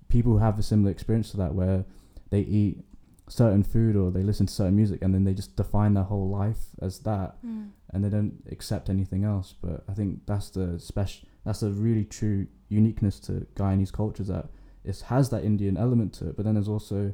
people 0.09 0.39
have 0.39 0.59
a 0.59 0.63
similar 0.63 0.91
experience 0.91 1.31
to 1.31 1.37
that 1.39 1.55
where 1.55 1.85
they 2.31 2.41
eat 2.41 2.85
certain 3.31 3.63
food 3.63 3.95
or 3.97 4.11
they 4.11 4.23
listen 4.25 4.45
to 4.47 4.53
certain 4.53 4.75
music 4.75 5.03
and 5.03 5.15
then 5.15 5.25
they 5.25 5.33
just 5.33 5.55
define 5.57 5.95
their 5.95 6.03
whole 6.05 6.29
life 6.29 6.63
as 6.83 6.99
that 7.01 7.37
Mm. 7.47 7.71
and 7.91 8.05
they 8.05 8.09
don't 8.11 8.43
accept 8.51 8.91
anything 8.91 9.23
else. 9.25 9.55
But 9.63 9.85
I 9.89 9.95
think 9.95 10.27
that's 10.27 10.51
the 10.51 10.79
special, 10.81 11.29
that's 11.45 11.63
a 11.63 11.71
really 11.71 12.05
true 12.05 12.47
uniqueness 12.69 13.21
to 13.21 13.47
Guyanese 13.55 13.93
culture 13.93 14.25
that 14.25 14.49
it 14.85 15.01
has 15.07 15.29
that 15.31 15.45
Indian 15.45 15.77
element 15.77 16.13
to 16.15 16.29
it. 16.31 16.37
But 16.37 16.45
then 16.45 16.55
there's 16.55 16.69
also 16.69 17.13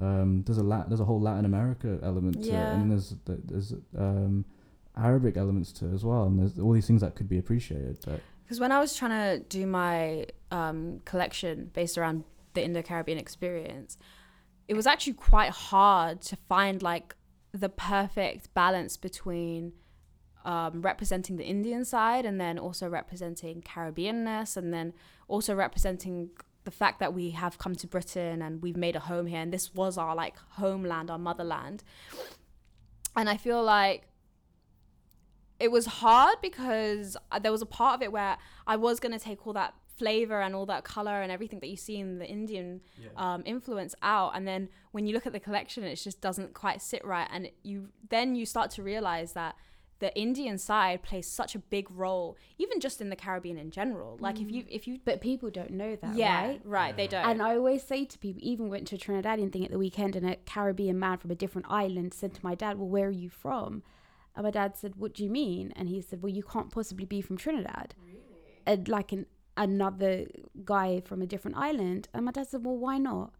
um, 0.00 0.44
there's 0.46 0.58
a 0.58 0.62
Lat- 0.62 0.88
there's 0.88 1.00
a 1.00 1.04
whole 1.04 1.20
Latin 1.20 1.44
America 1.44 1.98
element 2.04 2.36
to 2.44 2.48
it, 2.48 2.52
Yeah. 2.52 2.74
and 2.80 2.88
there's 2.92 3.16
there's 3.26 3.74
um, 3.96 4.44
Arabic 4.96 5.36
elements 5.36 5.72
to 5.72 5.86
it 5.88 5.94
as 5.94 6.04
well, 6.04 6.24
and 6.24 6.38
there's 6.38 6.56
all 6.58 6.72
these 6.72 6.86
things 6.86 7.00
that 7.00 7.16
could 7.16 7.28
be 7.28 7.38
appreciated. 7.38 7.98
But 8.06 8.20
Because 8.44 8.60
when 8.60 8.70
I 8.70 8.78
was 8.78 8.94
trying 8.94 9.10
to 9.10 9.44
do 9.48 9.66
my 9.66 10.26
um, 10.52 11.00
collection 11.04 11.70
based 11.74 11.98
around 11.98 12.22
the 12.54 12.62
Indo 12.64 12.80
Caribbean 12.82 13.18
experience, 13.18 13.98
it 14.68 14.74
was 14.74 14.86
actually 14.86 15.14
quite 15.14 15.50
hard 15.50 16.20
to 16.20 16.36
find 16.36 16.82
like 16.82 17.16
the 17.52 17.70
perfect 17.70 18.52
balance 18.52 18.98
between 18.98 19.72
um, 20.44 20.82
representing 20.82 21.36
the 21.36 21.44
Indian 21.44 21.84
side 21.84 22.26
and 22.26 22.40
then 22.40 22.58
also 22.58 22.88
representing 22.88 23.62
Caribbeanness 23.62 24.56
and 24.56 24.72
then 24.72 24.92
also 25.26 25.54
representing 25.54 26.30
the 26.64 26.70
fact 26.70 27.00
that 27.00 27.14
we 27.14 27.30
have 27.30 27.56
come 27.56 27.74
to 27.74 27.86
Britain 27.86 28.42
and 28.42 28.62
we've 28.62 28.76
made 28.76 28.94
a 28.94 29.00
home 29.00 29.26
here 29.26 29.40
and 29.40 29.52
this 29.52 29.74
was 29.74 29.96
our 29.96 30.14
like 30.14 30.36
homeland, 30.50 31.10
our 31.10 31.18
motherland. 31.18 31.82
And 33.16 33.28
I 33.28 33.38
feel 33.38 33.62
like 33.62 34.06
it 35.58 35.70
was 35.70 35.86
hard 35.86 36.36
because 36.42 37.16
uh, 37.32 37.38
there 37.38 37.50
was 37.50 37.62
a 37.62 37.66
part 37.66 37.94
of 37.94 38.02
it 38.02 38.12
where 38.12 38.36
I 38.66 38.76
was 38.76 39.00
going 39.00 39.12
to 39.12 39.18
take 39.18 39.46
all 39.46 39.54
that 39.54 39.74
flavor 39.98 40.40
and 40.40 40.54
all 40.54 40.66
that 40.66 40.84
color 40.84 41.22
and 41.22 41.30
everything 41.32 41.60
that 41.60 41.68
you 41.68 41.76
see 41.76 41.96
in 41.98 42.18
the 42.18 42.26
Indian 42.26 42.80
um, 43.16 43.42
influence 43.44 43.94
out. 44.02 44.32
And 44.36 44.46
then 44.46 44.68
when 44.92 45.06
you 45.06 45.14
look 45.14 45.26
at 45.26 45.32
the 45.32 45.40
collection, 45.40 45.84
it 45.84 45.96
just 45.96 46.20
doesn't 46.20 46.54
quite 46.54 46.80
sit 46.82 47.04
right. 47.04 47.28
And 47.30 47.50
you 47.62 47.88
then 48.08 48.34
you 48.34 48.46
start 48.46 48.70
to 48.72 48.82
realize 48.82 49.32
that 49.32 49.54
the 50.00 50.16
Indian 50.16 50.58
side 50.58 51.02
plays 51.02 51.26
such 51.26 51.56
a 51.56 51.58
big 51.58 51.90
role, 51.90 52.36
even 52.56 52.78
just 52.78 53.00
in 53.00 53.10
the 53.10 53.16
Caribbean 53.16 53.58
in 53.58 53.70
general. 53.70 54.16
Like 54.20 54.40
if 54.40 54.50
you 54.50 54.64
if 54.68 54.86
you 54.86 55.00
But 55.04 55.20
people 55.20 55.50
don't 55.50 55.72
know 55.72 55.96
that, 55.96 56.14
yeah 56.14 56.46
right? 56.46 56.60
right 56.64 56.96
they 56.96 57.08
don't 57.08 57.24
And 57.24 57.42
I 57.42 57.56
always 57.56 57.82
say 57.82 58.04
to 58.04 58.18
people, 58.18 58.40
even 58.44 58.68
went 58.68 58.86
to 58.88 58.94
a 58.94 58.98
Trinidadian 58.98 59.52
thing 59.52 59.64
at 59.64 59.72
the 59.72 59.78
weekend, 59.78 60.14
and 60.14 60.24
a 60.28 60.36
Caribbean 60.36 60.98
man 60.98 61.18
from 61.18 61.30
a 61.32 61.34
different 61.34 61.66
island 61.68 62.14
said 62.14 62.32
to 62.34 62.40
my 62.44 62.54
dad, 62.54 62.78
"Well, 62.78 62.88
where 62.88 63.08
are 63.08 63.10
you 63.10 63.28
from?" 63.28 63.82
And 64.36 64.44
my 64.44 64.52
dad 64.52 64.76
said, 64.76 64.94
"What 64.96 65.14
do 65.14 65.24
you 65.24 65.30
mean?" 65.30 65.72
And 65.74 65.88
he 65.88 66.00
said, 66.00 66.22
"Well, 66.22 66.32
you 66.32 66.44
can't 66.44 66.70
possibly 66.70 67.04
be 67.04 67.20
from 67.20 67.36
Trinidad." 67.36 67.94
And 68.66 68.86
like 68.86 69.10
an 69.10 69.26
another 69.58 70.26
guy 70.64 71.00
from 71.00 71.20
a 71.20 71.26
different 71.26 71.56
island, 71.56 72.08
and 72.14 72.24
my 72.24 72.32
dad 72.32 72.48
said, 72.48 72.64
"Well, 72.64 72.76
why 72.76 72.98
not?" 72.98 73.32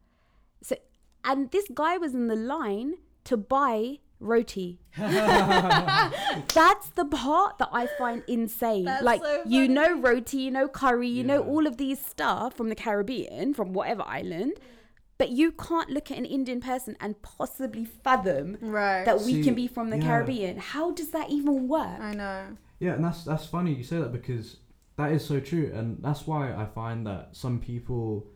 So, 0.62 0.76
and 1.24 1.50
this 1.50 1.66
guy 1.72 1.96
was 1.96 2.14
in 2.14 2.26
the 2.26 2.36
line 2.36 2.94
to 3.24 3.36
buy 3.36 3.98
roti. 4.20 4.80
That's 4.98 6.90
the 6.90 7.04
part 7.04 7.58
that 7.58 7.68
I 7.72 7.86
find 7.98 8.22
insane. 8.26 8.84
That's 8.84 9.02
like 9.02 9.22
so 9.22 9.42
you 9.46 9.68
know 9.68 9.98
roti, 9.98 10.38
you 10.38 10.50
know 10.50 10.68
curry, 10.68 11.08
you 11.08 11.24
know 11.24 11.42
all 11.42 11.66
of 11.66 11.76
these 11.76 12.04
stuff 12.04 12.54
from 12.54 12.68
the 12.68 12.74
Caribbean, 12.74 13.54
from 13.54 13.72
whatever 13.72 14.02
island, 14.02 14.54
but 15.18 15.30
you 15.30 15.52
can't 15.52 15.90
look 15.90 16.10
at 16.10 16.18
an 16.18 16.24
Indian 16.24 16.60
person 16.60 16.96
and 17.00 17.20
possibly 17.22 17.84
fathom 17.84 18.56
right 18.60 19.04
that 19.04 19.20
we 19.20 19.34
See, 19.34 19.42
can 19.42 19.54
be 19.54 19.66
from 19.66 19.90
the 19.90 19.98
yeah. 19.98 20.06
Caribbean. 20.06 20.58
How 20.58 20.90
does 20.92 21.10
that 21.10 21.30
even 21.30 21.68
work? 21.68 22.00
I 22.00 22.14
know 22.14 22.56
Yeah, 22.80 22.94
and 22.94 23.04
that's 23.04 23.24
that's 23.24 23.46
funny 23.46 23.74
you 23.74 23.84
say 23.84 23.98
that 23.98 24.12
because 24.12 24.56
that 24.98 25.12
is 25.12 25.24
so 25.24 25.38
true, 25.38 25.70
and 25.72 25.96
that's 26.02 26.26
why 26.26 26.52
I 26.52 26.66
find 26.66 27.06
that 27.06 27.28
some 27.32 27.60
people 27.60 28.26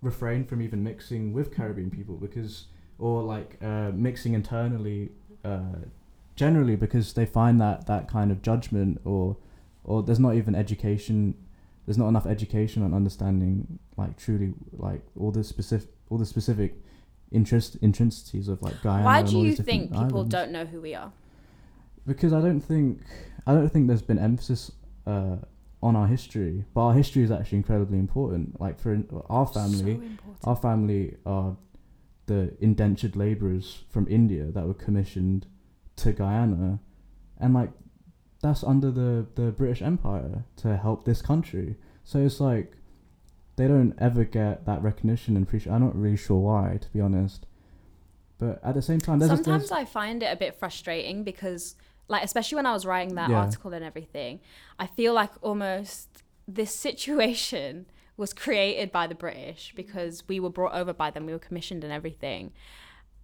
refrain 0.00 0.44
from 0.44 0.62
even 0.62 0.82
mixing 0.82 1.32
with 1.32 1.54
Caribbean 1.54 1.90
people 1.90 2.16
because, 2.16 2.66
or 2.98 3.22
like 3.22 3.58
uh, 3.60 3.90
mixing 3.92 4.34
internally, 4.34 5.10
uh, 5.44 5.80
generally 6.36 6.76
because 6.76 7.12
they 7.12 7.26
find 7.26 7.60
that 7.60 7.86
that 7.88 8.08
kind 8.08 8.30
of 8.30 8.40
judgment 8.40 9.00
or 9.04 9.36
or 9.82 10.04
there's 10.04 10.20
not 10.20 10.36
even 10.36 10.54
education, 10.54 11.34
there's 11.86 11.98
not 11.98 12.06
enough 12.06 12.26
education 12.26 12.84
on 12.84 12.94
understanding 12.94 13.80
like 13.96 14.16
truly 14.16 14.54
like 14.72 15.02
all 15.18 15.32
the 15.32 15.42
specific 15.42 15.90
all 16.08 16.18
the 16.18 16.26
specific 16.26 16.76
interest 17.32 17.76
intrinsities 17.82 18.46
of 18.46 18.62
like 18.62 18.80
Guyana. 18.82 19.04
why 19.04 19.22
do 19.22 19.38
you 19.38 19.56
think 19.56 19.90
people 19.90 20.18
islands 20.18 20.30
don't 20.30 20.52
know 20.52 20.66
who 20.66 20.80
we 20.80 20.94
are 20.94 21.10
because 22.06 22.32
I 22.32 22.40
don't 22.40 22.60
think 22.60 23.00
I 23.46 23.54
don't 23.54 23.68
think 23.68 23.88
there's 23.88 24.02
been 24.02 24.18
emphasis 24.18 24.70
uh, 25.06 25.36
on 25.82 25.96
our 25.96 26.06
history, 26.06 26.64
but 26.74 26.80
our 26.82 26.94
history 26.94 27.22
is 27.22 27.30
actually 27.30 27.58
incredibly 27.58 27.98
important. 27.98 28.60
Like 28.60 28.78
for 28.78 28.96
our 29.28 29.46
family, 29.46 29.94
so 29.94 30.00
our 30.44 30.56
family 30.56 31.16
are 31.26 31.56
the 32.26 32.54
indentured 32.60 33.16
laborers 33.16 33.84
from 33.90 34.06
India 34.08 34.44
that 34.52 34.66
were 34.66 34.74
commissioned 34.74 35.46
to 35.96 36.12
Guyana, 36.12 36.78
and 37.38 37.52
like 37.54 37.70
that's 38.42 38.62
under 38.64 38.90
the 38.90 39.26
the 39.34 39.50
British 39.52 39.82
Empire 39.82 40.44
to 40.56 40.76
help 40.76 41.04
this 41.04 41.20
country. 41.22 41.76
So 42.04 42.18
it's 42.20 42.40
like 42.40 42.76
they 43.56 43.68
don't 43.68 43.94
ever 43.98 44.24
get 44.24 44.64
that 44.66 44.82
recognition 44.82 45.36
and 45.36 45.44
appreciation. 45.46 45.74
I'm 45.74 45.82
not 45.84 45.94
really 45.96 46.16
sure 46.16 46.38
why, 46.40 46.78
to 46.80 46.88
be 46.90 47.00
honest. 47.00 47.46
But 48.38 48.60
at 48.64 48.74
the 48.74 48.82
same 48.82 48.98
time, 48.98 49.18
there's 49.18 49.30
a- 49.30 49.34
there's- 49.42 49.68
sometimes 49.68 49.70
I 49.70 49.84
find 49.84 50.22
it 50.22 50.26
a 50.32 50.36
bit 50.36 50.54
frustrating 50.56 51.22
because, 51.22 51.76
like, 52.08 52.24
especially 52.24 52.56
when 52.56 52.66
I 52.66 52.72
was 52.72 52.84
writing 52.84 53.14
that 53.14 53.30
Yeah. 53.30 53.40
article 53.40 53.72
and 53.72 53.84
everything, 53.84 54.40
I 54.78 54.86
feel 54.86 55.14
like 55.14 55.30
almost 55.42 56.22
this 56.46 56.74
situation 56.74 57.86
was 58.16 58.32
created 58.32 58.92
by 58.92 59.06
the 59.06 59.14
British 59.14 59.72
because 59.74 60.26
we 60.28 60.38
were 60.38 60.50
brought 60.50 60.74
over 60.74 60.92
by 60.92 61.10
them, 61.10 61.26
we 61.26 61.32
were 61.32 61.38
commissioned 61.38 61.82
and 61.84 61.92
everything. 61.92 62.52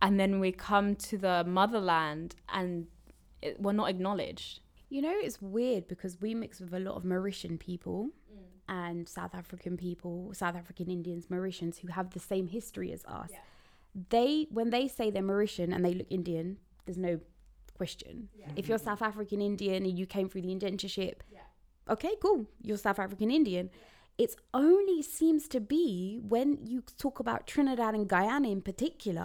And 0.00 0.18
then 0.18 0.40
we 0.40 0.52
come 0.52 0.94
to 0.96 1.18
the 1.18 1.44
motherland 1.44 2.36
and 2.48 2.86
it, 3.42 3.60
we're 3.60 3.72
not 3.72 3.90
acknowledged. 3.90 4.60
You 4.88 5.02
know, 5.02 5.14
it's 5.14 5.42
weird 5.42 5.86
because 5.86 6.20
we 6.20 6.34
mix 6.34 6.60
with 6.60 6.72
a 6.72 6.78
lot 6.78 6.94
of 6.94 7.02
Mauritian 7.02 7.58
people 7.58 8.10
mm. 8.32 8.38
and 8.68 9.08
South 9.08 9.34
African 9.34 9.76
people, 9.76 10.30
South 10.32 10.56
African 10.56 10.90
Indians, 10.90 11.26
Mauritians 11.26 11.80
who 11.80 11.88
have 11.88 12.10
the 12.10 12.20
same 12.20 12.46
history 12.46 12.92
as 12.92 13.04
us. 13.04 13.30
They, 14.10 14.46
when 14.50 14.70
they 14.70 14.88
say 14.88 15.10
they're 15.10 15.22
Mauritian 15.22 15.74
and 15.74 15.84
they 15.84 15.94
look 15.94 16.06
Indian, 16.10 16.58
there's 16.86 16.96
no 16.96 17.20
question. 17.78 18.28
If 18.56 18.68
you're 18.68 18.78
South 18.90 19.02
African 19.10 19.40
Indian 19.40 19.80
and 19.88 19.98
you 20.00 20.06
came 20.06 20.28
through 20.28 20.42
the 20.42 20.54
indentureship, 20.56 21.18
okay, 21.94 22.14
cool, 22.22 22.40
you're 22.66 22.76
South 22.88 22.98
African 22.98 23.30
Indian. 23.30 23.70
It 24.18 24.34
only 24.52 25.00
seems 25.02 25.42
to 25.54 25.60
be 25.60 26.18
when 26.34 26.48
you 26.70 26.82
talk 27.04 27.16
about 27.24 27.46
Trinidad 27.46 27.94
and 27.94 28.06
Guyana 28.08 28.48
in 28.56 28.62
particular 28.62 29.24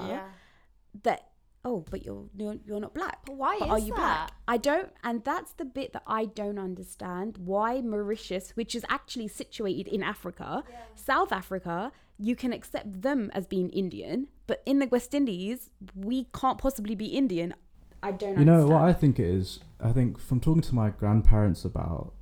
that 1.04 1.22
oh, 1.66 1.86
but 1.90 2.04
you're 2.06 2.26
you're, 2.36 2.58
you're 2.66 2.80
not 2.80 2.94
black. 2.94 3.20
But 3.26 3.36
why 3.38 3.56
But 3.60 3.70
are 3.70 3.80
you 3.80 3.94
that? 3.96 4.28
black? 4.28 4.32
I 4.48 4.58
don't, 4.58 4.90
and 5.04 5.24
that's 5.24 5.54
the 5.54 5.66
bit 5.66 5.94
that 5.94 6.04
I 6.06 6.26
don't 6.26 6.60
understand. 6.60 7.38
Why 7.38 7.82
Mauritius, 7.82 8.52
which 8.60 8.76
is 8.76 8.86
actually 8.90 9.30
situated 9.30 9.88
in 9.88 10.04
Africa, 10.04 10.64
South 10.96 11.32
Africa, 11.32 11.92
you 12.20 12.36
can 12.36 12.52
accept 12.54 13.02
them 13.02 13.32
as 13.34 13.48
being 13.48 13.70
Indian, 13.70 14.28
but 14.46 14.62
in 14.66 14.80
the 14.80 14.88
West 14.88 15.14
Indies, 15.14 15.70
we 15.96 16.28
can't 16.40 16.58
possibly 16.58 16.96
be 16.96 17.08
Indian. 17.08 17.56
I 18.04 18.12
don't. 18.12 18.38
You 18.38 18.46
know 18.46 18.62
understand. 18.62 18.70
what 18.70 18.82
I 18.84 18.94
think 18.94 19.20
it 19.20 19.26
is? 19.26 19.60
I 19.80 19.92
think 19.92 20.20
from 20.20 20.40
talking 20.40 20.62
to 20.62 20.76
my 20.76 20.90
grandparents 20.90 21.66
about 21.66 22.14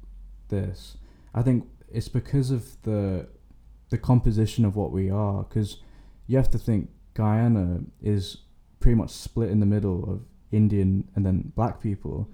this, 0.49 0.97
I 1.33 1.41
think 1.41 1.67
it's 1.91 2.07
because 2.07 2.51
of 2.51 2.81
the 2.83 3.27
the 3.89 3.97
composition 3.97 4.63
of 4.63 4.75
what 4.75 4.91
we 4.91 5.09
are. 5.09 5.43
Because 5.43 5.77
you 6.27 6.37
have 6.37 6.49
to 6.51 6.57
think 6.57 6.89
Guyana 7.15 7.81
is 8.01 8.37
pretty 8.79 8.95
much 8.95 9.09
split 9.09 9.49
in 9.49 9.59
the 9.59 9.65
middle 9.65 10.09
of 10.09 10.21
Indian 10.51 11.09
and 11.15 11.25
then 11.25 11.51
black 11.55 11.81
people. 11.81 12.29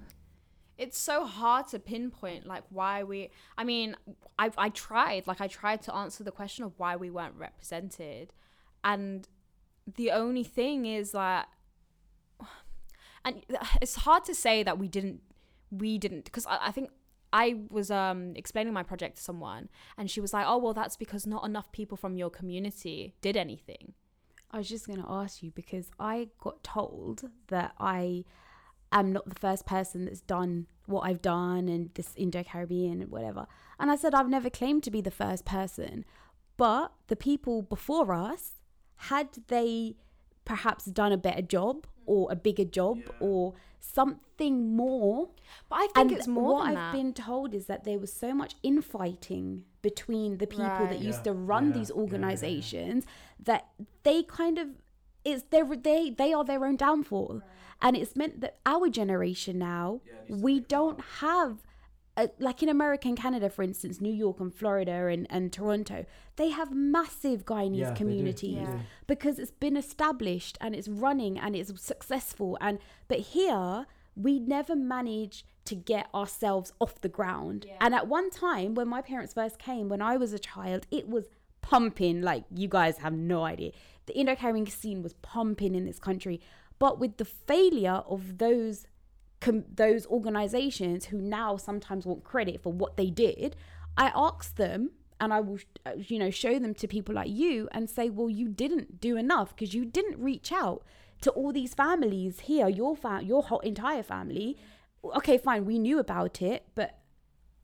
it's 0.76 0.98
so 0.98 1.24
hard 1.26 1.66
to 1.66 1.78
pinpoint 1.78 2.46
like 2.46 2.62
why 2.70 3.02
we 3.02 3.30
i 3.60 3.64
mean 3.64 3.96
i 4.38 4.46
i 4.56 4.68
tried 4.68 5.26
like 5.26 5.40
i 5.40 5.48
tried 5.48 5.80
to 5.82 5.92
answer 6.02 6.22
the 6.22 6.30
question 6.30 6.62
of 6.64 6.72
why 6.78 6.94
we 6.94 7.10
weren't 7.10 7.34
represented 7.34 8.32
and 8.84 9.26
the 9.96 10.10
only 10.12 10.44
thing 10.44 10.86
is 10.86 11.10
that 11.12 11.48
and 13.24 13.44
it's 13.80 13.96
hard 13.96 14.24
to 14.24 14.34
say 14.34 14.62
that 14.62 14.78
we 14.78 14.88
didn't 14.88 15.20
we 15.70 15.98
didn't 15.98 16.24
because 16.24 16.46
I, 16.46 16.58
I 16.68 16.70
think 16.70 16.90
I 17.32 17.56
was 17.70 17.90
um 17.90 18.34
explaining 18.36 18.72
my 18.72 18.82
project 18.82 19.16
to 19.16 19.22
someone 19.22 19.68
and 19.96 20.10
she 20.10 20.20
was 20.20 20.32
like, 20.32 20.46
"Oh, 20.46 20.58
well 20.58 20.74
that's 20.74 20.96
because 20.96 21.26
not 21.26 21.44
enough 21.44 21.70
people 21.72 21.96
from 21.96 22.16
your 22.16 22.30
community 22.30 23.14
did 23.20 23.36
anything." 23.36 23.94
I 24.50 24.58
was 24.58 24.68
just 24.68 24.86
going 24.86 25.02
to 25.02 25.10
ask 25.10 25.42
you 25.42 25.50
because 25.50 25.90
I 26.00 26.28
got 26.40 26.62
told 26.64 27.28
that 27.48 27.74
I 27.78 28.24
am 28.92 29.12
not 29.12 29.28
the 29.28 29.34
first 29.34 29.66
person 29.66 30.06
that's 30.06 30.22
done 30.22 30.66
what 30.86 31.02
I've 31.02 31.20
done 31.20 31.68
and 31.68 31.90
this 31.94 32.14
Indo 32.16 32.42
Caribbean 32.42 33.02
and 33.02 33.10
whatever. 33.10 33.46
And 33.78 33.90
I 33.90 33.96
said, 33.96 34.14
I've 34.14 34.28
never 34.28 34.48
claimed 34.48 34.82
to 34.84 34.90
be 34.90 35.02
the 35.02 35.10
first 35.10 35.44
person. 35.44 36.04
But 36.56 36.92
the 37.08 37.16
people 37.16 37.62
before 37.62 38.12
us, 38.14 38.54
had 38.96 39.28
they 39.48 39.96
perhaps 40.44 40.86
done 40.86 41.12
a 41.12 41.18
better 41.18 41.42
job 41.42 41.86
or 42.14 42.22
a 42.30 42.36
bigger 42.36 42.64
job 42.78 42.98
or 43.20 43.54
something 43.80 44.76
more, 44.76 45.28
But 45.68 45.76
I 45.76 45.86
think 45.86 45.96
and 45.98 46.12
it's 46.12 46.26
more 46.26 46.54
what 46.54 46.66
than 46.66 46.76
I've 46.76 46.92
that. 46.92 46.98
been 46.98 47.12
told 47.12 47.54
is 47.54 47.66
that 47.66 47.84
there 47.84 47.98
was 47.98 48.12
so 48.12 48.30
much 48.34 48.52
infighting 48.62 49.64
between 49.82 50.38
the 50.38 50.46
people 50.46 50.66
Right. 50.66 50.90
that 50.90 51.00
used 51.00 51.24
to 51.24 51.32
run 51.32 51.66
yeah, 51.68 51.72
these 51.78 51.90
yeah, 51.90 51.94
yeah, 51.96 52.00
yeah. 52.00 52.04
organizations 52.04 53.04
that 53.48 53.62
they 54.02 54.22
kind 54.40 54.58
of 54.58 54.68
it's 55.24 55.44
their 55.52 55.64
they 55.88 56.10
they 56.10 56.32
are 56.32 56.44
their 56.44 56.64
own 56.68 56.76
downfall. 56.76 57.42
And 57.80 57.96
it's 57.96 58.16
meant 58.16 58.40
that 58.40 58.54
our 58.74 58.88
generation 59.00 59.58
now 59.58 60.00
we 60.28 60.54
don't 60.60 61.00
have 61.20 61.52
a, 62.18 62.28
like 62.38 62.62
in 62.62 62.68
America 62.68 63.08
and 63.08 63.16
Canada, 63.16 63.48
for 63.48 63.62
instance, 63.62 64.00
New 64.00 64.12
York 64.12 64.40
and 64.40 64.52
Florida 64.54 65.06
and, 65.06 65.26
and 65.30 65.52
Toronto, 65.52 66.04
they 66.36 66.50
have 66.50 66.70
massive 66.74 67.44
Guyanese 67.46 67.78
Yeah, 67.78 67.94
communities 67.94 68.66
they 68.68 68.72
do. 68.72 68.80
because 69.06 69.38
it's 69.38 69.50
been 69.52 69.76
established 69.76 70.58
and 70.60 70.74
it's 70.74 70.88
running 70.88 71.38
and 71.38 71.54
it's 71.56 71.72
successful. 71.82 72.58
And 72.60 72.78
but 73.06 73.20
here 73.20 73.86
we 74.16 74.38
never 74.40 74.74
managed 74.74 75.44
to 75.66 75.74
get 75.76 76.08
ourselves 76.14 76.72
off 76.80 77.00
the 77.00 77.08
ground. 77.08 77.66
And 77.80 77.94
at 77.94 78.08
one 78.08 78.30
time, 78.30 78.74
when 78.74 78.88
my 78.88 79.00
parents 79.00 79.32
first 79.34 79.58
came, 79.58 79.88
when 79.88 80.02
I 80.02 80.16
was 80.16 80.32
a 80.32 80.38
child, 80.38 80.86
it 80.90 81.08
was 81.08 81.26
pumping 81.60 82.22
like 82.22 82.44
you 82.54 82.68
guys 82.68 82.98
have 82.98 83.12
no 83.12 83.44
idea. 83.44 83.72
The 84.06 84.18
Indo 84.18 84.34
Caribbean 84.34 84.66
scene 84.66 85.02
was 85.02 85.12
pumping 85.14 85.74
in 85.74 85.84
this 85.84 85.98
country, 85.98 86.40
but 86.78 86.98
with 86.98 87.18
the 87.18 87.24
failure 87.24 88.02
of 88.08 88.38
those 88.38 88.86
com- 89.40 89.64
those 89.72 90.06
organizations 90.06 91.06
who 91.06 91.18
now 91.20 91.56
sometimes 91.56 92.06
want 92.06 92.24
credit 92.24 92.62
for 92.62 92.72
what 92.72 92.96
they 92.96 93.10
did, 93.10 93.56
I 93.96 94.12
asked 94.14 94.56
them 94.56 94.90
and 95.20 95.32
I 95.32 95.40
will, 95.40 95.58
uh, 95.84 95.92
you 95.96 96.18
know, 96.18 96.30
show 96.30 96.58
them 96.58 96.74
to 96.74 96.86
people 96.86 97.14
like 97.14 97.30
you 97.30 97.68
and 97.72 97.90
say, 97.90 98.08
well, 98.08 98.30
you 98.30 98.48
didn't 98.48 99.00
do 99.00 99.16
enough 99.16 99.54
because 99.54 99.74
you 99.74 99.84
didn't 99.84 100.18
reach 100.22 100.52
out 100.52 100.84
to 101.22 101.30
all 101.32 101.52
these 101.52 101.74
families 101.74 102.40
here, 102.40 102.68
your 102.68 102.96
fa- 102.96 103.22
your 103.24 103.42
whole 103.42 103.58
entire 103.60 104.02
family. 104.02 104.56
Okay, 105.04 105.38
fine, 105.38 105.64
we 105.64 105.78
knew 105.78 105.98
about 105.98 106.40
it, 106.40 106.66
but 106.74 106.98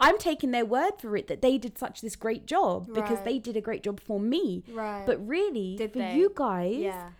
I'm 0.01 0.18
taking 0.18 0.51
their 0.51 0.64
word 0.64 0.93
for 0.99 1.16
it 1.16 1.29
that 1.29 1.41
they 1.41 1.57
did 1.57 1.79
such 1.79 2.01
this 2.01 2.16
great 2.16 2.47
job 2.47 2.93
because 2.93 3.22
they 3.25 3.39
did 3.39 3.57
a 3.57 3.61
great 3.61 3.83
job 3.83 4.01
for 4.01 4.18
me. 4.18 4.64
Right. 4.68 5.05
But 5.07 5.25
really, 5.27 5.77
Did 5.77 5.93
for 5.93 6.01
they? 6.01 6.16
you 6.16 6.33
guys, 6.35 6.77
yeah. 6.79 7.11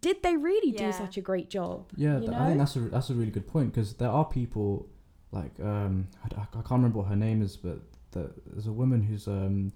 Did 0.00 0.22
they 0.22 0.36
really 0.36 0.72
do 0.72 0.90
such 0.92 1.16
a 1.16 1.20
great 1.20 1.48
job? 1.50 1.88
Yeah, 1.96 2.14
you 2.14 2.20
th- 2.20 2.30
know? 2.30 2.38
I 2.38 2.46
think 2.46 2.58
that's 2.58 2.76
a 2.76 2.80
that's 2.80 3.10
a 3.10 3.14
really 3.14 3.30
good 3.30 3.46
point 3.46 3.72
because 3.72 3.94
there 3.94 4.10
are 4.10 4.24
people 4.24 4.88
like 5.32 5.52
um 5.60 6.08
I, 6.24 6.28
d- 6.28 6.36
I 6.38 6.44
can't 6.56 6.70
remember 6.70 6.98
what 6.98 7.08
her 7.08 7.16
name 7.16 7.42
is, 7.42 7.56
but 7.56 7.78
the, 8.12 8.30
there's 8.46 8.66
a 8.66 8.72
woman 8.72 9.02
who's 9.02 9.28
um 9.28 9.72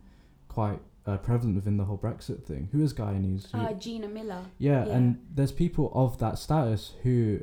quite 0.48 0.80
uh, 1.06 1.16
prevalent 1.16 1.56
within 1.56 1.76
the 1.76 1.84
whole 1.84 1.98
Brexit 1.98 2.44
thing. 2.44 2.68
Who 2.72 2.82
is 2.82 2.92
Guyanese? 2.94 3.50
Who, 3.52 3.58
Uh, 3.58 3.72
Gina 3.74 4.08
Miller. 4.08 4.44
yeah, 4.58 4.86
yeah. 4.86 4.92
and 4.94 5.18
there's 5.34 5.50
people 5.52 5.90
of 5.94 6.18
that 6.18 6.38
status 6.38 6.92
who 7.02 7.40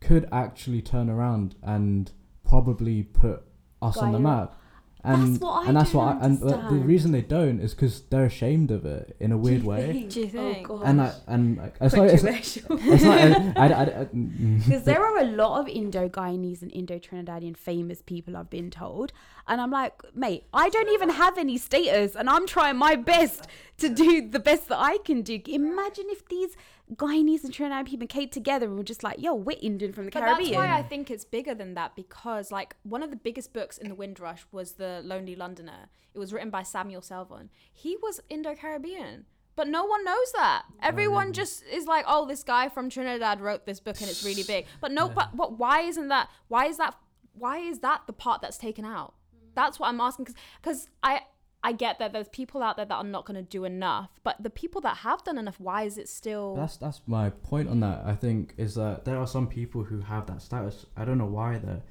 could 0.00 0.28
actually 0.32 0.82
turn 0.82 1.08
around 1.08 1.54
and 1.62 2.12
probably 2.44 3.02
put 3.02 3.42
us 3.80 3.96
on 3.98 4.12
the 4.12 4.18
map. 4.18 4.54
And, 5.02 5.32
That's 5.34 5.40
what 5.42 5.52
I 5.64 5.68
and 5.68 5.76
that's 5.76 5.92
don't 5.92 6.04
what 6.04 6.16
I, 6.22 6.24
and 6.26 6.40
the- 6.40 6.56
the 6.68 6.76
reason 6.84 7.12
they 7.12 7.22
don't 7.22 7.60
is 7.60 7.72
because 7.74 8.02
they're 8.10 8.26
ashamed 8.26 8.70
of 8.70 8.84
it 8.84 9.16
in 9.18 9.32
a 9.32 9.38
weird 9.38 9.64
way. 9.64 10.06
Do 10.08 10.20
you 10.20 10.28
think? 10.28 10.68
Oh, 10.70 10.82
And 10.84 11.00
I 11.00 11.06
gosh. 11.06 11.14
and 11.26 11.56
like, 11.56 11.74
it's 11.80 11.94
not, 11.94 12.06
it's, 12.06 12.24
it's 12.24 13.02
not 13.04 13.18
I, 13.18 13.66
I, 13.68 13.82
I, 13.82 13.84
mm, 14.14 14.64
Because 14.64 14.84
there 14.84 15.02
are 15.02 15.18
a 15.18 15.24
lot 15.24 15.60
of 15.60 15.68
Indo 15.68 16.08
Guyanese 16.08 16.60
and 16.62 16.70
Indo 16.72 16.98
Trinidadian 16.98 17.56
famous 17.56 18.02
people, 18.02 18.36
I've 18.36 18.50
been 18.50 18.70
told. 18.70 19.12
And 19.48 19.60
I'm 19.60 19.70
like, 19.70 19.94
mate, 20.14 20.44
I 20.52 20.68
don't 20.68 20.90
even 20.90 21.08
have 21.08 21.38
any 21.38 21.56
status, 21.56 22.14
and 22.14 22.28
I'm 22.28 22.46
trying 22.46 22.76
my 22.76 22.94
best 22.94 23.46
to 23.78 23.88
do 23.88 24.28
the 24.28 24.38
best 24.38 24.68
that 24.68 24.78
I 24.78 24.98
can 24.98 25.22
do. 25.22 25.40
Imagine 25.46 26.04
if 26.08 26.28
these 26.28 26.56
Guyanese 26.96 27.44
and 27.44 27.52
Trinidad 27.52 27.86
people 27.86 28.06
came 28.06 28.28
together 28.28 28.66
and 28.66 28.76
were 28.76 28.82
just 28.82 29.02
like, 29.04 29.20
yo, 29.20 29.34
we're 29.34 29.58
Indian 29.62 29.92
from 29.92 30.06
the 30.06 30.10
But 30.10 30.20
Caribbean. 30.22 30.52
that's 30.52 30.56
why 30.56 30.76
I 30.76 30.82
think 30.82 31.10
it's 31.10 31.24
bigger 31.24 31.54
than 31.54 31.74
that 31.74 31.94
because, 31.94 32.50
like, 32.50 32.74
one 32.82 33.02
of 33.02 33.10
the 33.10 33.16
biggest 33.16 33.52
books 33.52 33.78
in 33.78 33.88
the 33.88 33.94
Windrush 33.94 34.44
was 34.50 34.72
The 34.72 35.00
Lonely 35.04 35.36
Londoner. 35.36 35.88
It 36.14 36.18
was 36.18 36.32
written 36.32 36.50
by 36.50 36.62
Samuel 36.64 37.00
Selvon. 37.00 37.48
He 37.72 37.96
was 38.02 38.20
Indo 38.28 38.54
Caribbean, 38.56 39.26
but 39.54 39.68
no 39.68 39.84
one 39.84 40.04
knows 40.04 40.32
that. 40.32 40.64
Everyone 40.82 41.32
just 41.32 41.62
is 41.70 41.86
like, 41.86 42.04
"Oh, 42.08 42.26
this 42.26 42.42
guy 42.42 42.68
from 42.68 42.90
Trinidad 42.90 43.40
wrote 43.40 43.66
this 43.66 43.78
book 43.78 44.00
and 44.00 44.10
it's 44.10 44.24
really 44.24 44.42
big." 44.42 44.66
But 44.80 44.90
no, 44.90 45.08
but, 45.08 45.36
but 45.36 45.58
why 45.58 45.82
isn't 45.82 46.08
that? 46.08 46.28
Why 46.48 46.66
is 46.66 46.78
that? 46.78 46.96
Why 47.34 47.58
is 47.58 47.78
that 47.80 48.02
the 48.08 48.12
part 48.12 48.42
that's 48.42 48.58
taken 48.58 48.84
out? 48.84 49.14
Mm. 49.36 49.54
That's 49.54 49.78
what 49.78 49.88
I'm 49.88 50.00
asking 50.00 50.28
because 50.60 50.88
I. 51.02 51.20
I 51.62 51.72
get 51.72 51.98
that 51.98 52.12
there's 52.12 52.28
people 52.28 52.62
out 52.62 52.76
there 52.76 52.86
that 52.86 52.94
are 52.94 53.04
not 53.04 53.26
going 53.26 53.36
to 53.36 53.42
do 53.42 53.64
enough, 53.64 54.18
but 54.22 54.42
the 54.42 54.48
people 54.48 54.80
that 54.80 54.98
have 54.98 55.22
done 55.24 55.36
enough, 55.36 55.60
why 55.60 55.82
is 55.82 55.98
it 55.98 56.08
still? 56.08 56.56
That's 56.56 56.76
that's 56.78 57.02
my 57.06 57.30
point 57.30 57.68
on 57.68 57.80
that. 57.80 58.02
I 58.04 58.14
think 58.14 58.54
is 58.56 58.74
that 58.76 59.04
there 59.04 59.18
are 59.18 59.26
some 59.26 59.46
people 59.46 59.84
who 59.84 60.00
have 60.00 60.26
that 60.26 60.40
status. 60.40 60.86
I 60.96 61.04
don't 61.04 61.18
know 61.18 61.26
why 61.26 61.58
they're. 61.58 61.82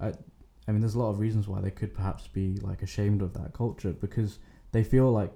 I, 0.00 0.12
I 0.66 0.72
mean, 0.72 0.80
there's 0.80 0.94
a 0.94 0.98
lot 0.98 1.10
of 1.10 1.20
reasons 1.20 1.46
why 1.46 1.60
they 1.60 1.70
could 1.70 1.94
perhaps 1.94 2.26
be 2.26 2.56
like 2.62 2.82
ashamed 2.82 3.22
of 3.22 3.34
that 3.34 3.52
culture 3.52 3.92
because 3.92 4.38
they 4.72 4.82
feel 4.82 5.12
like 5.12 5.32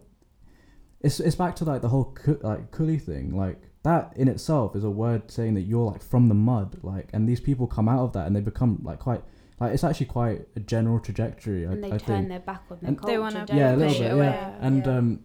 it's 1.01 1.21
it's 1.21 1.37
back 1.37 1.55
to 1.57 1.65
like 1.65 1.83
the 1.83 1.89
whole 1.89 2.13
cu- 2.13 2.41
like 2.43 2.73
coolie 2.73 3.01
thing. 3.01 3.37
Like 3.37 3.61
that 3.85 4.13
in 4.17 4.27
itself 4.27 4.75
is 4.75 4.83
a 4.83 4.91
word 4.91 5.31
saying 5.31 5.55
that 5.55 5.63
you're 5.63 5.93
like 5.93 6.03
from 6.03 6.29
the 6.29 6.35
mud. 6.35 6.79
Like, 6.83 7.09
and 7.13 7.29
these 7.29 7.41
people 7.41 7.69
come 7.69 7.89
out 7.89 8.01
of 8.01 8.13
that 8.15 8.27
and 8.27 8.35
they 8.35 8.41
become 8.41 8.81
like 8.83 8.99
quite 8.99 9.23
like 9.61 9.73
it's 9.73 9.85
actually 9.85 10.07
quite 10.07 10.47
a 10.57 10.61
general 10.61 11.01
trajectory. 11.01 11.67
I, 11.67 11.73
and 11.73 11.83
they 11.85 11.89
I 11.93 11.99
turn 11.99 12.17
think. 12.19 12.29
their 12.29 12.41
back 12.41 12.63
on 12.71 12.79
their 12.81 12.89
And- 12.89 12.99
culture. 12.99 13.13
They 13.13 13.19
wanna 13.19 13.47
yeah, 13.53 13.75
a 13.75 13.77
little 13.77 13.99
bit, 13.99 14.13
it 14.13 14.17
yeah. 14.17 14.55
And 14.61 14.85
Yeah. 14.87 14.97
um, 14.97 15.21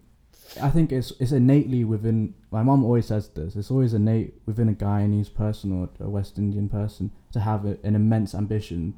I 0.61 0.69
think 0.69 0.91
it's 0.91 1.11
it's 1.19 1.32
innately 1.32 1.84
within. 1.86 2.34
My 2.51 2.63
mom 2.63 2.84
always 2.84 3.05
says 3.07 3.29
this. 3.29 3.55
It's 3.55 3.71
always 3.71 3.93
innate 3.93 4.34
within 4.45 4.67
a 4.69 4.73
Guyanese 4.73 5.34
person 5.34 5.71
or 5.71 5.89
a 5.99 6.09
West 6.09 6.38
Indian 6.38 6.67
person 6.69 7.11
to 7.32 7.39
have 7.39 7.65
a, 7.65 7.77
an 7.84 7.95
immense 7.95 8.36
ambition, 8.36 8.93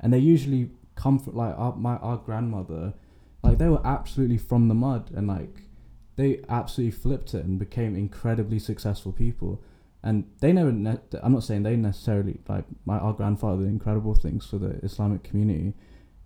and 0.00 0.12
they 0.12 0.18
usually 0.18 0.70
come 0.96 1.18
from 1.18 1.34
like 1.36 1.54
our 1.58 1.74
my 1.76 1.96
our 1.96 2.18
grandmother, 2.18 2.92
like 3.42 3.56
they 3.58 3.68
were 3.68 3.84
absolutely 3.86 4.36
from 4.36 4.68
the 4.68 4.74
mud 4.74 5.10
and 5.14 5.26
like 5.26 5.62
they 6.16 6.40
absolutely 6.50 6.90
flipped 6.90 7.32
it 7.32 7.46
and 7.46 7.58
became 7.58 7.96
incredibly 7.96 8.58
successful 8.58 9.12
people. 9.12 9.62
And 10.02 10.24
they 10.40 10.52
never. 10.52 10.72
Ne- 10.72 10.98
I'm 11.22 11.32
not 11.32 11.44
saying 11.44 11.62
they 11.62 11.76
necessarily 11.76 12.40
like 12.48 12.64
my 12.84 12.98
our 12.98 13.12
grandfather 13.12 13.62
did 13.62 13.68
incredible 13.68 14.14
things 14.14 14.46
for 14.46 14.58
the 14.58 14.70
Islamic 14.84 15.22
community, 15.22 15.74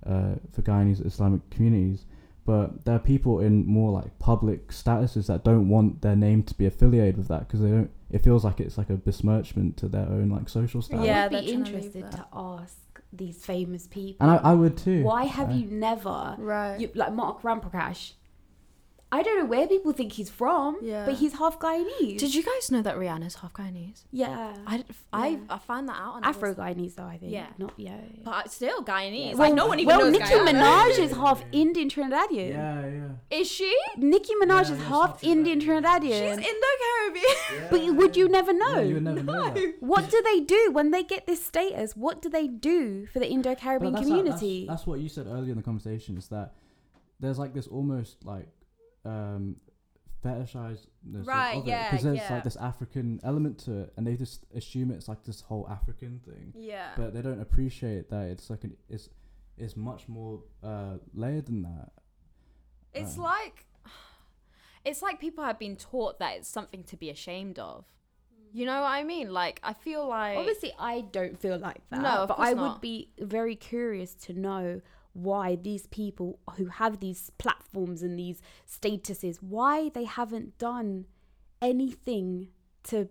uh, 0.07 0.35
for 0.53 0.63
Guyanese 0.63 1.05
Islamic 1.05 1.49
communities. 1.51 2.05
But 2.47 2.85
there 2.85 2.95
are 2.95 2.99
people 2.99 3.41
in 3.41 3.67
more 3.67 3.91
like 3.91 4.19
public 4.19 4.69
statuses 4.69 5.29
that 5.29 5.45
don't 5.45 5.69
want 5.71 6.03
their 6.03 6.15
name 6.15 6.43
to 6.43 6.55
be 6.55 6.67
affiliated 6.67 7.17
with 7.17 7.29
that 7.29 7.41
because 7.41 7.61
they 7.61 7.71
don't. 7.71 7.91
It 8.11 8.23
feels 8.23 8.45
like 8.45 8.61
it's 8.61 8.77
like 8.77 8.91
a 8.91 8.97
besmirchment 8.97 9.77
to 9.79 9.89
their 9.89 10.07
own 10.07 10.29
like 10.29 10.49
social 10.49 10.83
status. 10.83 11.07
Yeah, 11.07 11.25
I 11.25 11.29
they're 11.29 11.41
would 11.41 11.47
be 11.47 11.53
to 11.53 11.53
interested 11.59 12.11
to 12.13 12.27
ask 12.35 12.77
these 13.13 13.45
famous 13.45 13.87
people. 13.87 14.17
And 14.29 14.31
I, 14.31 14.51
I 14.51 14.55
would 14.55 14.77
too. 14.77 15.03
Why 15.05 15.25
have 15.25 15.53
you 15.53 15.67
never, 15.71 16.35
Right. 16.39 16.79
you, 16.81 16.91
like 16.95 17.13
Mark 17.15 17.43
Ramprakash? 17.43 18.13
I 19.17 19.23
don't 19.23 19.39
know 19.41 19.45
where 19.55 19.67
people 19.75 19.93
think 19.93 20.11
he's 20.19 20.29
from, 20.41 20.71
Yeah. 20.83 21.05
but 21.07 21.15
he's 21.21 21.35
half 21.41 21.55
Guyanese. 21.65 22.19
Did 22.19 22.35
you 22.35 22.43
guys 22.51 22.65
know 22.73 22.83
that 22.83 22.97
Rihanna's 22.97 23.37
half 23.37 23.53
Guyanese? 23.59 24.01
Yeah, 24.11 24.55
I, 24.67 24.85
I, 25.13 25.29
Yeah. 25.29 25.39
I 25.57 25.59
found 25.71 25.89
that 25.91 25.99
out. 26.05 26.17
and 26.17 26.25
I 26.25 26.29
was- 26.29 26.37
Afro 26.37 26.51
Guyanese 26.61 26.95
though. 26.97 27.05
I 27.15 27.19
think. 27.19 27.33
Yeah. 27.33 27.47
Not 27.59 27.73
yeah. 27.77 28.01
But 28.25 28.31
uh, 28.47 28.49
still 28.49 28.81
Guyanese. 28.83 29.35
Well, 29.37 29.49
like 29.51 29.55
no 29.55 29.67
one 29.69 29.79
even 29.79 29.89
well, 29.97 30.01
knows 30.11 30.13
Nicki 30.19 30.31
Guyana. 30.35 30.53
Minaj 30.59 30.91
is 31.07 31.11
Yeah. 31.13 31.17
half 31.25 31.45
Indian 31.53 31.89
Trinidadian. 31.89 32.49
Yeah, 32.51 32.87
yeah. 32.99 33.39
Is 33.39 33.47
she? 33.57 33.73
Nicki 33.97 34.35
Minaj 34.43 34.65
Yeah, 34.69 34.75
is 34.75 34.79
yeah, 34.81 34.89
half 34.95 35.23
Indian. 35.23 35.61
Trinidadian. 35.61 36.37
She's 36.39 36.47
Indo-Caribbean. 36.53 37.69
but 37.71 37.81
you- 37.85 37.95
would 37.95 38.17
you 38.17 38.29
never 38.29 38.53
know? 38.53 38.77
Yeah, 38.77 38.89
you 38.91 38.95
would 38.95 39.05
never 39.05 39.23
know. 39.23 39.51
that. 39.55 39.75
what 39.81 40.11
do 40.11 40.21
they 40.23 40.41
do 40.41 40.71
when 40.73 40.91
they 40.91 41.03
get 41.05 41.27
this 41.27 41.45
status? 41.45 41.97
What 41.97 42.21
do 42.23 42.29
they 42.29 42.47
do 42.49 43.07
for 43.13 43.19
the 43.21 43.29
Indo-Caribbean 43.31 43.93
that's 43.93 44.09
how- 44.09 44.17
community? 44.17 44.67
that's, 44.67 44.81
that's 44.81 44.87
what 44.89 44.99
you 45.01 45.09
said 45.09 45.27
earlier 45.27 45.51
in 45.53 45.57
the 45.57 45.63
conversation 45.63 46.17
is 46.19 46.29
that 46.29 46.55
there's 47.21 47.39
like 47.39 47.55
this 47.55 47.67
almost 47.69 48.25
like 48.25 48.49
um 49.05 49.57
fetishizedness 50.25 51.27
Right, 51.27 51.57
of 51.59 51.67
yeah, 51.67 51.91
because 51.91 52.05
there's 52.05 52.17
yeah. 52.19 52.33
like 52.35 52.45
this 52.45 52.57
African 52.57 53.21
element 53.23 53.59
to 53.61 53.81
it 53.81 53.93
and 53.97 54.07
they 54.07 54.17
just 54.17 54.47
assume 54.55 54.91
it's 54.91 55.07
like 55.09 55.23
this 55.25 55.43
whole 55.43 55.69
African 55.69 56.21
thing 56.25 56.53
Yeah. 56.57 56.91
but 56.97 57.13
they 57.13 57.21
don't 57.23 57.41
appreciate 57.41 58.09
that 58.11 58.29
it's 58.29 58.49
like 58.49 58.65
an 58.65 58.77
it's 58.89 59.09
it's 59.59 59.77
much 59.77 60.09
more 60.09 60.43
uh 60.63 60.95
layered 61.13 61.47
than 61.47 61.63
that 61.63 61.91
It's 62.95 63.19
Uh, 63.19 63.23
like 63.23 63.67
it's 64.85 65.03
like 65.03 65.21
people 65.21 65.45
have 65.45 65.59
been 65.59 65.77
taught 65.77 66.19
that 66.21 66.37
it's 66.37 66.49
something 66.49 66.85
to 66.85 66.97
be 66.97 67.11
ashamed 67.11 67.59
of. 67.59 67.85
You 68.53 68.67
know 68.67 68.81
what 68.83 68.91
I 68.93 69.03
mean? 69.03 69.33
Like 69.33 69.61
I 69.65 69.73
feel 69.73 70.07
like 70.09 70.39
Obviously, 70.39 70.73
I 70.79 71.01
don't 71.01 71.37
feel 71.39 71.59
like 71.59 71.83
that. 71.91 72.01
No, 72.01 72.09
of 72.23 72.29
but 72.29 72.39
I 72.39 72.53
not. 72.53 72.63
would 72.75 72.81
be 72.81 73.11
very 73.19 73.57
curious 73.57 74.15
to 74.27 74.33
know 74.33 74.81
why 75.15 75.57
these 75.57 75.87
people 75.87 76.39
who 76.57 76.67
have 76.67 77.01
these 77.01 77.31
platforms 77.39 78.03
and 78.03 78.19
these 78.19 78.43
statuses, 78.69 79.37
why 79.37 79.89
they 79.89 80.05
haven't 80.05 80.59
done 80.59 81.07
anything 81.63 82.49
to 82.85 83.09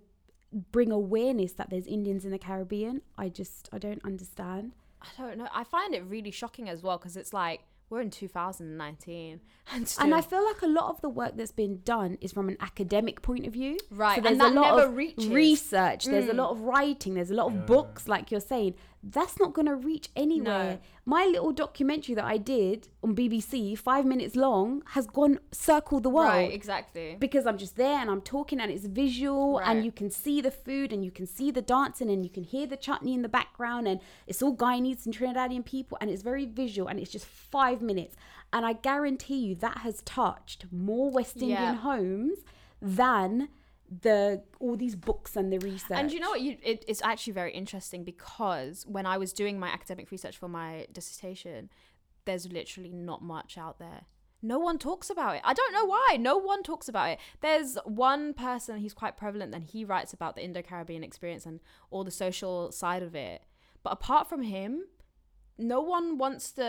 bring 0.71 0.91
awareness 0.91 1.53
that 1.53 1.69
there's 1.69 1.87
Indians 1.87 2.25
in 2.25 2.31
the 2.31 2.37
Caribbean. 2.37 3.01
I 3.17 3.29
just, 3.29 3.69
I 3.73 3.79
don't 3.79 4.03
understand. 4.05 4.73
I 5.01 5.07
don't 5.21 5.37
know. 5.37 5.47
I 5.53 5.63
find 5.63 5.93
it 5.95 6.03
really 6.05 6.31
shocking 6.31 6.69
as 6.69 6.83
well 6.83 6.97
because 6.97 7.17
it's 7.17 7.33
like 7.33 7.61
we're 7.89 8.01
in 8.01 8.11
2019 8.11 9.39
and 9.73 9.87
still, 9.87 10.03
And 10.05 10.13
I 10.15 10.21
feel 10.21 10.43
like 10.45 10.61
a 10.61 10.67
lot 10.67 10.89
of 10.89 11.01
the 11.01 11.09
work 11.09 11.33
that's 11.35 11.51
been 11.51 11.81
done 11.83 12.17
is 12.21 12.31
from 12.31 12.47
an 12.49 12.57
academic 12.59 13.21
point 13.21 13.45
of 13.47 13.53
view. 13.53 13.77
right, 13.89 14.15
So 14.15 14.21
there's 14.21 14.33
and 14.33 14.41
that 14.41 14.51
a 14.53 14.55
lot 14.59 14.75
never 14.77 14.89
of 14.89 14.95
reaches. 14.95 15.27
research, 15.29 16.05
there's 16.05 16.29
a 16.29 16.33
Mm. 16.33 16.37
lot 16.37 16.51
of 16.51 16.61
writing, 16.61 17.15
there's 17.15 17.31
a 17.31 17.35
lot 17.35 17.47
of 17.47 17.53
Yeah. 17.55 17.65
books, 17.65 18.07
like 18.07 18.29
you're 18.31 18.39
saying. 18.39 18.75
That's 19.05 19.37
not 19.37 19.51
going 19.53 19.65
to 19.65 19.75
reach 19.75 20.07
anywhere. 20.15 20.73
No. 20.75 20.79
My 21.05 21.25
little 21.25 21.51
documentary 21.51 22.15
that 22.15 22.23
I 22.23 22.37
did 22.37 22.87
on 23.03 23.13
BBC, 23.13 23.77
five 23.77 24.05
minutes 24.05 24.37
long, 24.37 24.81
has 24.91 25.05
gone 25.07 25.39
circle 25.51 25.99
the 25.99 26.09
world. 26.09 26.29
Right, 26.29 26.53
exactly. 26.53 27.17
Because 27.19 27.45
I'm 27.45 27.57
just 27.57 27.75
there 27.75 27.99
and 27.99 28.09
I'm 28.09 28.21
talking 28.21 28.61
and 28.61 28.71
it's 28.71 28.85
visual 28.85 29.59
Right. 29.59 29.67
and 29.75 29.83
you 29.83 29.91
can 29.91 30.09
see 30.09 30.39
the 30.39 30.51
food 30.51 30.93
and 30.93 31.03
you 31.03 31.11
can 31.11 31.27
see 31.27 31.51
the 31.51 31.61
dancing 31.61 32.09
and 32.09 32.23
you 32.23 32.29
can 32.31 32.45
hear 32.45 32.65
the 32.65 32.77
chutney 32.77 33.13
in 33.13 33.23
the 33.23 33.27
background 33.29 33.89
and 33.89 33.99
it's 34.25 34.41
all 34.41 34.55
Guyanese 34.55 35.05
and 35.05 35.13
Trinidadian 35.17 35.65
people 35.65 35.97
and 35.99 36.09
it's 36.09 36.23
very 36.23 36.45
visual 36.45 36.87
and 36.87 36.97
it's 36.97 37.11
just 37.11 37.25
five 37.25 37.81
minutes. 37.81 38.15
And 38.53 38.65
I 38.65 38.71
guarantee 38.71 39.39
you 39.47 39.55
that 39.55 39.79
has 39.79 40.01
touched 40.03 40.67
more 40.71 41.11
West 41.11 41.35
Indian 41.35 41.61
Yeah. 41.61 41.75
homes 41.75 42.37
than 42.81 43.49
the 44.01 44.43
all 44.59 44.75
these 44.75 44.95
books 44.95 45.35
and 45.35 45.51
the 45.51 45.59
research. 45.59 45.97
And 45.97 46.11
you 46.11 46.19
know 46.19 46.29
what? 46.29 46.41
You, 46.41 46.57
it, 46.63 46.85
it's 46.87 47.01
actually 47.01 47.33
very 47.33 47.51
interesting 47.53 48.03
because 48.03 48.85
when 48.87 49.05
I 49.05 49.17
was 49.17 49.33
doing 49.33 49.59
my 49.59 49.69
academic 49.69 50.11
research 50.11 50.37
for 50.37 50.47
my 50.47 50.87
dissertation, 50.91 51.69
there's 52.25 52.51
literally 52.51 52.93
not 52.93 53.21
much 53.21 53.57
out 53.57 53.79
there. 53.79 54.05
No 54.41 54.59
one 54.59 54.77
talks 54.77 55.09
about 55.09 55.37
it. 55.37 55.41
I 55.45 55.53
don't 55.53 55.71
know 55.71 55.85
why. 55.85 56.17
No 56.19 56.37
one 56.37 56.63
talks 56.63 56.89
about 56.89 57.11
it. 57.11 57.19
There's 57.39 57.77
one 57.85 58.33
person, 58.33 58.77
he's 58.77 58.93
quite 58.93 59.15
prevalent, 59.15 59.55
and 59.55 59.63
he 59.63 59.85
writes 59.85 60.11
about 60.11 60.35
the 60.35 60.43
Indo 60.43 60.61
Caribbean 60.61 61.01
experience 61.01 61.45
and 61.45 61.61
all 61.91 62.03
the 62.03 62.11
social 62.11 62.69
side 62.73 63.03
of 63.03 63.15
it. 63.15 63.43
But 63.83 63.93
apart 63.93 64.27
from 64.27 64.41
him, 64.41 64.83
no 65.57 65.81
one 65.81 66.17
wants 66.17 66.51
to. 66.53 66.63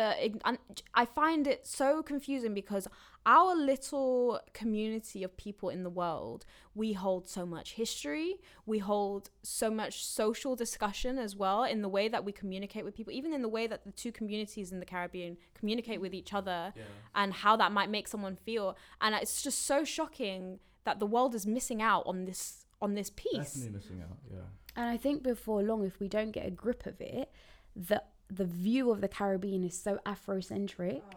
And 0.45 0.59
I 0.95 1.05
find 1.05 1.47
it 1.47 1.66
so 1.66 2.03
confusing 2.03 2.55
because 2.55 2.87
our 3.26 3.57
little 3.57 4.41
community 4.53 5.22
of 5.22 5.35
people 5.37 5.70
in 5.70 5.82
the 5.82 5.91
world, 5.91 6.45
we 6.74 6.93
hold 6.93 7.26
so 7.26 7.47
much 7.47 7.72
history, 7.72 8.37
we 8.66 8.78
hold 8.78 9.30
so 9.43 9.70
much 9.70 10.05
social 10.05 10.55
discussion 10.55 11.18
as 11.18 11.35
well 11.35 11.64
in 11.64 11.80
the 11.80 11.89
way 11.89 12.09
that 12.09 12.24
we 12.24 12.32
communicate 12.32 12.85
with 12.85 12.95
people, 12.95 13.12
even 13.12 13.32
in 13.32 13.41
the 13.41 13.49
way 13.49 13.66
that 13.66 13.85
the 13.85 13.93
two 13.93 14.12
communities 14.12 14.72
in 14.72 14.80
the 14.80 14.87
Caribbean 14.87 15.39
communicate 15.55 16.01
with 16.01 16.12
each 16.12 16.35
other 16.35 16.74
and 17.14 17.32
how 17.32 17.57
that 17.57 17.72
might 17.72 17.89
make 17.89 18.07
someone 18.09 18.37
feel. 18.37 18.76
And 19.01 19.14
it's 19.14 19.43
just 19.43 19.64
so 19.64 19.85
shocking 19.85 20.59
that 20.85 21.01
the 21.01 21.07
world 21.07 21.35
is 21.35 21.47
missing 21.47 21.80
out 21.80 22.03
on 22.07 22.26
this 22.26 22.66
on 22.82 22.95
this 22.95 23.09
piece. 23.09 23.55
definitely 23.55 23.70
missing 23.78 24.03
out 24.03 24.18
yeah 24.30 24.41
And 24.76 24.87
I 24.91 24.99
think 24.99 25.22
before 25.22 25.62
long, 25.62 25.82
if 25.87 25.99
we 25.99 26.09
don't 26.09 26.32
get 26.32 26.45
a 26.47 26.51
grip 26.51 26.85
of 26.85 27.01
it, 27.01 27.30
the 27.74 28.03
the 28.31 28.45
view 28.45 28.91
of 28.91 29.01
the 29.01 29.09
Caribbean 29.09 29.64
is 29.64 29.79
so 29.79 29.99
Afrocentric 30.07 31.03
oh, 31.05 31.16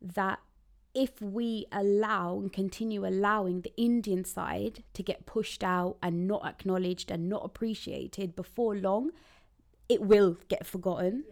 that 0.00 0.40
if 0.94 1.20
we 1.20 1.66
allow 1.70 2.38
and 2.38 2.52
continue 2.52 3.06
allowing 3.06 3.60
the 3.60 3.72
Indian 3.76 4.24
side 4.24 4.82
to 4.94 5.02
get 5.02 5.26
pushed 5.26 5.62
out 5.62 5.96
and 6.02 6.26
not 6.26 6.44
acknowledged 6.44 7.10
and 7.10 7.28
not 7.28 7.44
appreciated 7.44 8.34
before 8.34 8.74
long, 8.74 9.10
it 9.88 10.02
will 10.02 10.38
get 10.48 10.66
forgotten. 10.66 11.24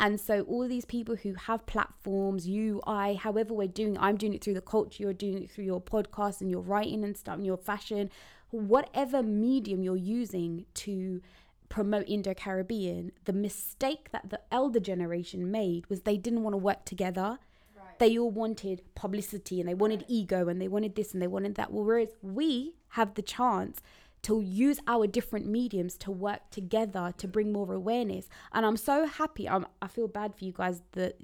And 0.00 0.20
so 0.20 0.42
all 0.42 0.68
these 0.68 0.84
people 0.84 1.16
who 1.16 1.34
have 1.34 1.66
platforms, 1.66 2.46
you, 2.46 2.80
I, 2.86 3.14
however 3.14 3.52
we're 3.52 3.66
doing, 3.66 3.98
I'm 3.98 4.16
doing 4.16 4.32
it 4.34 4.44
through 4.44 4.54
the 4.54 4.60
culture, 4.60 5.02
you're 5.02 5.12
doing 5.12 5.42
it 5.42 5.50
through 5.50 5.64
your 5.64 5.80
podcast 5.80 6.40
and 6.40 6.50
your 6.50 6.60
writing 6.60 7.02
and 7.02 7.16
stuff 7.16 7.34
and 7.34 7.46
your 7.46 7.56
fashion, 7.56 8.10
whatever 8.50 9.22
medium 9.22 9.82
you're 9.82 9.96
using 9.96 10.66
to 10.74 11.20
promote 11.68 12.08
Indo-Caribbean, 12.08 13.12
the 13.24 13.32
mistake 13.32 14.10
that 14.12 14.30
the 14.30 14.40
elder 14.50 14.80
generation 14.80 15.50
made 15.50 15.88
was 15.88 16.02
they 16.02 16.16
didn't 16.16 16.42
want 16.42 16.54
to 16.54 16.58
work 16.58 16.84
together. 16.84 17.38
They 17.98 18.16
all 18.16 18.30
wanted 18.30 18.82
publicity 18.94 19.60
and 19.60 19.68
they 19.68 19.74
wanted 19.74 20.04
ego 20.06 20.48
and 20.48 20.62
they 20.62 20.68
wanted 20.68 20.94
this 20.94 21.12
and 21.12 21.20
they 21.20 21.26
wanted 21.26 21.56
that. 21.56 21.72
Whereas 21.72 22.10
we 22.22 22.74
have 22.90 23.14
the 23.14 23.22
chance 23.22 23.80
to 24.22 24.40
use 24.40 24.80
our 24.86 25.06
different 25.06 25.46
mediums 25.46 25.96
to 25.98 26.10
work 26.10 26.50
together 26.50 27.12
to 27.18 27.28
bring 27.28 27.52
more 27.52 27.72
awareness. 27.72 28.28
And 28.52 28.66
I'm 28.66 28.76
so 28.76 29.06
happy. 29.06 29.48
I'm, 29.48 29.66
I 29.80 29.88
feel 29.88 30.08
bad 30.08 30.34
for 30.34 30.44
you 30.44 30.52
guys 30.52 30.82
the 30.92 31.14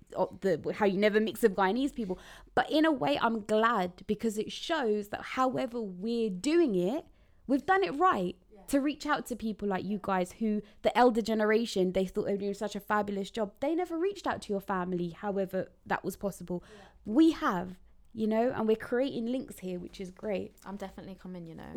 the 0.40 0.74
how 0.74 0.86
you 0.86 0.98
never 0.98 1.20
mix 1.20 1.42
with 1.42 1.56
Guyanese 1.56 1.94
people, 1.94 2.18
but 2.54 2.70
in 2.70 2.84
a 2.84 2.92
way 2.92 3.18
I'm 3.20 3.44
glad 3.44 3.92
because 4.06 4.38
it 4.38 4.52
shows 4.52 5.08
that 5.08 5.22
however 5.22 5.80
we're 5.80 6.30
doing 6.30 6.74
it, 6.74 7.04
we've 7.46 7.66
done 7.66 7.82
it 7.82 7.94
right. 7.98 8.36
To 8.68 8.80
reach 8.80 9.06
out 9.06 9.26
to 9.26 9.36
people 9.36 9.68
like 9.68 9.84
you 9.84 9.98
guys 10.02 10.32
who 10.32 10.62
the 10.82 10.96
elder 10.96 11.22
generation 11.22 11.92
they 11.92 12.06
thought 12.06 12.24
they 12.26 12.32
were 12.32 12.38
doing 12.38 12.54
such 12.54 12.74
a 12.76 12.80
fabulous 12.80 13.30
job. 13.30 13.52
They 13.60 13.74
never 13.74 13.96
reached 13.98 14.26
out 14.26 14.42
to 14.42 14.52
your 14.52 14.60
family, 14.60 15.10
however 15.10 15.70
that 15.86 16.04
was 16.04 16.16
possible. 16.16 16.64
We 17.04 17.32
have, 17.32 17.76
you 18.12 18.26
know, 18.26 18.52
and 18.54 18.66
we're 18.66 18.76
creating 18.76 19.26
links 19.26 19.58
here, 19.58 19.78
which 19.78 20.00
is 20.00 20.10
great. 20.10 20.54
I'm 20.64 20.76
definitely 20.76 21.16
coming, 21.20 21.46
you 21.46 21.54
know. 21.54 21.64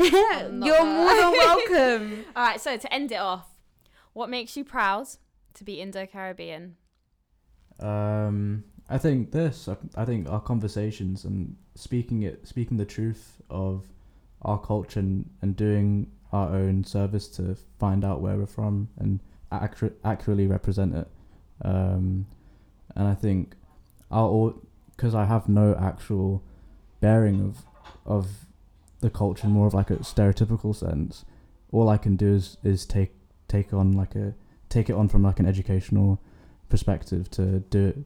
You're 0.66 0.80
I'm 0.82 0.96
more 0.96 1.16
than 1.16 1.32
welcome. 1.34 2.26
All 2.36 2.44
right, 2.44 2.62
so 2.62 2.78
to 2.78 2.94
end 2.94 3.12
it 3.12 3.16
off, 3.20 3.48
what 4.14 4.30
makes 4.30 4.56
you 4.56 4.64
proud 4.64 5.08
to 5.56 5.64
be 5.64 5.82
Indo 5.82 6.06
Caribbean? 6.06 6.76
Um, 7.80 8.64
I 8.90 8.98
think 8.98 9.32
this. 9.32 9.68
I- 9.68 9.78
I 9.96 10.06
think 10.06 10.30
our 10.30 10.40
conversations 10.42 11.26
and 11.26 11.56
speaking 11.76 12.24
it, 12.24 12.48
speaking 12.48 12.78
the 12.78 12.86
truth 12.86 13.42
of 13.50 13.86
our 14.42 14.60
culture 14.60 15.00
and, 15.00 15.30
and 15.42 15.56
doing 15.56 16.12
our 16.32 16.50
own 16.56 16.84
service 16.84 17.28
to 17.28 17.56
find 17.80 18.04
out 18.04 18.22
where 18.22 18.38
we're 18.38 18.46
from 18.46 18.90
and 18.98 19.20
accurate, 19.52 19.98
accurately 20.04 20.48
represent 20.48 20.96
it. 20.96 21.08
Um, 21.64 22.28
and 22.96 23.08
I 23.08 23.14
think 23.14 23.56
I'll 24.12 24.62
because 24.96 25.14
I 25.14 25.26
have 25.26 25.48
no 25.48 25.76
actual 25.80 26.44
bearing 27.00 27.42
of 27.42 27.58
of 28.06 28.46
the 29.00 29.10
culture 29.10 29.48
more 29.48 29.68
of 29.68 29.74
like 29.74 29.92
a 29.92 29.98
stereotypical 29.98 30.76
sense. 30.76 31.24
All 31.72 31.90
I 31.90 31.98
can 31.98 32.16
do 32.16 32.34
is 32.34 32.58
is 32.64 32.86
take 32.86 33.14
take 33.48 33.74
on 33.74 33.94
like 33.94 34.16
a 34.16 34.34
take 34.70 34.90
it 34.90 34.94
on 34.94 35.08
from 35.08 35.24
like 35.24 35.40
an 35.40 35.46
educational 35.46 36.22
perspective 36.70 37.30
to 37.32 37.60
do 37.70 38.06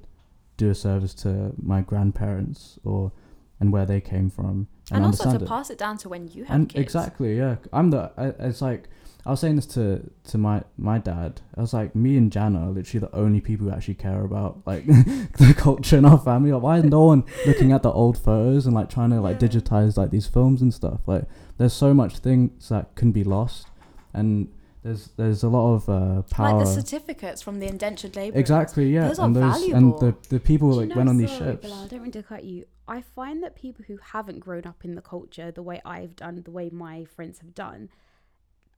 do 0.57 0.69
a 0.69 0.75
service 0.75 1.13
to 1.15 1.53
my 1.61 1.81
grandparents 1.81 2.77
or 2.83 3.11
and 3.59 3.71
where 3.71 3.85
they 3.85 4.01
came 4.01 4.29
from 4.29 4.67
and, 4.91 4.97
and 4.97 5.05
also 5.05 5.37
to 5.37 5.43
it. 5.43 5.47
pass 5.47 5.69
it 5.69 5.77
down 5.77 5.97
to 5.99 6.09
when 6.09 6.27
you 6.27 6.43
have 6.45 6.55
and 6.55 6.69
kids. 6.69 6.81
exactly, 6.81 7.37
yeah. 7.37 7.55
I'm 7.71 7.89
the. 7.89 8.11
I, 8.17 8.27
it's 8.47 8.61
like 8.61 8.89
I 9.25 9.31
was 9.31 9.39
saying 9.39 9.55
this 9.55 9.67
to 9.67 10.09
to 10.25 10.37
my 10.37 10.63
my 10.77 10.97
dad. 10.97 11.41
I 11.55 11.61
was 11.61 11.73
like, 11.73 11.95
me 11.95 12.17
and 12.17 12.31
Jana 12.31 12.67
are 12.67 12.71
literally 12.71 13.07
the 13.07 13.15
only 13.15 13.39
people 13.39 13.67
who 13.67 13.73
actually 13.73 13.95
care 13.95 14.23
about 14.23 14.61
like 14.65 14.85
the 14.87 15.53
culture 15.55 15.97
in 15.97 16.05
our 16.05 16.17
family. 16.17 16.51
Like, 16.51 16.63
why 16.63 16.77
is 16.79 16.85
no 16.85 17.05
one 17.05 17.23
looking 17.45 17.71
at 17.71 17.83
the 17.83 17.91
old 17.91 18.17
photos 18.17 18.65
and 18.65 18.75
like 18.75 18.89
trying 18.89 19.11
to 19.11 19.21
like 19.21 19.39
digitize 19.39 19.97
like 19.97 20.09
these 20.09 20.27
films 20.27 20.61
and 20.61 20.73
stuff? 20.73 21.01
Like, 21.05 21.25
there's 21.57 21.73
so 21.73 21.93
much 21.93 22.17
things 22.17 22.69
that 22.69 22.95
can 22.95 23.11
be 23.11 23.23
lost, 23.23 23.67
and 24.13 24.47
there's 24.83 25.09
there's 25.17 25.43
a 25.43 25.49
lot 25.49 25.75
of 25.75 25.89
uh, 25.89 26.21
power. 26.23 26.55
Like 26.57 26.65
the 26.65 26.71
certificates 26.81 27.41
from 27.41 27.59
the 27.59 27.67
indentured 27.67 28.15
labour. 28.15 28.37
Exactly, 28.39 28.91
yeah, 28.91 29.07
Those 29.09 29.19
are 29.19 29.25
and 29.27 29.35
those 29.35 29.53
valuable. 29.59 29.77
and 29.77 30.13
the 30.13 30.29
the 30.29 30.39
people 30.39 30.69
Do 30.69 30.75
you 30.75 30.79
like 30.81 30.89
know, 30.89 30.95
went 30.97 31.09
on 31.09 31.17
these 31.17 31.31
sorry, 31.31 31.51
ships. 31.51 31.67
Bilal, 31.67 31.83
I 31.83 31.87
don't 31.87 32.01
mean 32.03 32.11
to 32.11 32.23
cut 32.23 32.43
you. 32.43 32.65
I 32.87 33.01
find 33.01 33.41
that 33.43 33.55
people 33.55 33.85
who 33.87 33.97
haven't 34.13 34.39
grown 34.39 34.65
up 34.65 34.83
in 34.83 34.95
the 34.95 35.01
culture 35.01 35.51
the 35.51 35.63
way 35.63 35.81
I've 35.85 36.15
done, 36.15 36.41
the 36.43 36.51
way 36.51 36.69
my 36.71 37.05
friends 37.05 37.39
have 37.39 37.53
done, 37.53 37.89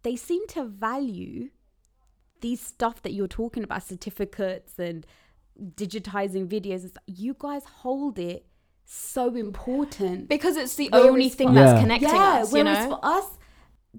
they 0.03 0.15
seem 0.15 0.45
to 0.49 0.65
value 0.65 1.49
these 2.41 2.59
stuff 2.61 3.01
that 3.03 3.13
you're 3.13 3.27
talking 3.27 3.63
about, 3.63 3.83
certificates 3.83 4.77
and 4.77 5.05
digitizing 5.75 6.47
videos. 6.47 6.95
You 7.07 7.35
guys 7.39 7.63
hold 7.63 8.19
it 8.19 8.45
so 8.85 9.35
important. 9.35 10.27
because 10.27 10.57
it's 10.57 10.75
the 10.75 10.89
Whereas 10.91 11.07
only 11.07 11.29
thing 11.29 11.47
for- 11.49 11.53
that's 11.53 11.73
Yeah. 11.77 11.81
connecting 11.81 12.09
yeah, 12.09 12.41
us. 12.41 12.53
You 12.53 12.63
know. 12.65 12.89
for 12.89 12.99
us, 13.05 13.25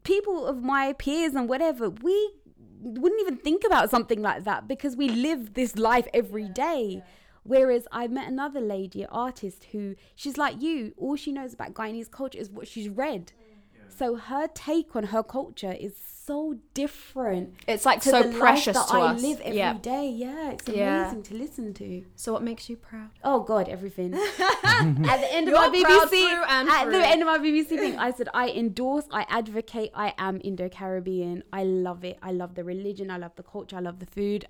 people 0.02 0.46
of 0.46 0.62
my 0.62 0.92
peers 0.94 1.34
and 1.34 1.48
whatever, 1.48 1.90
we 1.90 2.32
wouldn't 2.80 3.20
even 3.20 3.36
think 3.36 3.64
about 3.64 3.90
something 3.90 4.20
like 4.20 4.44
that 4.44 4.68
because 4.68 4.96
we 4.96 5.08
live 5.08 5.54
this 5.54 5.76
life 5.76 6.06
every 6.12 6.48
day. 6.48 7.02
Whereas 7.44 7.86
I 7.92 8.08
met 8.08 8.28
another 8.28 8.60
lady, 8.60 9.02
an 9.02 9.08
artist, 9.12 9.64
who 9.72 9.96
she's 10.16 10.38
like 10.38 10.62
you. 10.62 10.94
All 10.96 11.14
she 11.14 11.30
knows 11.30 11.52
about 11.52 11.74
Guyanese 11.74 12.10
culture 12.10 12.38
is 12.38 12.50
what 12.50 12.66
she's 12.66 12.88
read. 12.88 13.32
Mm. 13.36 13.98
So 13.98 14.16
her 14.16 14.48
take 14.48 14.96
on 14.96 15.04
her 15.04 15.22
culture 15.22 15.72
is 15.78 15.92
so 16.26 16.56
different 16.72 17.54
It's 17.68 17.84
like 17.84 18.00
to 18.02 18.10
so 18.10 18.22
the 18.22 18.28
life 18.28 18.38
precious 18.38 18.76
that 18.76 18.88
to 18.88 18.94
I 18.94 19.12
us. 19.12 19.22
live 19.22 19.40
every 19.42 19.78
day. 19.80 20.08
yeah. 20.10 20.34
Yeah, 20.34 20.50
it's 20.52 20.68
Yeah. 20.68 21.02
amazing 21.02 21.22
to 21.24 21.34
listen 21.34 21.74
to. 21.74 22.04
So 22.16 22.32
what 22.32 22.42
makes 22.42 22.68
you 22.70 22.76
proud? 22.76 23.10
Oh 23.22 23.40
God, 23.40 23.68
everything. 23.68 24.14
At 24.64 25.20
the 25.20 25.28
end 25.32 25.48
of 25.48 25.52
You're 25.54 25.60
my 25.60 25.68
BBC, 25.68 26.08
through 26.08 26.44
and 26.48 26.68
at 26.68 26.82
through. 26.84 26.92
the 26.92 27.06
end 27.06 27.20
of 27.22 27.26
my 27.26 27.38
BBC 27.38 27.68
thing, 27.68 27.98
I 27.98 28.10
said 28.12 28.28
I 28.32 28.48
endorse, 28.50 29.04
I 29.12 29.26
advocate, 29.28 29.90
I 29.94 30.14
am 30.18 30.40
Indo-Caribbean. 30.42 31.42
I 31.52 31.64
love 31.64 32.04
it. 32.04 32.18
I 32.22 32.32
love 32.32 32.54
the 32.54 32.64
religion. 32.64 33.10
I 33.10 33.18
love 33.18 33.32
the 33.36 33.42
culture. 33.42 33.76
I 33.76 33.80
love 33.80 33.98
the 33.98 34.06
food. 34.06 34.46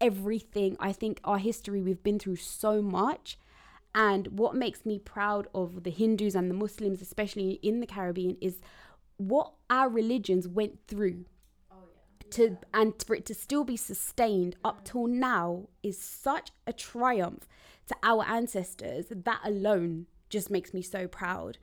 Everything. 0.00 0.76
I 0.80 0.92
think 0.92 1.20
our 1.24 1.38
history. 1.38 1.80
We've 1.80 2.02
been 2.02 2.18
through 2.18 2.36
so 2.36 2.82
much, 2.82 3.38
and 3.94 4.26
what 4.28 4.54
makes 4.56 4.84
me 4.84 4.98
proud 4.98 5.46
of 5.54 5.84
the 5.84 5.90
Hindus 5.90 6.34
and 6.34 6.50
the 6.50 6.54
Muslims, 6.54 7.00
especially 7.00 7.60
in 7.62 7.80
the 7.80 7.86
Caribbean, 7.86 8.36
is 8.40 8.56
what 9.28 9.52
our 9.70 9.88
religions 9.88 10.46
went 10.48 10.78
through 10.86 11.24
to 12.30 12.56
and 12.72 12.94
for 13.06 13.14
it 13.14 13.26
to 13.26 13.34
still 13.34 13.64
be 13.64 13.76
sustained 13.76 14.56
up 14.64 14.84
till 14.84 15.06
now 15.06 15.68
is 15.82 15.98
such 16.00 16.50
a 16.66 16.72
triumph 16.72 17.46
to 17.86 17.94
our 18.02 18.24
ancestors. 18.24 19.06
That 19.10 19.40
alone 19.44 20.06
just 20.30 20.50
makes 20.50 20.72
me 20.72 20.82
so 20.82 21.06
proud. 21.06 21.58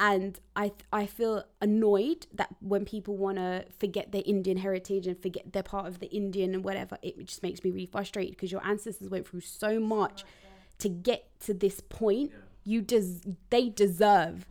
And 0.00 0.38
i 0.54 0.70
i 0.92 1.06
feel 1.06 1.42
annoyed 1.60 2.28
that 2.32 2.54
when 2.60 2.84
people 2.84 3.16
want 3.16 3.36
to 3.36 3.64
forget 3.80 4.12
their 4.12 4.22
indian 4.24 4.56
heritage 4.58 5.08
and 5.08 5.20
forget 5.20 5.52
they're 5.52 5.64
part 5.64 5.86
of 5.88 5.98
the 5.98 6.06
indian 6.06 6.54
and 6.54 6.62
whatever 6.62 6.96
it 7.02 7.18
just 7.26 7.42
makes 7.42 7.64
me 7.64 7.70
really 7.72 7.86
frustrated 7.86 8.34
because 8.36 8.52
your 8.52 8.64
ancestors 8.64 9.10
went 9.10 9.26
through 9.26 9.40
so 9.40 9.80
much 9.80 10.24
to 10.78 10.88
get 10.88 11.28
to 11.40 11.54
this 11.54 11.80
point. 11.80 12.30
You 12.64 12.82
des- 12.82 13.20
they 13.50 13.68
deserve 13.70 14.46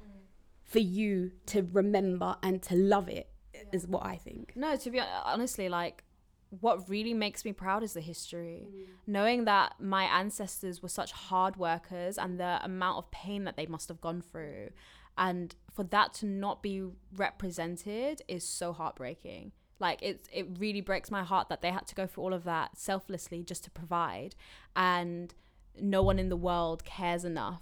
for 0.67 0.79
you 0.79 1.31
to 1.47 1.67
remember 1.71 2.35
and 2.43 2.61
to 2.61 2.75
love 2.75 3.07
it 3.09 3.29
is 3.71 3.87
what 3.87 4.05
i 4.05 4.15
think 4.15 4.53
No, 4.55 4.75
to 4.75 4.89
be 4.91 4.99
hon- 4.99 5.23
honestly, 5.25 5.67
like 5.69 6.03
what 6.49 6.87
really 6.87 7.13
makes 7.13 7.43
me 7.43 7.51
proud 7.51 7.83
is 7.83 7.91
the 7.93 7.99
history. 8.01 8.67
Mm. 8.69 8.85
Knowing 9.05 9.45
that 9.45 9.73
my 9.81 10.03
ancestors 10.05 10.81
were 10.81 10.87
such 10.87 11.11
hard 11.11 11.57
workers 11.57 12.17
and 12.17 12.39
the 12.39 12.59
amount 12.63 12.97
of 12.99 13.11
pain 13.11 13.43
that 13.43 13.57
they 13.57 13.65
must 13.65 13.89
have 13.89 13.99
gone 13.99 14.21
through. 14.21 14.69
And 15.17 15.53
for 15.73 15.83
that 15.83 16.13
to 16.15 16.25
not 16.25 16.63
be 16.63 16.83
represented 17.15 18.21
is 18.29 18.43
so 18.47 18.71
heartbreaking. 18.71 19.51
Like 19.79 20.01
it 20.01 20.27
it 20.31 20.47
really 20.57 20.81
breaks 20.81 21.11
my 21.11 21.23
heart 21.23 21.49
that 21.49 21.61
they 21.61 21.71
had 21.71 21.85
to 21.87 21.95
go 21.95 22.07
through 22.07 22.23
all 22.23 22.33
of 22.33 22.43
that 22.45 22.77
selflessly 22.77 23.43
just 23.43 23.63
to 23.65 23.71
provide 23.71 24.35
and 24.75 25.33
no 25.79 26.01
one 26.01 26.17
in 26.17 26.29
the 26.29 26.37
world 26.37 26.83
cares 26.83 27.23
enough 27.25 27.61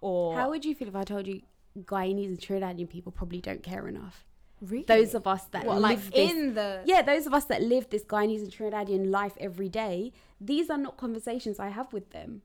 or 0.00 0.34
How 0.34 0.48
would 0.48 0.64
you 0.64 0.74
feel 0.74 0.88
if 0.88 0.96
I 0.96 1.04
told 1.04 1.26
you 1.26 1.42
Guyanese 1.78 2.26
and 2.26 2.38
Trinidadian 2.38 2.88
people 2.88 3.12
probably 3.12 3.40
don't 3.40 3.62
care 3.62 3.86
enough? 3.88 4.24
really? 4.60 4.84
Those 4.84 5.14
of 5.14 5.26
us 5.26 5.44
that 5.46 5.64
what, 5.64 5.80
live 5.80 5.82
like 5.82 6.10
this, 6.10 6.30
in 6.30 6.54
the 6.54 6.82
yeah, 6.84 7.02
those 7.02 7.26
of 7.26 7.34
us 7.34 7.44
that 7.46 7.62
live 7.62 7.88
this 7.90 8.04
Guyanese 8.04 8.42
and 8.42 8.52
Trinidadian 8.52 9.10
life 9.10 9.34
every 9.38 9.68
day, 9.68 10.12
these 10.40 10.70
are 10.70 10.78
not 10.78 10.96
conversations 10.96 11.58
I 11.58 11.68
have 11.68 11.92
with 11.92 12.10
them. 12.10 12.42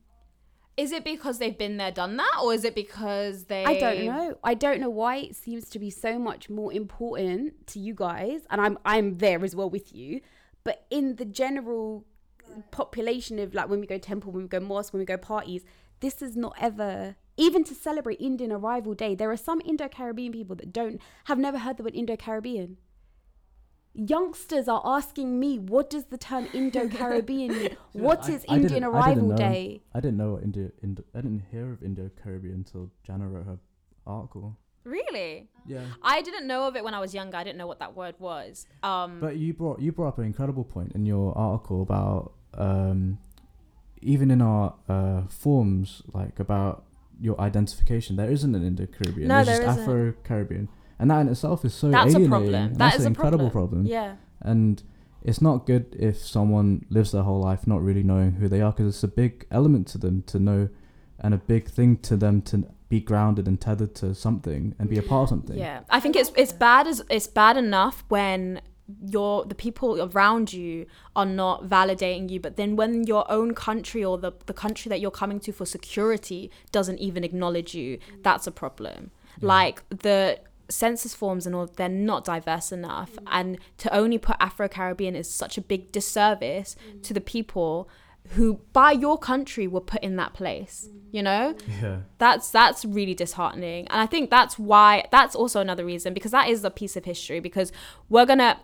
Is 0.77 0.91
it 0.91 1.05
because 1.05 1.37
they've 1.37 1.57
been 1.57 1.77
there, 1.77 1.91
done 1.91 2.17
that, 2.17 2.39
or 2.43 2.53
is 2.53 2.65
it 2.65 2.75
because 2.75 3.45
they? 3.45 3.63
I 3.63 3.79
don't 3.79 4.05
know. 4.05 4.37
I 4.43 4.53
don't 4.53 4.81
know 4.81 4.89
why 4.89 5.17
it 5.17 5.35
seems 5.35 5.69
to 5.69 5.79
be 5.79 5.89
so 5.89 6.19
much 6.19 6.49
more 6.49 6.73
important 6.73 7.67
to 7.67 7.79
you 7.79 7.93
guys, 7.93 8.41
and 8.49 8.59
I'm 8.59 8.77
I'm 8.85 9.17
there 9.17 9.43
as 9.43 9.55
well 9.55 9.69
with 9.69 9.93
you. 9.93 10.21
But 10.63 10.85
in 10.89 11.15
the 11.15 11.25
general 11.25 12.05
population 12.71 13.39
of 13.39 13.53
like 13.53 13.69
when 13.69 13.79
we 13.79 13.87
go 13.87 13.97
temple, 13.97 14.31
when 14.31 14.43
we 14.43 14.49
go 14.49 14.59
mosque, 14.59 14.91
when 14.91 14.99
we 14.99 15.05
go 15.05 15.17
parties, 15.17 15.63
this 16.01 16.21
is 16.21 16.35
not 16.35 16.55
ever 16.59 17.15
even 17.37 17.63
to 17.65 17.75
celebrate 17.75 18.19
Indian 18.21 18.51
Arrival 18.51 18.93
Day. 18.93 19.15
There 19.15 19.31
are 19.31 19.37
some 19.37 19.61
Indo-Caribbean 19.65 20.31
people 20.31 20.55
that 20.57 20.71
don't 20.71 21.01
have 21.25 21.37
never 21.37 21.57
heard 21.59 21.77
the 21.77 21.83
word 21.83 21.95
Indo-Caribbean. 21.95 22.77
Youngsters 23.93 24.67
are 24.67 24.81
asking 24.83 25.39
me, 25.39 25.57
what 25.57 25.89
does 25.89 26.05
the 26.05 26.17
term 26.17 26.47
Indo-Caribbean 26.53 27.51
mean? 27.57 27.77
What 27.93 28.25
I- 28.29 28.33
is 28.33 28.45
I 28.49 28.55
Indian 28.55 28.83
Arrival 28.83 29.29
know. 29.29 29.35
Day? 29.37 29.81
I 29.93 30.01
didn't 30.01 30.17
know 30.17 30.33
what 30.33 30.43
Indo, 30.43 30.69
Indo 30.83 31.03
I 31.13 31.21
didn't 31.21 31.43
hear 31.49 31.71
of 31.71 31.81
Indo 31.81 32.09
Caribbean 32.21 32.55
until 32.55 32.91
Jana 33.05 33.27
wrote 33.29 33.45
her 33.45 33.57
article. 34.05 34.57
Really? 34.83 35.47
Yeah. 35.65 35.85
I 36.03 36.21
didn't 36.21 36.45
know 36.45 36.67
of 36.67 36.75
it 36.75 36.83
when 36.83 36.93
I 36.93 36.99
was 36.99 37.13
younger. 37.13 37.37
I 37.37 37.43
didn't 37.45 37.57
know 37.57 37.67
what 37.67 37.79
that 37.79 37.95
word 37.95 38.15
was. 38.19 38.67
Um, 38.83 39.19
But 39.21 39.37
you 39.37 39.53
brought 39.53 39.79
you 39.81 39.91
brought 39.93 40.09
up 40.09 40.19
an 40.19 40.25
incredible 40.25 40.63
point 40.65 40.91
in 40.93 41.05
your 41.05 41.35
article 41.37 41.81
about 41.81 42.33
um, 42.53 43.17
even 44.01 44.29
in 44.29 44.41
our 44.41 44.75
uh, 44.89 45.21
forms, 45.27 46.03
like 46.13 46.39
about 46.39 46.85
your 47.19 47.39
identification. 47.39 48.15
There 48.15 48.29
isn't 48.31 48.53
an 48.55 48.63
Indo 48.65 48.85
Caribbean. 48.85 49.27
No, 49.27 49.43
There's 49.43 49.59
there 49.59 49.67
just. 49.67 49.79
Afro 49.81 50.13
Caribbean, 50.23 50.69
and 50.99 51.09
that 51.11 51.19
in 51.21 51.27
itself 51.29 51.63
is 51.65 51.73
so 51.73 51.89
That's 51.89 52.13
a 52.13 52.17
alienating. 52.17 52.29
problem. 52.29 52.53
and 52.55 52.71
That 52.75 52.77
That's 52.79 52.95
is 52.97 53.01
an 53.05 53.07
a 53.07 53.09
incredible 53.15 53.49
problem. 53.49 53.85
problem. 53.85 53.87
yeah. 53.87 54.15
And 54.41 54.83
it's 55.23 55.41
not 55.41 55.65
good 55.65 55.95
if 55.97 56.17
someone 56.19 56.85
lives 56.89 57.11
their 57.11 57.23
whole 57.23 57.39
life 57.41 57.65
not 57.65 57.81
really 57.81 58.03
knowing 58.03 58.33
who 58.33 58.47
they 58.47 58.61
are, 58.61 58.71
because 58.71 58.93
it's 58.93 59.03
a 59.03 59.07
big 59.07 59.45
element 59.49 59.87
to 59.87 59.97
them 59.97 60.23
to 60.27 60.39
know, 60.39 60.69
and 61.19 61.33
a 61.33 61.37
big 61.37 61.67
thing 61.69 61.97
to 61.97 62.15
them 62.15 62.41
to 62.43 62.67
be 62.89 62.99
grounded 62.99 63.47
and 63.47 63.59
tethered 63.59 63.95
to 63.95 64.13
something 64.13 64.75
and 64.77 64.89
be 64.89 64.97
a 64.97 65.01
part 65.01 65.23
of 65.23 65.29
something. 65.29 65.57
Yeah, 65.57 65.79
I 65.89 65.99
think 65.99 66.15
it's 66.15 66.31
it's 66.37 66.53
bad 66.53 66.85
as 66.85 67.01
it's 67.09 67.25
bad 67.27 67.57
enough 67.57 68.03
when 68.09 68.61
your 69.07 69.45
the 69.45 69.55
people 69.55 70.01
around 70.13 70.53
you 70.53 70.85
are 71.15 71.25
not 71.25 71.65
validating 71.65 72.29
you, 72.29 72.39
but 72.39 72.55
then 72.55 72.75
when 72.75 73.05
your 73.05 73.29
own 73.31 73.53
country 73.53 74.03
or 74.03 74.17
the 74.17 74.31
the 74.45 74.53
country 74.53 74.89
that 74.89 74.99
you're 74.99 75.11
coming 75.11 75.39
to 75.41 75.51
for 75.51 75.65
security 75.65 76.51
doesn't 76.71 76.99
even 76.99 77.23
acknowledge 77.23 77.73
you, 77.73 77.99
that's 78.21 78.47
a 78.47 78.51
problem. 78.51 79.11
Like 79.41 79.83
the 79.89 80.39
census 80.69 81.13
forms 81.13 81.45
and 81.45 81.55
all 81.55 81.67
they're 81.67 81.89
not 81.89 82.23
diverse 82.23 82.71
enough 82.71 83.13
mm. 83.13 83.23
and 83.27 83.57
to 83.77 83.93
only 83.93 84.17
put 84.17 84.35
afro-caribbean 84.39 85.15
is 85.15 85.29
such 85.29 85.57
a 85.57 85.61
big 85.61 85.91
disservice 85.91 86.75
mm. 86.89 87.03
to 87.03 87.13
the 87.13 87.21
people 87.21 87.87
who 88.29 88.59
by 88.73 88.91
your 88.91 89.17
country 89.17 89.67
were 89.67 89.81
put 89.81 90.01
in 90.01 90.15
that 90.15 90.33
place 90.33 90.89
mm. 90.89 90.99
you 91.11 91.21
know? 91.21 91.55
Yeah. 91.81 91.99
that's 92.17 92.49
that's 92.49 92.83
really 92.83 93.13
disheartening 93.13 93.87
and 93.87 94.01
i 94.01 94.05
think 94.05 94.29
that's 94.29 94.57
why 94.57 95.05
that's 95.11 95.35
also 95.35 95.61
another 95.61 95.85
reason 95.85 96.13
because 96.13 96.31
that 96.31 96.49
is 96.49 96.63
a 96.63 96.71
piece 96.71 96.95
of 96.95 97.05
history 97.05 97.39
because 97.39 97.71
we're 98.09 98.25
gonna 98.25 98.59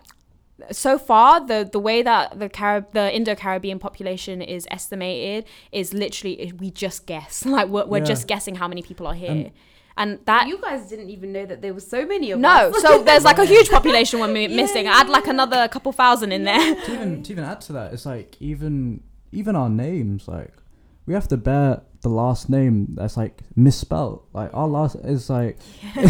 so 0.72 0.98
far 0.98 1.46
the 1.46 1.68
the 1.72 1.80
way 1.80 2.02
that 2.02 2.38
the 2.40 2.50
Carib 2.50 2.86
the 2.94 3.14
indo-caribbean 3.16 3.80
population 3.80 4.42
is 4.42 4.68
estimated 4.72 5.46
is 5.72 5.94
literally 5.94 6.40
eh, 6.42 6.52
we 6.60 6.72
just 6.72 7.06
guess 7.06 7.46
like 7.56 7.68
we're, 7.68 7.86
we're 7.86 7.98
Yeah. 8.00 8.04
just 8.14 8.28
guessing 8.28 8.56
how 8.56 8.68
many 8.68 8.82
people 8.82 9.08
are 9.08 9.14
here 9.14 9.32
And- 9.32 9.52
and 9.98 10.20
that 10.26 10.48
You 10.48 10.58
guys 10.58 10.88
didn't 10.88 11.10
even 11.10 11.34
know 11.34 11.46
that 11.46 11.62
there 11.62 11.74
were 11.74 11.82
so 11.82 12.06
many 12.06 12.32
of 12.32 12.38
them. 12.38 12.42
no 12.44 12.70
us. 12.70 12.82
so 12.82 13.04
there's 13.08 13.26
like 13.26 13.40
a 13.40 13.46
huge 13.46 13.70
population 13.70 14.20
we're 14.22 14.28
mi- 14.40 14.48
missing 14.48 14.88
add 14.88 15.10
like 15.10 15.28
another 15.28 15.68
couple 15.68 15.92
thousand 15.92 16.32
in 16.32 16.44
there 16.46 16.76
to 16.86 16.94
even 16.94 17.22
to 17.24 17.32
even 17.34 17.44
add 17.44 17.60
to 17.62 17.74
that, 17.74 17.92
it's 17.94 18.06
like 18.06 18.38
even 18.40 19.04
even 19.34 19.56
our 19.56 19.70
names, 19.70 20.28
like 20.28 20.54
we 21.06 21.14
have 21.14 21.28
to 21.30 21.38
bear 21.38 21.82
the 22.02 22.10
last 22.10 22.50
name 22.50 22.88
that's 22.92 23.16
like 23.18 23.42
misspelt. 23.56 24.28
Like 24.34 24.50
our 24.54 24.68
last 24.68 24.96
is 25.04 25.30
like 25.30 25.58
we 25.96 26.02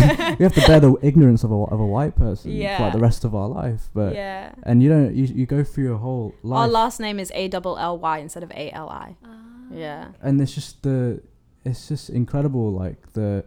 have 0.44 0.54
to 0.54 0.64
bear 0.68 0.80
the 0.80 0.96
ignorance 1.02 1.44
of 1.44 1.52
a 1.52 1.56
of 1.56 1.80
a 1.80 1.86
white 1.86 2.16
person 2.16 2.52
for 2.52 2.84
like 2.84 2.94
the 2.94 3.00
rest 3.00 3.24
of 3.24 3.36
our 3.36 3.48
life. 3.48 3.90
But 3.94 4.16
yeah. 4.16 4.54
and 4.64 4.82
you 4.82 4.90
don't 4.90 5.14
you, 5.14 5.26
you 5.26 5.46
go 5.46 5.64
through 5.64 5.86
your 5.86 5.98
whole 5.98 6.34
life. 6.44 6.60
our 6.62 6.68
last 6.68 7.00
name 7.00 7.20
is 7.20 7.32
a 7.36 7.48
double 7.48 7.78
l 7.78 7.98
y 7.98 8.20
instead 8.20 8.44
of 8.44 8.52
a 8.52 8.72
l 8.72 8.90
i. 8.90 9.16
Ah. 9.26 9.42
Yeah. 9.74 10.08
And 10.22 10.40
it's 10.42 10.54
just 10.54 10.84
the 10.84 11.22
it's 11.64 11.88
just 11.88 12.10
incredible 12.10 12.72
like 12.72 13.14
the 13.14 13.46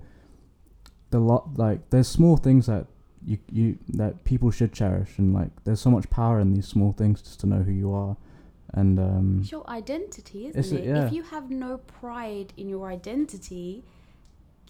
the 1.11 1.18
lot 1.18 1.57
like 1.57 1.90
there's 1.90 2.09
small 2.09 2.36
things 2.36 2.66
that 2.66 2.86
you 3.24 3.38
you 3.51 3.78
that 3.88 4.24
people 4.24 4.51
should 4.51 4.72
cherish 4.72 5.18
and 5.18 5.32
like 5.32 5.51
there's 5.64 5.80
so 5.80 5.90
much 5.90 6.09
power 6.11 6.40
in 6.40 6.53
these 6.53 6.68
small 6.68 6.92
things 6.92 7.22
just 7.22 7.40
to 7.40 7.47
know 7.47 7.62
who 7.62 7.72
you 7.72 7.92
are 7.92 8.16
and 8.81 8.99
um 8.99 9.39
It's 9.41 9.53
your 9.53 9.68
identity, 9.70 10.41
isn't 10.49 10.59
It's 10.61 10.72
a- 10.72 10.79
it? 10.79 10.85
yeah. 10.87 11.07
If 11.07 11.12
you 11.12 11.22
have 11.35 11.51
no 11.51 11.79
pride 11.79 12.53
in 12.57 12.68
your 12.68 12.87
identity, 12.99 13.85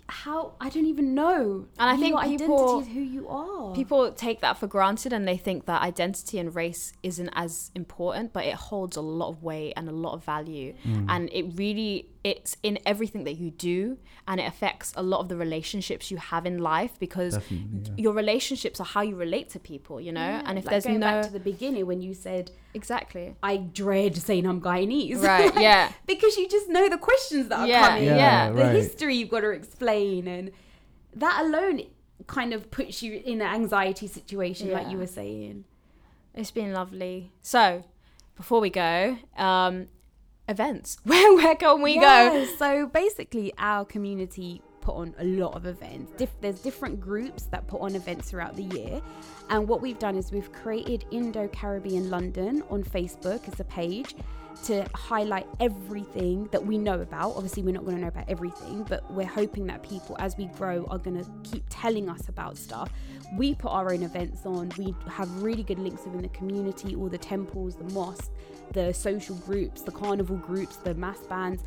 how 0.08 0.52
I 0.60 0.68
don't 0.68 0.84
even 0.86 1.14
know. 1.14 1.66
And 1.78 1.88
I 1.90 1.92
Your 1.94 2.00
think 2.04 2.16
identity 2.16 2.38
people- 2.38 2.80
is 2.80 2.88
who 2.88 3.00
you 3.00 3.26
are. 3.28 3.74
People 3.74 4.12
take 4.12 4.40
that 4.40 4.58
for 4.58 4.66
granted 4.66 5.12
and 5.14 5.26
they 5.26 5.38
think 5.38 5.64
that 5.64 5.80
identity 5.82 6.38
and 6.38 6.54
race 6.54 6.92
isn't 7.02 7.30
as 7.34 7.70
important, 7.74 8.32
but 8.34 8.44
it 8.44 8.54
holds 8.54 8.96
a 8.98 9.00
lot 9.00 9.28
of 9.30 9.42
weight 9.42 9.72
and 9.76 9.88
a 9.88 9.92
lot 9.92 10.12
of 10.12 10.22
value. 10.24 10.74
mm, 10.84 11.06
And 11.08 11.30
it 11.32 11.44
really 11.56 12.10
it's 12.24 12.56
in 12.62 12.78
everything 12.86 13.24
that 13.24 13.34
you 13.34 13.50
do 13.50 13.98
and 14.26 14.40
it 14.40 14.44
affects 14.44 14.94
a 14.96 15.02
lot 15.02 15.20
of 15.20 15.28
the 15.28 15.36
relationships 15.36 16.10
you 16.10 16.16
have 16.16 16.46
in 16.46 16.56
life 16.58 16.98
because 16.98 17.38
yeah. 17.50 17.58
your 17.98 18.14
relationships 18.14 18.80
are 18.80 18.84
how 18.84 19.02
you 19.02 19.14
relate 19.14 19.50
to 19.50 19.58
people, 19.60 20.00
you 20.00 20.10
know? 20.10 20.20
Yeah, 20.20 20.42
and 20.46 20.58
if 20.58 20.64
like 20.64 20.70
there's 20.72 20.84
going 20.86 21.00
no 21.00 21.06
back 21.06 21.26
to 21.26 21.32
the 21.32 21.38
beginning 21.40 21.86
when 21.86 22.00
you 22.00 22.14
said 22.14 22.50
Exactly. 22.72 23.36
I 23.42 23.58
dread 23.58 24.16
saying 24.16 24.46
I'm 24.46 24.60
Guyanese, 24.62 25.22
Right, 25.22 25.52
yeah. 25.60 25.92
because 26.06 26.36
you 26.38 26.48
just 26.48 26.68
know 26.68 26.88
the 26.88 26.98
questions 26.98 27.48
that 27.48 27.60
are 27.60 27.66
Yeah, 27.66 27.88
coming, 27.88 28.04
Yeah, 28.04 28.16
yeah. 28.16 28.50
the 28.50 28.62
right. 28.62 28.74
history 28.74 29.16
you've 29.16 29.28
got 29.28 29.40
to 29.40 29.50
explain, 29.50 30.26
and 30.26 30.50
that 31.14 31.42
alone 31.44 31.82
kind 32.26 32.54
of 32.54 32.70
puts 32.70 33.02
you 33.02 33.22
in 33.24 33.42
an 33.42 33.54
anxiety 33.54 34.06
situation, 34.06 34.72
like 34.72 34.88
you 34.88 34.96
were 34.96 35.06
saying. 35.06 35.64
It's 36.34 36.50
been 36.50 36.72
lovely. 36.72 37.30
So, 37.42 37.84
before 38.34 38.60
we 38.60 38.70
go, 38.70 39.18
um, 39.36 39.88
events. 40.48 40.98
Where 41.04 41.34
where 41.34 41.54
can 41.56 41.82
we 41.82 41.98
go? 41.98 42.46
So 42.58 42.86
basically, 42.86 43.52
our 43.58 43.84
community 43.84 44.62
put 44.80 44.94
on 44.94 45.14
a 45.18 45.24
lot 45.24 45.54
of 45.56 45.66
events. 45.66 46.12
Dif- 46.18 46.38
there's 46.42 46.60
different 46.60 47.00
groups 47.00 47.44
that 47.44 47.66
put 47.66 47.80
on 47.80 47.94
events 47.96 48.30
throughout 48.30 48.54
the 48.54 48.64
year. 48.64 49.00
And 49.48 49.66
what 49.66 49.80
we've 49.80 49.98
done 49.98 50.16
is 50.16 50.30
we've 50.30 50.52
created 50.52 51.06
Indo 51.10 51.48
Caribbean 51.48 52.10
London 52.10 52.62
on 52.68 52.84
Facebook 52.84 53.48
as 53.48 53.58
a 53.60 53.64
page 53.64 54.14
to 54.64 54.86
highlight 54.94 55.46
everything 55.60 56.48
that 56.52 56.64
we 56.64 56.78
know 56.78 57.00
about. 57.00 57.36
Obviously, 57.36 57.62
we're 57.62 57.74
not 57.74 57.84
going 57.84 57.96
to 57.96 58.02
know 58.02 58.08
about 58.08 58.28
everything, 58.28 58.84
but 58.84 59.10
we're 59.12 59.26
hoping 59.26 59.66
that 59.66 59.82
people, 59.82 60.16
as 60.18 60.36
we 60.36 60.46
grow, 60.46 60.86
are 60.90 60.98
going 60.98 61.22
to 61.22 61.30
keep 61.42 61.64
telling 61.68 62.08
us 62.08 62.28
about 62.28 62.56
stuff. 62.56 62.90
We 63.36 63.54
put 63.54 63.70
our 63.70 63.92
own 63.92 64.02
events 64.02 64.46
on. 64.46 64.70
We 64.78 64.94
have 65.10 65.42
really 65.42 65.62
good 65.62 65.78
links 65.78 66.04
within 66.04 66.22
the 66.22 66.28
community, 66.28 66.94
all 66.94 67.08
the 67.08 67.18
temples, 67.18 67.76
the 67.76 67.84
mosques, 67.92 68.30
the 68.72 68.92
social 68.92 69.36
groups, 69.36 69.82
the 69.82 69.92
carnival 69.92 70.36
groups, 70.36 70.76
the 70.76 70.94
mas 70.94 71.18
bands. 71.28 71.62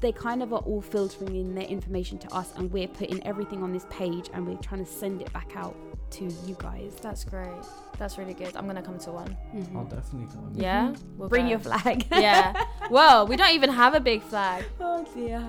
They 0.00 0.12
kind 0.12 0.42
of 0.42 0.52
are 0.52 0.60
all 0.60 0.80
filtering 0.80 1.34
in 1.34 1.54
their 1.54 1.64
information 1.64 2.18
to 2.18 2.32
us, 2.32 2.52
and 2.56 2.70
we're 2.70 2.88
putting 2.88 3.26
everything 3.26 3.62
on 3.62 3.72
this 3.72 3.86
page 3.90 4.30
and 4.32 4.46
we're 4.46 4.58
trying 4.58 4.84
to 4.84 4.90
send 4.90 5.22
it 5.22 5.32
back 5.32 5.56
out 5.56 5.74
to 6.12 6.24
you 6.46 6.56
guys. 6.58 6.92
That's 7.02 7.24
great. 7.24 7.48
That's 7.98 8.18
really 8.18 8.34
good. 8.34 8.56
I'm 8.56 8.66
gonna 8.66 8.82
come 8.82 8.98
to 9.00 9.10
one. 9.10 9.36
I'll 9.74 9.84
definitely 9.84 10.28
come 10.32 10.50
Yeah. 10.54 10.94
We'll 11.16 11.28
Bring 11.28 11.44
go. 11.46 11.50
your 11.50 11.58
flag. 11.58 12.06
yeah. 12.12 12.64
Well, 12.90 13.26
we 13.26 13.36
don't 13.36 13.54
even 13.54 13.70
have 13.70 13.94
a 13.94 14.00
big 14.00 14.22
flag. 14.22 14.64
oh 14.80 15.06
dear. 15.14 15.42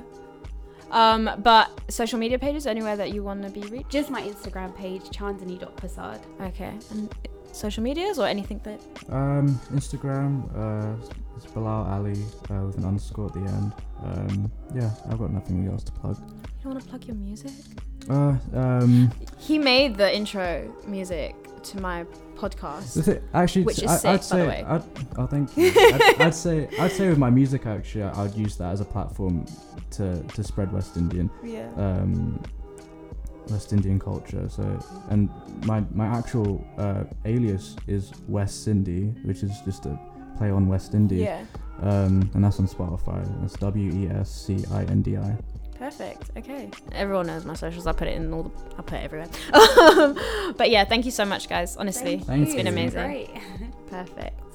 Um, 0.92 1.30
but 1.44 1.70
social 1.90 2.18
media 2.18 2.40
pages 2.40 2.66
anywhere 2.66 2.96
that 2.98 3.14
you 3.14 3.24
want 3.24 3.44
to 3.44 3.50
be 3.50 3.62
reached. 3.70 3.90
Just 3.90 4.10
my 4.10 4.22
Instagram 4.24 4.76
page, 4.76 5.04
chandani.prasad. 5.04 6.20
Okay. 6.42 6.74
And 6.90 7.14
social 7.52 7.84
medias 7.84 8.18
or 8.18 8.26
anything 8.28 8.60
that 8.64 8.80
Um, 9.10 9.60
Instagram, 9.72 10.50
uh, 10.58 10.96
it's 11.36 11.46
Bilal 11.46 11.86
Ali 11.86 12.14
uh, 12.50 12.66
with 12.66 12.78
an 12.78 12.86
underscore 12.86 13.28
at 13.28 13.34
the 13.34 13.42
end. 13.42 13.74
Um, 14.04 14.52
yeah, 14.74 14.90
I've 15.10 15.20
got 15.20 15.32
nothing 15.32 15.68
else 15.68 15.84
to 15.84 15.92
plug. 15.92 16.18
you 16.20 16.64
don't 16.64 16.74
want 16.74 16.84
to 16.84 16.90
plug 16.90 17.06
your 17.06 17.16
music. 17.16 17.52
Uh, 18.10 18.36
um, 18.54 19.12
He 19.38 19.58
made 19.58 19.96
the 19.98 20.16
intro 20.16 20.74
music 20.88 21.36
to 21.64 21.82
my 21.82 22.06
podcast. 22.36 23.04
the 23.06 23.22
actually, 23.34 23.64
Which 23.66 23.80
is 23.84 23.92
I, 23.92 23.98
sick, 23.98 24.06
I'd 24.10 24.16
by 24.18 24.22
say, 24.22 24.42
the 24.42 24.48
way. 24.48 24.64
I'd, 24.68 24.84
oh, 25.18 25.28
thank 25.28 25.58
you. 25.58 25.72
I'd, 25.76 26.16
I'd 26.22 26.36
say, 26.36 26.70
I'd 26.80 26.92
say 26.92 27.10
with 27.10 27.18
my 27.18 27.30
music, 27.30 27.66
actually, 27.66 28.04
I- 28.04 28.24
I'd 28.24 28.36
use 28.36 28.56
that 28.58 28.72
as 28.72 28.82
a 28.82 28.86
platform 28.86 29.46
to 29.92 30.22
to 30.24 30.44
spread 30.44 30.72
West 30.72 30.96
Indian, 30.98 31.30
Yeah. 31.44 31.68
um, 31.78 32.42
West 33.50 33.74
Indian 33.74 34.00
culture. 34.00 34.48
So, 34.50 34.64
and 35.10 35.30
my 35.66 35.84
my 35.94 36.06
actual 36.08 36.64
uh, 36.78 37.04
alias 37.26 37.76
is 37.88 38.12
West 38.28 38.64
Cindy, 38.64 39.08
which 39.26 39.44
is 39.44 39.52
just 39.66 39.86
a 39.86 39.98
play 40.38 40.50
on 40.52 40.68
West 40.68 40.94
Indies. 40.94 41.22
Yeah. 41.22 41.44
Um, 41.82 42.30
and 42.34 42.44
that's 42.44 42.60
on 42.60 42.68
Spotify. 42.68 43.26
That's 43.42 43.54
W 43.58 43.92
E 44.06 44.10
S 44.10 44.30
C 44.30 44.64
I 44.72 44.84
N 44.86 45.02
D 45.02 45.18
I. 45.18 45.36
Perfect. 45.80 46.32
Okay. 46.38 46.70
Everyone 46.92 47.28
knows 47.28 47.46
my 47.46 47.54
socials. 47.54 47.88
I 47.88 47.94
put 47.94 48.10
it 48.10 48.16
in 48.16 48.34
all 48.34 48.44
the. 48.44 48.52
I 48.78 48.82
put 48.82 48.98
it 49.00 49.04
everywhere. 49.04 49.30
Um, 49.80 50.20
but 50.58 50.70
yeah, 50.70 50.84
thank 50.84 51.06
you 51.06 51.12
so 51.12 51.26
much, 51.26 51.48
guys. 51.48 51.78
Honestly, 51.78 52.20
Thank 52.20 52.48
it's 52.48 52.56
been 52.56 52.68
amazing. 52.68 53.02
Great. 53.06 53.30
Perfect. 53.90 54.49